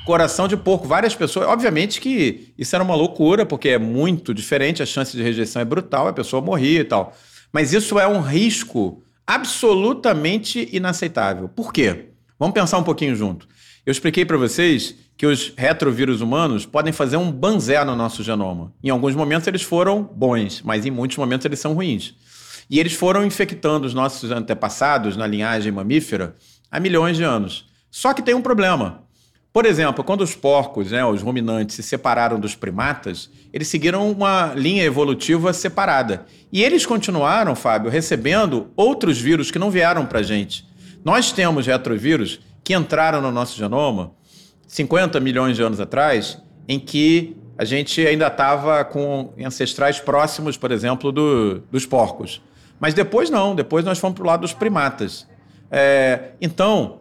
coração 0.05 0.47
de 0.47 0.57
porco. 0.57 0.87
Várias 0.87 1.15
pessoas. 1.15 1.47
Obviamente 1.49 2.01
que 2.01 2.53
isso 2.57 2.75
era 2.75 2.85
uma 2.85 2.95
loucura, 2.95 3.45
porque 3.45 3.71
é 3.71 3.79
muito 3.79 4.33
diferente, 4.33 4.83
a 4.83 4.87
chance 4.87 5.17
de 5.17 5.23
rejeição 5.23 5.61
é 5.61 5.65
brutal, 5.65 6.09
a 6.09 6.13
pessoa 6.13 6.41
morria 6.41 6.81
e 6.81 6.85
tal. 6.85 7.15
Mas 7.53 7.73
isso 7.73 7.99
é 7.99 8.07
um 8.07 8.21
risco 8.21 9.03
absolutamente 9.27 10.69
inaceitável. 10.73 11.49
Por 11.49 11.73
quê? 11.73 12.11
Vamos 12.39 12.55
pensar 12.55 12.79
um 12.79 12.83
pouquinho 12.83 13.17
junto. 13.17 13.49
Eu 13.85 13.91
expliquei 13.91 14.25
para 14.25 14.37
vocês 14.37 14.95
que 15.17 15.27
os 15.27 15.53
retrovírus 15.57 16.21
humanos 16.21 16.67
podem 16.67 16.93
fazer 16.93 17.17
um 17.17 17.33
banzé 17.33 17.83
no 17.85 17.97
nosso 17.97 18.23
genoma. 18.23 18.73
Em 18.83 18.91
alguns 18.91 19.15
momentos 19.15 19.47
eles 19.49 19.63
foram 19.63 20.03
bons, 20.03 20.61
mas 20.63 20.85
em 20.85 20.91
muitos 20.91 21.17
momentos 21.17 21.45
eles 21.47 21.59
são 21.59 21.73
ruins. 21.73 22.15
E 22.69 22.79
eles 22.79 22.93
foram 22.93 23.25
infectando 23.25 23.87
os 23.87 23.95
nossos 23.95 24.31
antepassados 24.31 25.17
na 25.17 25.27
linhagem 25.27 25.73
mamífera 25.73 26.35
há 26.71 26.79
milhões 26.79 27.17
de 27.17 27.23
anos. 27.23 27.67
Só 27.91 28.13
que 28.13 28.23
tem 28.23 28.35
um 28.35 28.43
problema. 28.43 29.06
Por 29.57 29.65
exemplo, 29.65 30.05
quando 30.05 30.21
os 30.21 30.35
porcos, 30.35 30.91
né, 30.91 31.03
os 31.03 31.23
ruminantes, 31.23 31.77
se 31.77 31.83
separaram 31.83 32.39
dos 32.39 32.55
primatas, 32.55 33.31
eles 33.55 33.69
seguiram 33.69 34.11
uma 34.11 34.53
linha 34.55 34.85
evolutiva 34.85 35.51
separada. 35.55 36.27
E 36.53 36.63
eles 36.63 36.85
continuaram, 36.85 37.57
Fábio, 37.57 37.91
recebendo 37.91 38.71
outros 38.77 39.19
vírus 39.19 39.51
que 39.51 39.59
não 39.59 39.71
vieram 39.71 40.05
para 40.05 40.19
a 40.19 40.23
gente. 40.23 40.69
Nós 41.03 41.33
temos 41.33 41.67
retrovírus 41.67 42.39
que 42.63 42.75
entraram 42.75 43.23
no 43.23 43.33
nosso 43.33 43.57
genoma 43.57 44.13
50 44.69 45.19
milhões 45.21 45.57
de 45.57 45.63
anos 45.63 45.81
atrás, 45.81 46.39
em 46.69 46.79
que 46.79 47.35
a 47.57 47.65
gente 47.65 48.07
ainda 48.07 48.27
estava 48.27 48.85
com 48.85 49.33
ancestrais 49.43 49.99
próximos, 49.99 50.59
por 50.59 50.71
exemplo, 50.71 51.11
do, 51.11 51.61
dos 51.73 51.87
porcos. 51.87 52.43
Mas 52.79 52.93
depois 52.93 53.31
não, 53.31 53.55
depois 53.55 53.87
nós 53.87 53.99
fomos 53.99 54.17
para 54.17 54.23
o 54.23 54.27
lado 54.27 54.41
dos 54.43 54.53
primatas. 54.53 55.27
É, 55.71 56.33
então, 56.43 57.01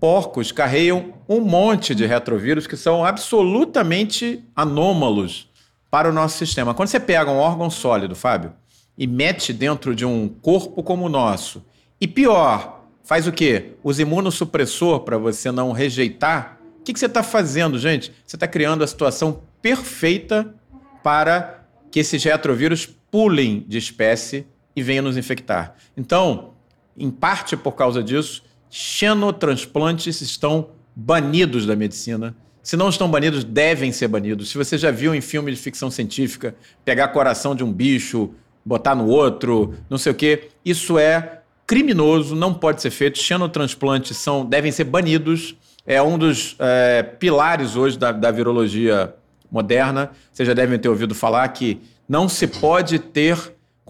porcos 0.00 0.50
carregam 0.50 1.12
um 1.28 1.40
monte 1.40 1.94
de 1.94 2.06
retrovírus 2.06 2.66
que 2.66 2.76
são 2.76 3.04
absolutamente 3.04 4.42
anômalos 4.56 5.48
para 5.90 6.08
o 6.08 6.12
nosso 6.12 6.38
sistema. 6.38 6.72
Quando 6.72 6.88
você 6.88 6.98
pega 6.98 7.30
um 7.30 7.36
órgão 7.36 7.68
sólido, 7.68 8.16
Fábio, 8.16 8.52
e 8.96 9.06
mete 9.06 9.52
dentro 9.52 9.94
de 9.94 10.06
um 10.06 10.28
corpo 10.28 10.82
como 10.82 11.04
o 11.04 11.08
nosso, 11.08 11.64
e 12.00 12.08
pior, 12.08 12.84
faz 13.04 13.26
o 13.26 13.32
quê? 13.32 13.72
Usa 13.84 14.02
imunossupressor 14.02 15.00
para 15.00 15.18
você 15.18 15.52
não 15.52 15.72
rejeitar. 15.72 16.58
O 16.80 16.82
que, 16.82 16.94
que 16.94 16.98
você 16.98 17.06
está 17.06 17.22
fazendo, 17.22 17.78
gente? 17.78 18.12
Você 18.26 18.36
está 18.36 18.48
criando 18.48 18.82
a 18.82 18.86
situação 18.86 19.42
perfeita 19.60 20.54
para 21.02 21.64
que 21.90 22.00
esses 22.00 22.22
retrovírus 22.24 22.86
pulem 23.10 23.64
de 23.68 23.76
espécie 23.76 24.46
e 24.74 24.82
venham 24.82 25.04
nos 25.04 25.16
infectar. 25.16 25.74
Então, 25.96 26.54
em 26.96 27.10
parte 27.10 27.56
por 27.56 27.72
causa 27.72 28.02
disso, 28.02 28.42
xenotransplantes 28.70 30.20
estão 30.20 30.68
banidos 30.94 31.66
da 31.66 31.74
medicina. 31.74 32.34
Se 32.62 32.76
não 32.76 32.88
estão 32.88 33.10
banidos, 33.10 33.42
devem 33.42 33.90
ser 33.90 34.06
banidos. 34.06 34.50
Se 34.50 34.56
você 34.56 34.78
já 34.78 34.90
viu 34.90 35.14
em 35.14 35.20
filme 35.20 35.50
de 35.50 35.56
ficção 35.56 35.90
científica 35.90 36.54
pegar 36.84 37.08
coração 37.08 37.54
de 37.54 37.64
um 37.64 37.72
bicho, 37.72 38.30
botar 38.64 38.94
no 38.94 39.06
outro, 39.06 39.74
não 39.88 39.98
sei 39.98 40.12
o 40.12 40.14
quê, 40.14 40.48
isso 40.64 40.98
é 40.98 41.40
criminoso, 41.66 42.36
não 42.36 42.54
pode 42.54 42.80
ser 42.80 42.90
feito. 42.90 43.18
Xenotransplantes 43.18 44.16
são, 44.16 44.44
devem 44.44 44.70
ser 44.70 44.84
banidos. 44.84 45.56
É 45.86 46.00
um 46.00 46.16
dos 46.18 46.54
é, 46.58 47.02
pilares 47.02 47.76
hoje 47.76 47.98
da, 47.98 48.12
da 48.12 48.30
virologia 48.30 49.14
moderna. 49.50 50.10
Vocês 50.32 50.46
já 50.46 50.54
devem 50.54 50.78
ter 50.78 50.88
ouvido 50.88 51.14
falar 51.14 51.48
que 51.48 51.80
não 52.08 52.28
se 52.28 52.46
pode 52.46 52.98
ter 52.98 53.36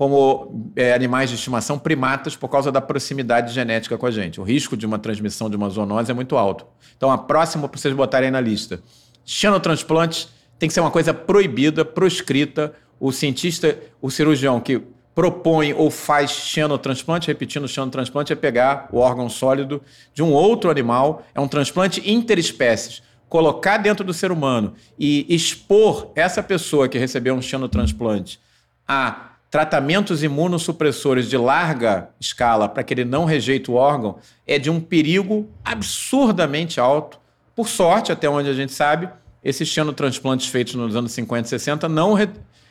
como 0.00 0.72
é, 0.76 0.94
animais 0.94 1.28
de 1.28 1.36
estimação 1.36 1.78
primatas 1.78 2.34
por 2.34 2.48
causa 2.48 2.72
da 2.72 2.80
proximidade 2.80 3.52
genética 3.52 3.98
com 3.98 4.06
a 4.06 4.10
gente. 4.10 4.40
O 4.40 4.42
risco 4.42 4.74
de 4.74 4.86
uma 4.86 4.98
transmissão 4.98 5.50
de 5.50 5.56
uma 5.56 5.68
zoonose 5.68 6.10
é 6.10 6.14
muito 6.14 6.38
alto. 6.38 6.64
Então, 6.96 7.10
a 7.10 7.18
próxima 7.18 7.68
para 7.68 7.78
vocês 7.78 7.92
botarem 7.92 8.28
aí 8.28 8.32
na 8.32 8.40
lista. 8.40 8.80
Xenotransplantes 9.26 10.28
tem 10.58 10.70
que 10.70 10.72
ser 10.72 10.80
uma 10.80 10.90
coisa 10.90 11.12
proibida, 11.12 11.84
proscrita. 11.84 12.72
O 12.98 13.12
cientista, 13.12 13.78
o 14.00 14.10
cirurgião 14.10 14.58
que 14.58 14.80
propõe 15.14 15.74
ou 15.74 15.90
faz 15.90 16.30
xenotransplante, 16.30 17.28
repetindo, 17.28 17.68
xenotransplante 17.68 18.32
é 18.32 18.36
pegar 18.36 18.88
o 18.90 18.96
órgão 18.96 19.28
sólido 19.28 19.82
de 20.14 20.22
um 20.22 20.32
outro 20.32 20.70
animal, 20.70 21.26
é 21.34 21.40
um 21.42 21.46
transplante 21.46 22.10
interespécies. 22.10 23.02
Colocar 23.28 23.76
dentro 23.76 24.02
do 24.02 24.14
ser 24.14 24.32
humano 24.32 24.72
e 24.98 25.26
expor 25.28 26.10
essa 26.14 26.42
pessoa 26.42 26.88
que 26.88 26.96
recebeu 26.96 27.34
um 27.34 27.42
xenotransplante 27.42 28.40
a 28.88 29.29
tratamentos 29.50 30.22
imunossupressores 30.22 31.28
de 31.28 31.36
larga 31.36 32.10
escala 32.20 32.68
para 32.68 32.84
que 32.84 32.94
ele 32.94 33.04
não 33.04 33.24
rejeite 33.24 33.70
o 33.70 33.74
órgão 33.74 34.18
é 34.46 34.58
de 34.58 34.70
um 34.70 34.80
perigo 34.80 35.48
absurdamente 35.64 36.78
alto. 36.78 37.18
Por 37.54 37.68
sorte, 37.68 38.12
até 38.12 38.28
onde 38.28 38.48
a 38.48 38.54
gente 38.54 38.72
sabe, 38.72 39.08
esses 39.42 39.68
xenotransplantes 39.68 40.46
feitos 40.46 40.74
nos 40.74 40.94
anos 40.94 41.10
50 41.12 41.46
e 41.46 41.50
60 41.50 41.88
não, 41.88 42.14
re, 42.14 42.28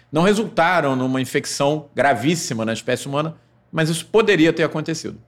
não 0.09 0.21
resultaram 0.21 0.95
numa 0.95 1.19
infecção 1.19 1.88
gravíssima 1.93 2.63
na 2.63 2.71
espécie 2.71 3.07
humana, 3.07 3.36
mas 3.69 3.89
isso 3.89 4.05
poderia 4.05 4.53
ter 4.53 4.63
acontecido. 4.63 5.19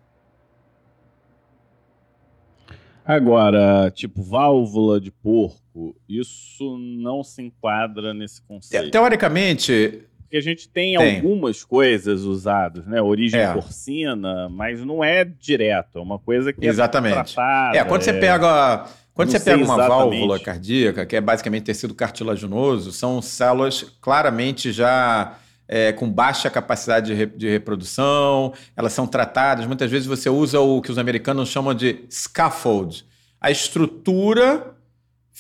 Agora, 3.04 3.91
tipo, 3.91 4.22
válvula 4.22 5.02
de 5.02 5.12
porco, 5.12 5.95
isso 6.08 6.78
não 6.78 7.24
se 7.24 7.41
enquadra 7.41 8.14
nesse 8.14 8.41
conceito. 8.43 8.91
Teoricamente, 8.91 10.04
porque 10.32 10.38
a 10.38 10.42
gente 10.42 10.70
tem, 10.70 10.98
tem, 10.98 11.18
algumas 11.18 11.62
coisas 11.62 12.22
usadas, 12.22 12.88
né? 12.88 13.02
Origem 13.02 13.42
é. 13.42 13.52
porcina, 13.52 14.48
mas 14.48 14.80
não 14.80 15.04
é 15.04 15.26
direto, 15.26 16.00
é 16.00 16.02
uma 16.02 16.18
coisa 16.18 16.54
que 16.54 16.66
é 16.66 16.70
Exatamente. 16.70 17.18
é 17.18 17.24
tratada. 17.24 17.78
É, 17.78 17.84
quando 17.84 18.02
você 18.04 18.14
pega. 18.14 18.86
Quando 19.14 19.30
você 19.30 19.42
pega 19.42 19.58
uma 19.58 19.74
exatamente. 19.74 19.90
válvula 19.90 20.40
cardíaca, 20.40 21.06
que 21.06 21.18
é 21.18 21.22
basicamente 21.22 21.64
tecido 21.64 21.94
cartilaginoso, 21.94 22.94
são 22.94 23.22
células 23.22 23.84
claramente 24.00 24.72
já 24.72 25.36
é, 25.68 25.92
com 25.92 26.10
baixa 26.10 26.50
capacidade 26.50 27.08
de, 27.08 27.14
re, 27.14 27.26
de, 27.26 27.50
reprodução, 27.50 28.54
elas 28.76 28.94
são 28.94 29.06
tratadas. 29.06 29.68
Muitas 29.68 29.92
vezes 29.92 30.08
você 30.08 30.30
usa 30.30 30.62
o 30.62 30.82
que 30.82 30.92
os 30.92 30.98
americanos 30.98 31.50
chamam 31.50 31.74
de 31.74 32.06
scaffold 32.10 33.06
a 33.42 33.50
estrutura 33.50 34.76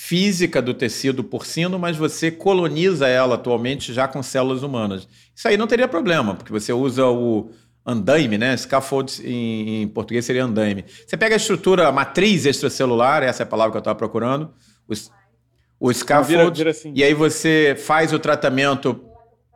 física 0.03 0.59
do 0.63 0.73
tecido 0.73 1.23
porcino, 1.23 1.77
mas 1.77 1.95
você 1.95 2.31
coloniza 2.31 3.07
ela 3.07 3.35
atualmente 3.35 3.93
já 3.93 4.07
com 4.07 4.23
células 4.23 4.63
humanas. 4.63 5.07
Isso 5.33 5.47
aí 5.47 5.55
não 5.55 5.67
teria 5.67 5.87
problema, 5.87 6.33
porque 6.33 6.51
você 6.51 6.73
usa 6.73 7.05
o 7.05 7.51
andaime, 7.85 8.35
né? 8.35 8.57
Scaffold 8.57 9.21
em, 9.23 9.83
em 9.83 9.87
português 9.87 10.25
seria 10.25 10.43
andaime. 10.43 10.85
Você 11.05 11.15
pega 11.15 11.35
a 11.35 11.37
estrutura, 11.37 11.87
a 11.87 11.91
matriz 11.91 12.47
extracelular, 12.47 13.21
essa 13.21 13.43
é 13.43 13.45
a 13.45 13.47
palavra 13.47 13.73
que 13.73 13.77
eu 13.77 13.81
estava 13.81 13.95
procurando, 13.95 14.51
o, 14.89 15.87
o 15.87 15.93
scaffold, 15.93 16.29
vira, 16.31 16.51
vira 16.51 16.69
assim. 16.71 16.91
e 16.95 17.03
aí 17.03 17.13
você 17.13 17.75
faz 17.77 18.11
o 18.11 18.17
tratamento. 18.17 18.99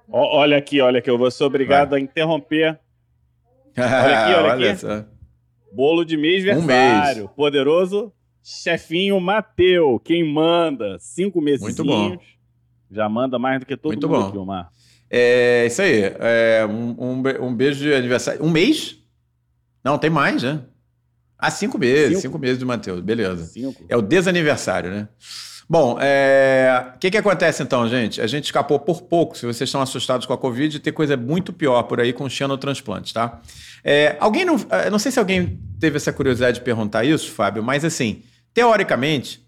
olha 0.08 0.58
aqui, 0.58 0.80
olha 0.80 1.00
aqui, 1.00 1.10
eu 1.10 1.18
vou 1.18 1.32
ser 1.32 1.44
obrigado 1.44 1.90
Vai. 1.90 2.00
a 2.00 2.04
interromper. 2.04 2.80
Olha 3.76 4.20
aqui, 4.20 4.34
olha, 4.38 4.54
olha 4.54 4.72
aqui. 4.72 4.80
Só. 4.80 5.06
Bolo 5.74 6.06
de 6.06 6.16
mês 6.16 6.44
versário, 6.44 7.24
um 7.24 7.26
mês. 7.26 7.36
poderoso 7.36 8.14
Chefinho 8.48 9.20
Mateu, 9.20 10.00
quem 10.04 10.24
manda? 10.24 10.98
Cinco 11.00 11.42
meses. 11.42 11.62
Muito 11.62 11.84
bom. 11.84 12.16
Já 12.92 13.10
manda 13.10 13.40
mais 13.40 13.60
do 13.60 13.66
que 13.66 13.76
todo 13.76 13.94
Muito 13.94 14.08
mundo 14.08 14.46
bom. 14.46 14.66
É 15.10 15.66
isso 15.66 15.82
aí. 15.82 16.14
É, 16.20 16.64
um, 16.70 17.24
um, 17.42 17.56
beijo 17.56 17.80
de 17.80 17.92
aniversário. 17.92 18.44
Um 18.44 18.52
mês? 18.52 19.00
Não, 19.84 19.98
tem 19.98 20.12
mais, 20.12 20.44
né? 20.44 20.62
Ah, 21.40 21.50
cinco 21.50 21.80
meses. 21.80 22.10
Cinco, 22.10 22.22
cinco 22.22 22.38
meses 22.38 22.60
do 22.60 22.68
Matheus. 22.68 23.02
Beleza. 23.02 23.46
Cinco. 23.46 23.84
É 23.90 23.98
o 23.98 24.02
desaniversário, 24.04 24.92
né? 24.92 25.08
Bom, 25.68 25.98
é, 26.00 26.92
o 26.96 27.00
que, 27.00 27.10
que 27.10 27.18
acontece 27.18 27.64
então, 27.64 27.88
gente? 27.88 28.22
A 28.22 28.28
gente 28.28 28.44
escapou 28.44 28.80
por 28.80 29.02
pouco, 29.02 29.36
se 29.36 29.48
vocês 29.48 29.68
estão 29.68 29.82
assustados 29.82 30.28
com 30.28 30.34
a 30.34 30.38
Covid, 30.38 30.80
tem 30.80 30.94
coisa 30.94 31.18
muito 31.18 31.52
pior 31.52 31.82
por 31.84 32.00
aí 32.00 32.14
com 32.14 32.30
xenotransplantes, 32.30 33.12
tá? 33.12 33.42
É, 33.84 34.16
alguém 34.20 34.46
não. 34.46 34.56
É, 34.70 34.92
não 34.92 35.00
sei 35.00 35.12
se 35.12 35.18
alguém 35.18 35.60
teve 35.80 35.98
essa 35.98 36.14
curiosidade 36.14 36.60
de 36.60 36.64
perguntar 36.64 37.04
isso, 37.04 37.32
Fábio, 37.32 37.64
mas 37.64 37.84
assim, 37.84 38.22
Teoricamente, 38.56 39.46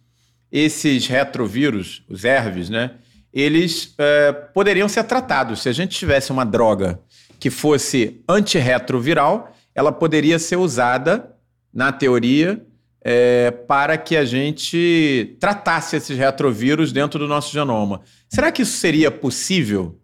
esses 0.51 1.08
retrovírus, 1.08 2.03
os 2.10 2.26
ERVs, 2.26 2.70
né, 2.70 2.91
eles 3.34 3.95
é, 3.97 4.34
poderiam 4.34 4.89
ser 4.89 5.05
tratados. 5.05 5.62
Se 5.62 5.70
a 5.70 5.72
gente 5.72 5.97
tivesse 5.97 6.30
uma 6.30 6.45
droga 6.45 6.99
que 7.39 7.49
fosse 7.49 8.22
antirretroviral, 8.28 9.55
ela 9.74 9.93
poderia 9.93 10.38
ser 10.38 10.58
usada, 10.58 11.34
na 11.74 11.91
teoria, 11.91 12.66
é, 13.01 13.51
para 13.51 13.97
que 13.97 14.18
a 14.18 14.26
gente 14.26 15.38
tratasse 15.39 15.95
esses 15.95 16.18
retrovírus 16.18 16.91
dentro 16.91 17.18
do 17.18 17.28
nosso 17.28 17.53
genoma. 17.53 18.01
Será 18.28 18.51
que 18.51 18.64
isso 18.64 18.78
seria 18.78 19.10
possível? 19.10 19.97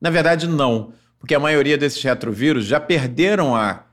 Na 0.00 0.10
verdade, 0.10 0.46
não, 0.46 0.92
porque 1.18 1.34
a 1.34 1.40
maioria 1.40 1.76
desses 1.76 2.02
retrovírus 2.02 2.66
já 2.66 2.78
perderam 2.78 3.56
a 3.56 3.83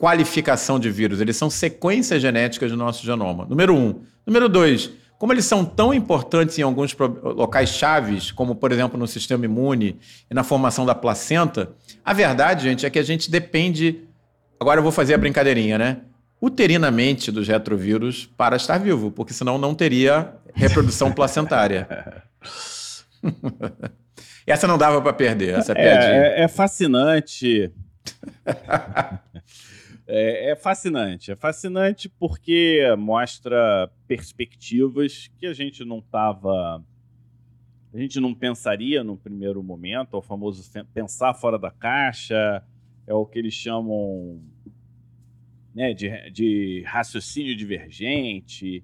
qualificação 0.00 0.80
de 0.80 0.90
vírus, 0.90 1.20
eles 1.20 1.36
são 1.36 1.50
sequências 1.50 2.22
genéticas 2.22 2.70
do 2.70 2.76
nosso 2.76 3.04
genoma. 3.04 3.44
Número 3.44 3.76
um. 3.76 4.00
Número 4.26 4.48
dois, 4.48 4.90
como 5.18 5.30
eles 5.34 5.44
são 5.44 5.62
tão 5.62 5.92
importantes 5.92 6.58
em 6.58 6.62
alguns 6.62 6.96
locais 7.22 7.68
chaves, 7.68 8.32
como 8.32 8.54
por 8.54 8.72
exemplo 8.72 8.98
no 8.98 9.06
sistema 9.06 9.44
imune 9.44 9.98
e 10.30 10.32
na 10.34 10.42
formação 10.42 10.86
da 10.86 10.94
placenta, 10.94 11.72
a 12.02 12.14
verdade, 12.14 12.62
gente, 12.62 12.86
é 12.86 12.90
que 12.90 12.98
a 12.98 13.02
gente 13.02 13.30
depende. 13.30 14.00
Agora 14.58 14.78
eu 14.78 14.82
vou 14.82 14.90
fazer 14.90 15.12
a 15.12 15.18
brincadeirinha, 15.18 15.76
né? 15.76 15.98
Uterinamente 16.40 17.30
dos 17.30 17.46
retrovírus 17.46 18.24
para 18.38 18.56
estar 18.56 18.78
vivo, 18.78 19.10
porque 19.10 19.34
senão 19.34 19.58
não 19.58 19.74
teria 19.74 20.32
reprodução 20.54 21.12
placentária. 21.12 21.86
essa 24.46 24.66
não 24.66 24.78
dava 24.78 25.02
para 25.02 25.12
perder, 25.12 25.58
essa 25.58 25.74
é, 25.76 26.38
é, 26.38 26.44
é 26.44 26.48
fascinante. 26.48 27.70
É, 30.12 30.50
é, 30.50 30.56
fascinante. 30.56 31.30
É 31.30 31.36
fascinante 31.36 32.08
porque 32.08 32.80
mostra 32.98 33.88
perspectivas 34.08 35.30
que 35.38 35.46
a 35.46 35.52
gente 35.52 35.84
não 35.84 36.00
estava. 36.00 36.84
A 37.94 37.98
gente 37.98 38.18
não 38.18 38.34
pensaria 38.34 39.04
no 39.04 39.16
primeiro 39.16 39.62
momento, 39.62 40.16
é 40.16 40.18
o 40.18 40.22
famoso 40.22 40.68
pensar 40.92 41.32
fora 41.34 41.58
da 41.58 41.70
caixa, 41.70 42.64
é 43.06 43.14
o 43.14 43.24
que 43.24 43.38
eles 43.38 43.54
chamam 43.54 44.40
né, 45.72 45.94
de, 45.94 46.30
de 46.30 46.82
raciocínio 46.86 47.56
divergente. 47.56 48.82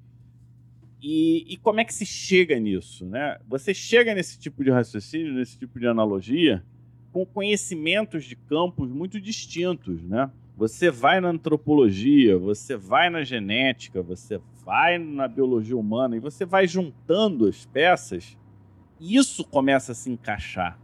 E, 1.03 1.45
e, 1.53 1.57
como 1.57 1.81
é 1.81 1.85
que 1.85 1.95
se 1.95 2.07
chega 2.07 2.59
nisso? 2.59 3.05
Né? 3.05 3.39
Você 3.49 3.75
chega 3.75 4.15
nesse 4.15 4.39
tipo 4.39 4.63
de 4.63 4.71
raciocínio, 4.71 5.35
nesse 5.35 5.59
tipo 5.59 5.79
de 5.79 5.87
analogia, 5.89 6.65
com 7.13 7.27
conhecimentos 7.27 8.25
de 8.25 8.35
campos 8.35 8.91
muito 8.91 9.21
distintos. 9.21 10.03
Né? 10.03 10.31
Você 10.57 10.91
vai 10.91 11.21
na 11.21 11.29
antropologia, 11.29 12.39
você 12.39 12.77
vai 12.77 13.11
na 13.11 13.23
genética, 13.23 14.01
você 14.03 14.41
vai 14.65 14.97
na 14.97 15.29
biologia 15.29 15.77
humana 15.77 16.17
e 16.17 16.21
você 16.21 16.47
vai 16.47 16.67
juntando 16.67 17.47
as 17.47 17.67
peças, 17.67 18.39
e 18.99 19.17
isso 19.17 19.45
começa 19.45 19.93
a 19.93 19.95
se 19.95 20.11
encaixar. 20.11 20.79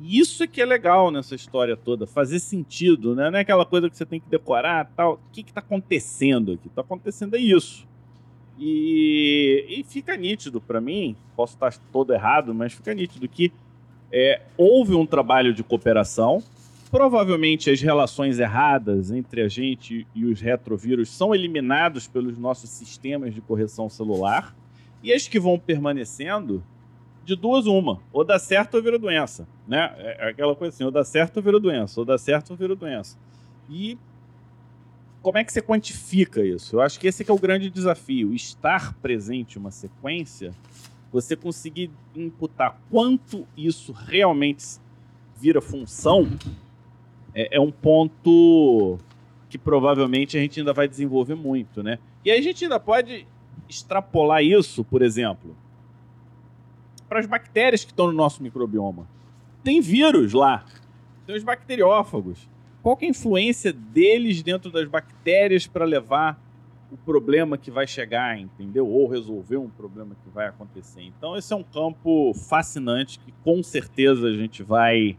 E 0.00 0.18
isso 0.18 0.42
é 0.42 0.46
que 0.46 0.62
é 0.62 0.64
legal 0.64 1.10
nessa 1.10 1.34
história 1.34 1.76
toda, 1.76 2.06
fazer 2.06 2.40
sentido, 2.40 3.14
né? 3.14 3.30
Não 3.30 3.38
é 3.38 3.42
aquela 3.42 3.66
coisa 3.66 3.90
que 3.90 3.96
você 3.96 4.06
tem 4.06 4.18
que 4.18 4.28
decorar, 4.30 4.90
tal. 4.96 5.14
O 5.14 5.30
que 5.30 5.42
está 5.42 5.60
acontecendo 5.60 6.52
aqui? 6.52 6.68
Está 6.68 6.80
acontecendo 6.80 7.36
é 7.36 7.38
isso. 7.38 7.86
E, 8.58 9.66
e 9.68 9.84
fica 9.84 10.16
nítido 10.16 10.60
para 10.60 10.80
mim, 10.80 11.14
posso 11.36 11.54
estar 11.54 11.72
todo 11.92 12.14
errado, 12.14 12.54
mas 12.54 12.72
fica 12.72 12.94
nítido 12.94 13.28
que 13.28 13.52
é, 14.10 14.40
houve 14.56 14.94
um 14.94 15.06
trabalho 15.06 15.52
de 15.52 15.62
cooperação 15.62 16.42
provavelmente 16.92 17.70
as 17.70 17.80
relações 17.80 18.38
erradas 18.38 19.10
entre 19.10 19.40
a 19.40 19.48
gente 19.48 20.06
e 20.14 20.26
os 20.26 20.42
retrovírus 20.42 21.08
são 21.08 21.34
eliminados 21.34 22.06
pelos 22.06 22.36
nossos 22.36 22.68
sistemas 22.68 23.34
de 23.34 23.40
correção 23.40 23.88
celular 23.88 24.54
e 25.02 25.10
as 25.10 25.26
que 25.26 25.40
vão 25.40 25.58
permanecendo 25.58 26.62
de 27.24 27.34
duas 27.34 27.64
uma, 27.66 27.98
ou 28.12 28.22
dá 28.22 28.38
certo 28.38 28.74
ou 28.74 28.82
vira 28.82 28.98
doença, 28.98 29.48
né? 29.66 29.94
É, 29.96 30.26
é 30.26 30.30
aquela 30.30 30.54
coisa 30.54 30.74
assim, 30.74 30.84
ou 30.84 30.90
dá 30.90 31.02
certo 31.02 31.38
ou 31.38 31.42
vira 31.42 31.58
doença, 31.58 31.98
ou 31.98 32.04
dá 32.04 32.18
certo 32.18 32.50
ou 32.50 32.56
vira 32.56 32.76
doença. 32.76 33.16
E 33.70 33.96
como 35.22 35.38
é 35.38 35.44
que 35.44 35.52
você 35.52 35.62
quantifica 35.62 36.44
isso? 36.44 36.76
Eu 36.76 36.82
acho 36.82 37.00
que 37.00 37.06
esse 37.06 37.24
que 37.24 37.30
é 37.30 37.34
o 37.34 37.38
grande 37.38 37.70
desafio, 37.70 38.34
estar 38.34 38.92
presente 38.94 39.56
uma 39.56 39.70
sequência, 39.70 40.50
você 41.10 41.34
conseguir 41.36 41.90
imputar 42.14 42.78
quanto 42.90 43.46
isso 43.56 43.92
realmente 43.92 44.62
vira 45.40 45.62
função 45.62 46.28
é, 47.34 47.56
é 47.56 47.60
um 47.60 47.70
ponto 47.70 48.98
que 49.48 49.58
provavelmente 49.58 50.36
a 50.36 50.40
gente 50.40 50.60
ainda 50.60 50.72
vai 50.72 50.88
desenvolver 50.88 51.34
muito, 51.34 51.82
né? 51.82 51.98
E 52.24 52.30
aí 52.30 52.38
a 52.38 52.42
gente 52.42 52.64
ainda 52.64 52.80
pode 52.80 53.26
extrapolar 53.68 54.42
isso, 54.42 54.84
por 54.84 55.02
exemplo, 55.02 55.56
para 57.08 57.20
as 57.20 57.26
bactérias 57.26 57.84
que 57.84 57.90
estão 57.90 58.06
no 58.06 58.12
nosso 58.12 58.42
microbioma. 58.42 59.06
Tem 59.62 59.80
vírus 59.80 60.32
lá, 60.32 60.64
tem 61.26 61.36
os 61.36 61.44
bacteriófagos. 61.44 62.48
Qual 62.82 62.98
é 63.00 63.04
a 63.04 63.08
influência 63.08 63.72
deles 63.72 64.42
dentro 64.42 64.70
das 64.70 64.88
bactérias 64.88 65.66
para 65.66 65.84
levar 65.84 66.40
o 66.90 66.96
problema 66.96 67.56
que 67.56 67.70
vai 67.70 67.86
chegar, 67.86 68.38
entendeu? 68.38 68.86
Ou 68.86 69.08
resolver 69.08 69.56
um 69.56 69.70
problema 69.70 70.14
que 70.22 70.28
vai 70.30 70.46
acontecer. 70.46 71.02
Então, 71.02 71.36
esse 71.36 71.52
é 71.52 71.56
um 71.56 71.62
campo 71.62 72.34
fascinante 72.34 73.18
que 73.18 73.32
com 73.42 73.62
certeza 73.62 74.28
a 74.28 74.32
gente 74.32 74.62
vai 74.62 75.16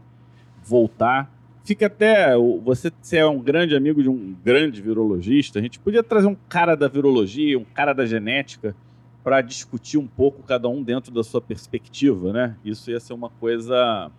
voltar 0.62 1.33
fica 1.64 1.86
até. 1.86 2.36
Você, 2.62 2.92
você 3.00 3.16
é 3.16 3.26
um 3.26 3.40
grande 3.40 3.74
amigo 3.74 4.02
de 4.02 4.08
um 4.08 4.36
grande 4.44 4.80
virologista. 4.80 5.58
A 5.58 5.62
gente 5.62 5.78
podia 5.78 6.02
trazer 6.02 6.26
um 6.26 6.36
cara 6.48 6.76
da 6.76 6.86
virologia, 6.86 7.58
um 7.58 7.64
cara 7.64 7.92
da 7.92 8.06
genética, 8.06 8.76
para 9.24 9.40
discutir 9.40 9.96
um 9.98 10.06
pouco 10.06 10.42
cada 10.42 10.68
um 10.68 10.82
dentro 10.82 11.10
da 11.10 11.24
sua 11.24 11.40
perspectiva, 11.40 12.32
né? 12.32 12.56
Isso 12.64 12.90
ia 12.90 13.00
ser 13.00 13.14
uma 13.14 13.30
coisa 13.30 14.10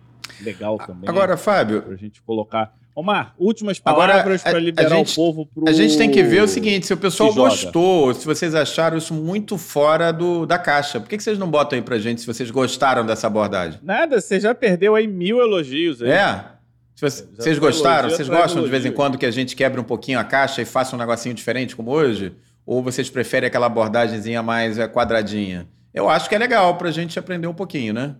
legal 0.42 0.76
também. 0.78 1.08
Agora, 1.08 1.36
Fábio. 1.36 1.82
Para 1.82 1.94
a 1.94 1.96
gente 1.96 2.20
colocar. 2.22 2.74
Omar, 2.98 3.34
últimas 3.38 3.78
palavras 3.78 4.42
para 4.42 4.58
liberar 4.58 4.96
gente, 4.96 5.12
o 5.12 5.14
povo 5.16 5.44
pro... 5.44 5.68
A 5.68 5.72
gente 5.74 5.98
tem 5.98 6.10
que 6.10 6.22
ver 6.22 6.42
o 6.42 6.48
seguinte: 6.48 6.86
se 6.86 6.94
o 6.94 6.96
pessoal 6.96 7.32
gostou, 7.34 8.14
se 8.14 8.24
vocês 8.24 8.54
acharam 8.54 8.96
isso 8.96 9.12
muito 9.12 9.58
fora 9.58 10.10
do, 10.10 10.46
da 10.46 10.58
caixa, 10.58 10.98
por 10.98 11.06
que, 11.06 11.18
que 11.18 11.22
vocês 11.22 11.38
não 11.38 11.50
botam 11.50 11.78
aí 11.78 11.82
pra 11.84 11.98
gente 11.98 12.22
se 12.22 12.26
vocês 12.26 12.50
gostaram 12.50 13.04
dessa 13.04 13.26
abordagem? 13.26 13.78
Nada, 13.82 14.18
você 14.18 14.40
já 14.40 14.54
perdeu 14.54 14.94
aí 14.94 15.06
mil 15.06 15.40
elogios 15.42 16.00
aí. 16.00 16.10
É. 16.10 16.55
Vocês 16.96 17.58
gostaram? 17.58 18.08
Vocês 18.08 18.28
gostam 18.28 18.64
de 18.64 18.70
vez 18.70 18.86
em 18.86 18.90
quando 18.90 19.18
que 19.18 19.26
a 19.26 19.30
gente 19.30 19.54
quebre 19.54 19.78
um 19.78 19.84
pouquinho 19.84 20.18
a 20.18 20.24
caixa 20.24 20.62
e 20.62 20.64
faça 20.64 20.96
um 20.96 20.98
negocinho 20.98 21.34
diferente 21.34 21.76
como 21.76 21.90
hoje? 21.90 22.34
Ou 22.64 22.82
vocês 22.82 23.10
preferem 23.10 23.46
aquela 23.46 23.66
abordagemzinha 23.66 24.42
mais 24.42 24.78
é, 24.78 24.88
quadradinha? 24.88 25.68
Eu 25.92 26.08
acho 26.08 26.26
que 26.26 26.34
é 26.34 26.38
legal 26.38 26.76
para 26.78 26.88
a 26.88 26.92
gente 26.92 27.18
aprender 27.18 27.46
um 27.46 27.54
pouquinho, 27.54 27.92
né? 27.92 28.16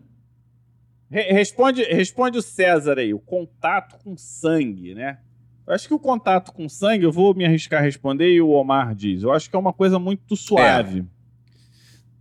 Responde, 1.11 1.83
responde 1.85 2.37
o 2.37 2.43
César 2.43 2.99
aí, 2.99 3.15
o 3.15 3.19
contato 3.19 3.97
com 4.05 4.17
sangue, 4.17 4.95
né? 4.95 5.19
Eu 5.67 5.73
acho 5.73 5.89
que 5.89 5.95
o 5.95 5.99
contato 5.99 6.53
com 6.53 6.69
sangue, 6.69 7.05
eu 7.05 7.13
vou 7.13 7.35
me 7.35 7.47
arriscar 7.47 7.81
a 7.81 7.85
responder 7.85 8.29
e 8.29 8.41
o 8.43 8.51
Omar 8.51 8.95
diz. 8.95 9.23
Eu 9.23 9.33
acho 9.33 9.49
que 9.49 9.57
é 9.57 9.59
uma 9.59 9.73
coisa 9.73 9.99
muito 9.99 10.37
suave 10.37 11.01
é. 11.01 11.05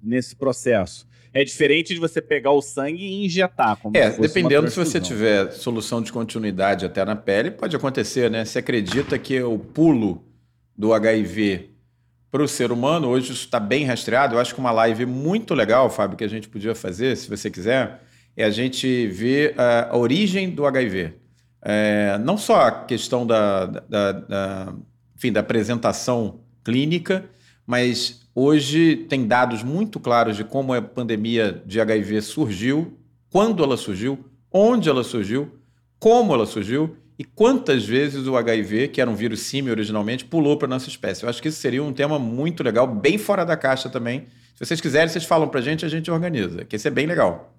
nesse 0.01 0.35
processo. 0.35 1.07
É 1.35 1.43
diferente 1.43 1.93
de 1.93 1.99
você 1.99 2.21
pegar 2.21 2.51
o 2.51 2.61
sangue 2.61 3.03
e 3.03 3.25
injetar. 3.25 3.75
Como 3.75 3.97
é, 3.97 4.09
dependendo 4.09 4.69
se 4.71 4.77
você 4.77 5.01
tiver 5.01 5.51
solução 5.51 6.01
de 6.01 6.09
continuidade 6.09 6.85
até 6.85 7.03
na 7.03 7.13
pele, 7.13 7.51
pode 7.51 7.75
acontecer, 7.75 8.31
né? 8.31 8.45
Você 8.45 8.59
acredita 8.59 9.19
que 9.19 9.43
o 9.43 9.59
pulo 9.59 10.23
do 10.77 10.93
HIV 10.93 11.71
para 12.31 12.41
o 12.41 12.47
ser 12.47 12.71
humano, 12.71 13.09
hoje 13.09 13.33
isso 13.33 13.43
está 13.43 13.59
bem 13.59 13.83
rastreado. 13.83 14.35
Eu 14.35 14.39
acho 14.39 14.53
que 14.53 14.61
uma 14.61 14.71
live 14.71 15.05
muito 15.05 15.53
legal, 15.53 15.89
Fábio, 15.89 16.17
que 16.17 16.23
a 16.23 16.29
gente 16.29 16.47
podia 16.47 16.73
fazer, 16.73 17.17
se 17.17 17.29
você 17.29 17.51
quiser, 17.51 18.01
é 18.37 18.45
a 18.45 18.49
gente 18.49 19.07
ver 19.07 19.59
a, 19.59 19.89
a 19.89 19.97
origem 19.97 20.49
do 20.49 20.65
HIV. 20.65 21.15
É, 21.61 22.17
não 22.19 22.37
só 22.37 22.61
a 22.61 22.71
questão 22.71 23.27
da, 23.27 23.65
da, 23.65 24.11
da, 24.13 24.73
enfim, 25.17 25.33
da 25.33 25.41
apresentação 25.41 26.39
clínica, 26.63 27.25
mas 27.65 28.25
Hoje 28.37 28.97
tem 29.07 29.25
dados 29.25 29.63
muito 29.63 29.97
claros 29.97 30.35
de 30.35 30.43
como 30.43 30.73
a 30.73 30.81
pandemia 30.81 31.63
de 31.65 31.79
HIV 31.79 32.21
surgiu, 32.21 32.99
quando 33.31 33.63
ela 33.63 33.77
surgiu, 33.77 34.25
onde 34.51 34.89
ela 34.89 35.05
surgiu, 35.05 35.57
como 35.97 36.33
ela 36.33 36.45
surgiu 36.45 36.97
e 37.17 37.23
quantas 37.23 37.85
vezes 37.85 38.27
o 38.27 38.35
HIV, 38.35 38.89
que 38.89 38.99
era 38.99 39.09
um 39.09 39.15
vírus 39.15 39.39
símio 39.39 39.71
originalmente, 39.71 40.25
pulou 40.25 40.57
para 40.57 40.67
nossa 40.67 40.89
espécie. 40.89 41.23
Eu 41.23 41.29
acho 41.29 41.41
que 41.41 41.47
isso 41.47 41.61
seria 41.61 41.81
um 41.81 41.93
tema 41.93 42.19
muito 42.19 42.61
legal, 42.61 42.85
bem 42.85 43.17
fora 43.17 43.45
da 43.45 43.55
caixa 43.55 43.87
também. 43.87 44.25
Se 44.53 44.65
vocês 44.65 44.81
quiserem, 44.81 45.07
vocês 45.07 45.23
falam 45.23 45.47
para 45.47 45.61
a 45.61 45.63
gente, 45.63 45.85
a 45.85 45.89
gente 45.89 46.11
organiza, 46.11 46.65
que 46.65 46.75
isso 46.75 46.89
é 46.89 46.91
bem 46.91 47.05
legal. 47.05 47.55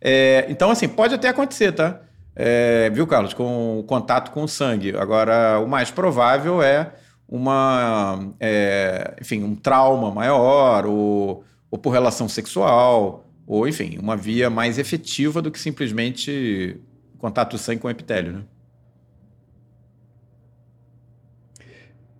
É, 0.00 0.46
então, 0.48 0.70
assim, 0.70 0.88
pode 0.88 1.14
até 1.14 1.28
acontecer, 1.28 1.72
tá? 1.72 2.00
É, 2.34 2.88
viu, 2.88 3.06
Carlos? 3.06 3.34
Com 3.34 3.84
contato 3.86 4.30
com 4.30 4.44
o 4.44 4.48
sangue. 4.48 4.96
Agora, 4.96 5.60
o 5.60 5.68
mais 5.68 5.90
provável 5.90 6.62
é 6.62 6.94
uma, 7.28 8.34
é, 8.38 9.16
enfim, 9.20 9.42
um 9.42 9.54
trauma 9.54 10.10
maior, 10.10 10.86
ou, 10.86 11.44
ou 11.70 11.78
por 11.78 11.90
relação 11.90 12.28
sexual, 12.28 13.24
ou, 13.46 13.66
enfim, 13.68 13.98
uma 13.98 14.16
via 14.16 14.48
mais 14.48 14.78
efetiva 14.78 15.42
do 15.42 15.50
que 15.50 15.58
simplesmente 15.58 16.80
contato 17.18 17.58
sangue 17.58 17.80
com 17.80 17.90
epitélio, 17.90 18.32
né? 18.32 18.44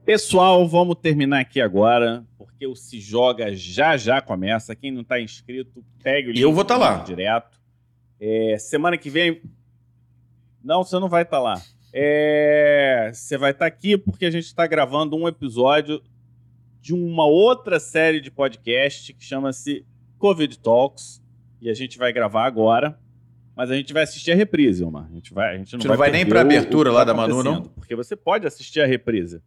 Pessoal, 0.05 0.69
vamos 0.69 0.97
terminar 0.97 1.41
aqui 1.41 1.63
agora, 1.63 2.27
porque 2.37 2.67
o 2.67 2.77
Se 2.77 3.01
Joga 3.01 3.55
já 3.55 3.97
já 3.97 4.21
começa. 4.21 4.77
Quem 4.77 4.93
não 4.93 5.01
está 5.01 5.19
inscrito, 5.19 5.83
pegue 6.03 6.29
o 6.29 6.33
link. 6.33 6.43
Eu 6.43 6.53
vou 6.53 6.61
estar 6.61 6.79
tá 6.79 6.81
lá. 6.81 6.99
Direto. 7.03 7.59
É, 8.21 8.59
semana 8.59 8.99
que 8.99 9.09
vem. 9.09 9.41
Não, 10.63 10.85
você 10.85 10.99
não 10.99 11.09
vai 11.09 11.23
estar 11.23 11.39
tá 11.39 11.43
lá. 11.43 11.63
É, 11.97 13.13
você 13.15 13.39
vai 13.39 13.53
estar 13.53 13.61
tá 13.61 13.67
aqui 13.67 13.97
porque 13.97 14.27
a 14.27 14.31
gente 14.31 14.47
está 14.47 14.67
gravando 14.67 15.15
um 15.15 15.29
episódio 15.29 16.03
de 16.83 16.93
uma 16.93 17.25
outra 17.25 17.79
série 17.79 18.21
de 18.21 18.33
podcast 18.33 19.15
que 19.15 19.25
chama-se 19.25 19.87
Covid 20.19 20.59
Talks 20.59 21.23
e 21.61 21.71
a 21.71 21.75
gente 21.75 21.97
vai 21.97 22.13
gravar 22.13 22.47
agora. 22.47 22.99
Mas 23.55 23.71
a 23.71 23.77
gente 23.77 23.93
vai 23.93 24.03
assistir 24.03 24.33
a 24.33 24.35
reprise, 24.35 24.83
Omar. 24.83 25.07
A 25.09 25.15
gente, 25.15 25.33
vai, 25.33 25.55
a 25.55 25.59
gente 25.59 25.73
não, 25.75 25.81
Você 25.83 25.87
vai, 25.87 25.97
não 25.97 26.03
vai 26.03 26.11
nem 26.11 26.25
o- 26.25 26.37
abertura 26.39 26.91
lá 26.91 27.01
tá 27.01 27.05
da 27.05 27.15
Manu, 27.15 27.45
não? 27.45 27.63
Porque 27.63 27.95
você 27.95 28.17
pode 28.17 28.45
assistir 28.45 28.81
a 28.81 28.87
reprise. 28.87 29.41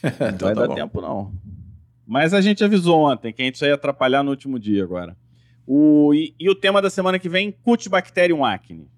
Não 0.20 0.28
Então 0.28 0.46
vai 0.46 0.54
tá 0.54 0.60
dar 0.62 0.68
bom. 0.68 0.74
tempo, 0.74 1.00
não. 1.00 1.32
Mas 2.06 2.32
a 2.32 2.40
gente 2.40 2.62
avisou 2.64 3.10
ontem 3.10 3.32
que 3.32 3.42
a 3.42 3.44
gente 3.44 3.60
ia 3.64 3.74
atrapalhar 3.74 4.22
no 4.22 4.30
último 4.30 4.58
dia 4.58 4.82
agora. 4.82 5.16
O, 5.66 6.12
e, 6.14 6.34
e 6.38 6.48
o 6.48 6.54
tema 6.54 6.80
da 6.80 6.88
semana 6.90 7.18
que 7.18 7.28
vem, 7.28 7.52
Cutibacterium 7.52 8.44
acne. 8.44 8.88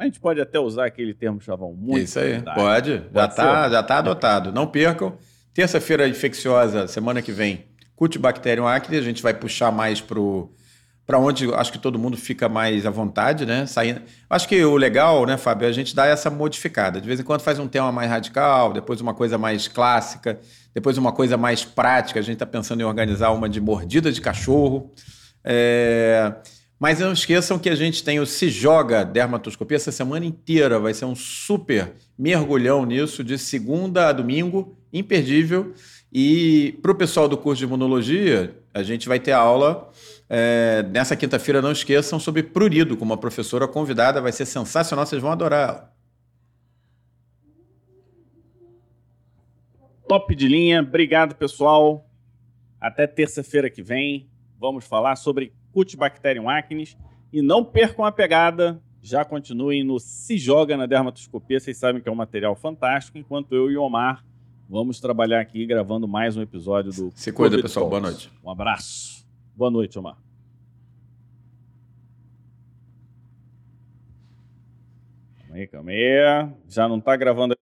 A 0.00 0.04
gente 0.04 0.18
pode 0.18 0.40
até 0.40 0.58
usar 0.58 0.86
aquele 0.86 1.12
termo, 1.12 1.42
Chavão, 1.42 1.74
muito 1.74 2.04
Isso 2.04 2.18
aí, 2.18 2.40
pode. 2.40 2.92
Já 2.94 3.00
Pode 3.12 3.36
tá, 3.36 3.64
ser? 3.64 3.70
já 3.70 3.82
tá 3.82 3.98
adotado. 3.98 4.50
Não 4.50 4.66
percam. 4.66 5.12
Terça-feira 5.52 6.08
infecciosa, 6.08 6.88
semana 6.88 7.20
que 7.20 7.30
vem, 7.30 7.66
Cutibacterium 7.94 8.66
acne. 8.66 8.96
A 8.96 9.02
gente 9.02 9.22
vai 9.22 9.34
puxar 9.34 9.70
mais 9.70 10.00
pro 10.00 10.50
para 11.06 11.18
onde 11.18 11.52
acho 11.52 11.72
que 11.72 11.78
todo 11.78 11.98
mundo 11.98 12.16
fica 12.16 12.48
mais 12.48 12.86
à 12.86 12.90
vontade, 12.90 13.44
né? 13.44 13.66
Saindo. 13.66 14.00
Acho 14.30 14.48
que 14.48 14.64
o 14.64 14.76
legal, 14.76 15.26
né, 15.26 15.36
Fábio, 15.36 15.66
é 15.66 15.68
a 15.68 15.72
gente 15.72 15.94
dá 15.94 16.06
essa 16.06 16.30
modificada. 16.30 16.98
De 16.98 17.06
vez 17.06 17.20
em 17.20 17.24
quando 17.24 17.42
faz 17.42 17.58
um 17.58 17.68
tema 17.68 17.92
mais 17.92 18.08
radical, 18.08 18.72
depois 18.72 19.02
uma 19.02 19.12
coisa 19.12 19.36
mais 19.36 19.68
clássica, 19.68 20.40
depois 20.72 20.96
uma 20.96 21.12
coisa 21.12 21.36
mais 21.36 21.62
prática. 21.62 22.20
A 22.20 22.22
gente 22.22 22.34
está 22.34 22.46
pensando 22.46 22.80
em 22.80 22.84
organizar 22.84 23.32
uma 23.32 23.50
de 23.50 23.60
mordida 23.60 24.10
de 24.10 24.20
cachorro. 24.20 24.92
É, 25.44 26.32
Mas 26.80 26.98
não 26.98 27.12
esqueçam 27.12 27.58
que 27.58 27.68
a 27.68 27.74
gente 27.74 28.02
tem 28.02 28.20
o 28.20 28.26
Se 28.26 28.48
Joga 28.48 29.04
Dermatoscopia 29.04 29.76
essa 29.76 29.92
semana 29.92 30.24
inteira. 30.24 30.80
Vai 30.80 30.94
ser 30.94 31.04
um 31.04 31.14
super 31.14 31.92
mergulhão 32.18 32.86
nisso, 32.86 33.22
de 33.22 33.36
segunda 33.36 34.08
a 34.08 34.12
domingo, 34.12 34.78
imperdível. 34.90 35.74
E 36.10 36.78
para 36.80 36.90
o 36.90 36.94
pessoal 36.94 37.28
do 37.28 37.36
curso 37.36 37.58
de 37.58 37.66
imunologia, 37.66 38.56
a 38.72 38.82
gente 38.82 39.06
vai 39.06 39.20
ter 39.20 39.32
aula 39.32 39.90
é, 40.26 40.82
nessa 40.90 41.14
quinta-feira, 41.14 41.60
não 41.60 41.70
esqueçam, 41.70 42.18
sobre 42.18 42.42
prurido, 42.42 42.96
com 42.96 43.04
uma 43.04 43.18
professora 43.18 43.68
convidada. 43.68 44.22
Vai 44.22 44.32
ser 44.32 44.46
sensacional, 44.46 45.04
vocês 45.04 45.20
vão 45.20 45.30
adorar 45.30 45.68
ela. 45.68 45.92
Top 50.08 50.34
de 50.34 50.48
linha. 50.48 50.80
Obrigado, 50.80 51.34
pessoal. 51.34 52.08
Até 52.80 53.06
terça-feira 53.06 53.68
que 53.68 53.82
vem. 53.82 54.30
Vamos 54.58 54.86
falar 54.86 55.16
sobre 55.16 55.52
Cutibacterium 55.72 56.48
acnes. 56.48 56.96
E 57.32 57.40
não 57.42 57.64
percam 57.64 58.04
a 58.04 58.12
pegada. 58.12 58.82
Já 59.02 59.24
continuem 59.24 59.82
no 59.82 59.98
Se 59.98 60.36
Joga 60.36 60.76
na 60.76 60.86
Dermatoscopia. 60.86 61.58
Vocês 61.58 61.76
sabem 61.76 62.02
que 62.02 62.08
é 62.08 62.12
um 62.12 62.16
material 62.16 62.54
fantástico. 62.54 63.16
Enquanto 63.16 63.54
eu 63.54 63.70
e 63.70 63.76
o 63.76 63.82
Omar 63.82 64.24
vamos 64.68 65.00
trabalhar 65.00 65.40
aqui 65.40 65.66
gravando 65.66 66.06
mais 66.06 66.36
um 66.36 66.42
episódio 66.42 66.92
do. 66.92 67.10
Se 67.14 67.32
cuida, 67.32 67.56
Covid 67.56 67.62
pessoal. 67.62 67.88
Boa 67.88 68.00
Talks. 68.00 68.24
noite. 68.24 68.38
Um 68.44 68.50
abraço. 68.50 69.26
Boa 69.56 69.70
noite, 69.70 69.98
Omar. 69.98 70.16
Calma 75.38 75.56
aí, 75.56 75.66
calma 75.66 75.90
aí. 75.90 76.50
Já 76.68 76.88
não 76.88 77.00
tá 77.00 77.16
gravando 77.16 77.59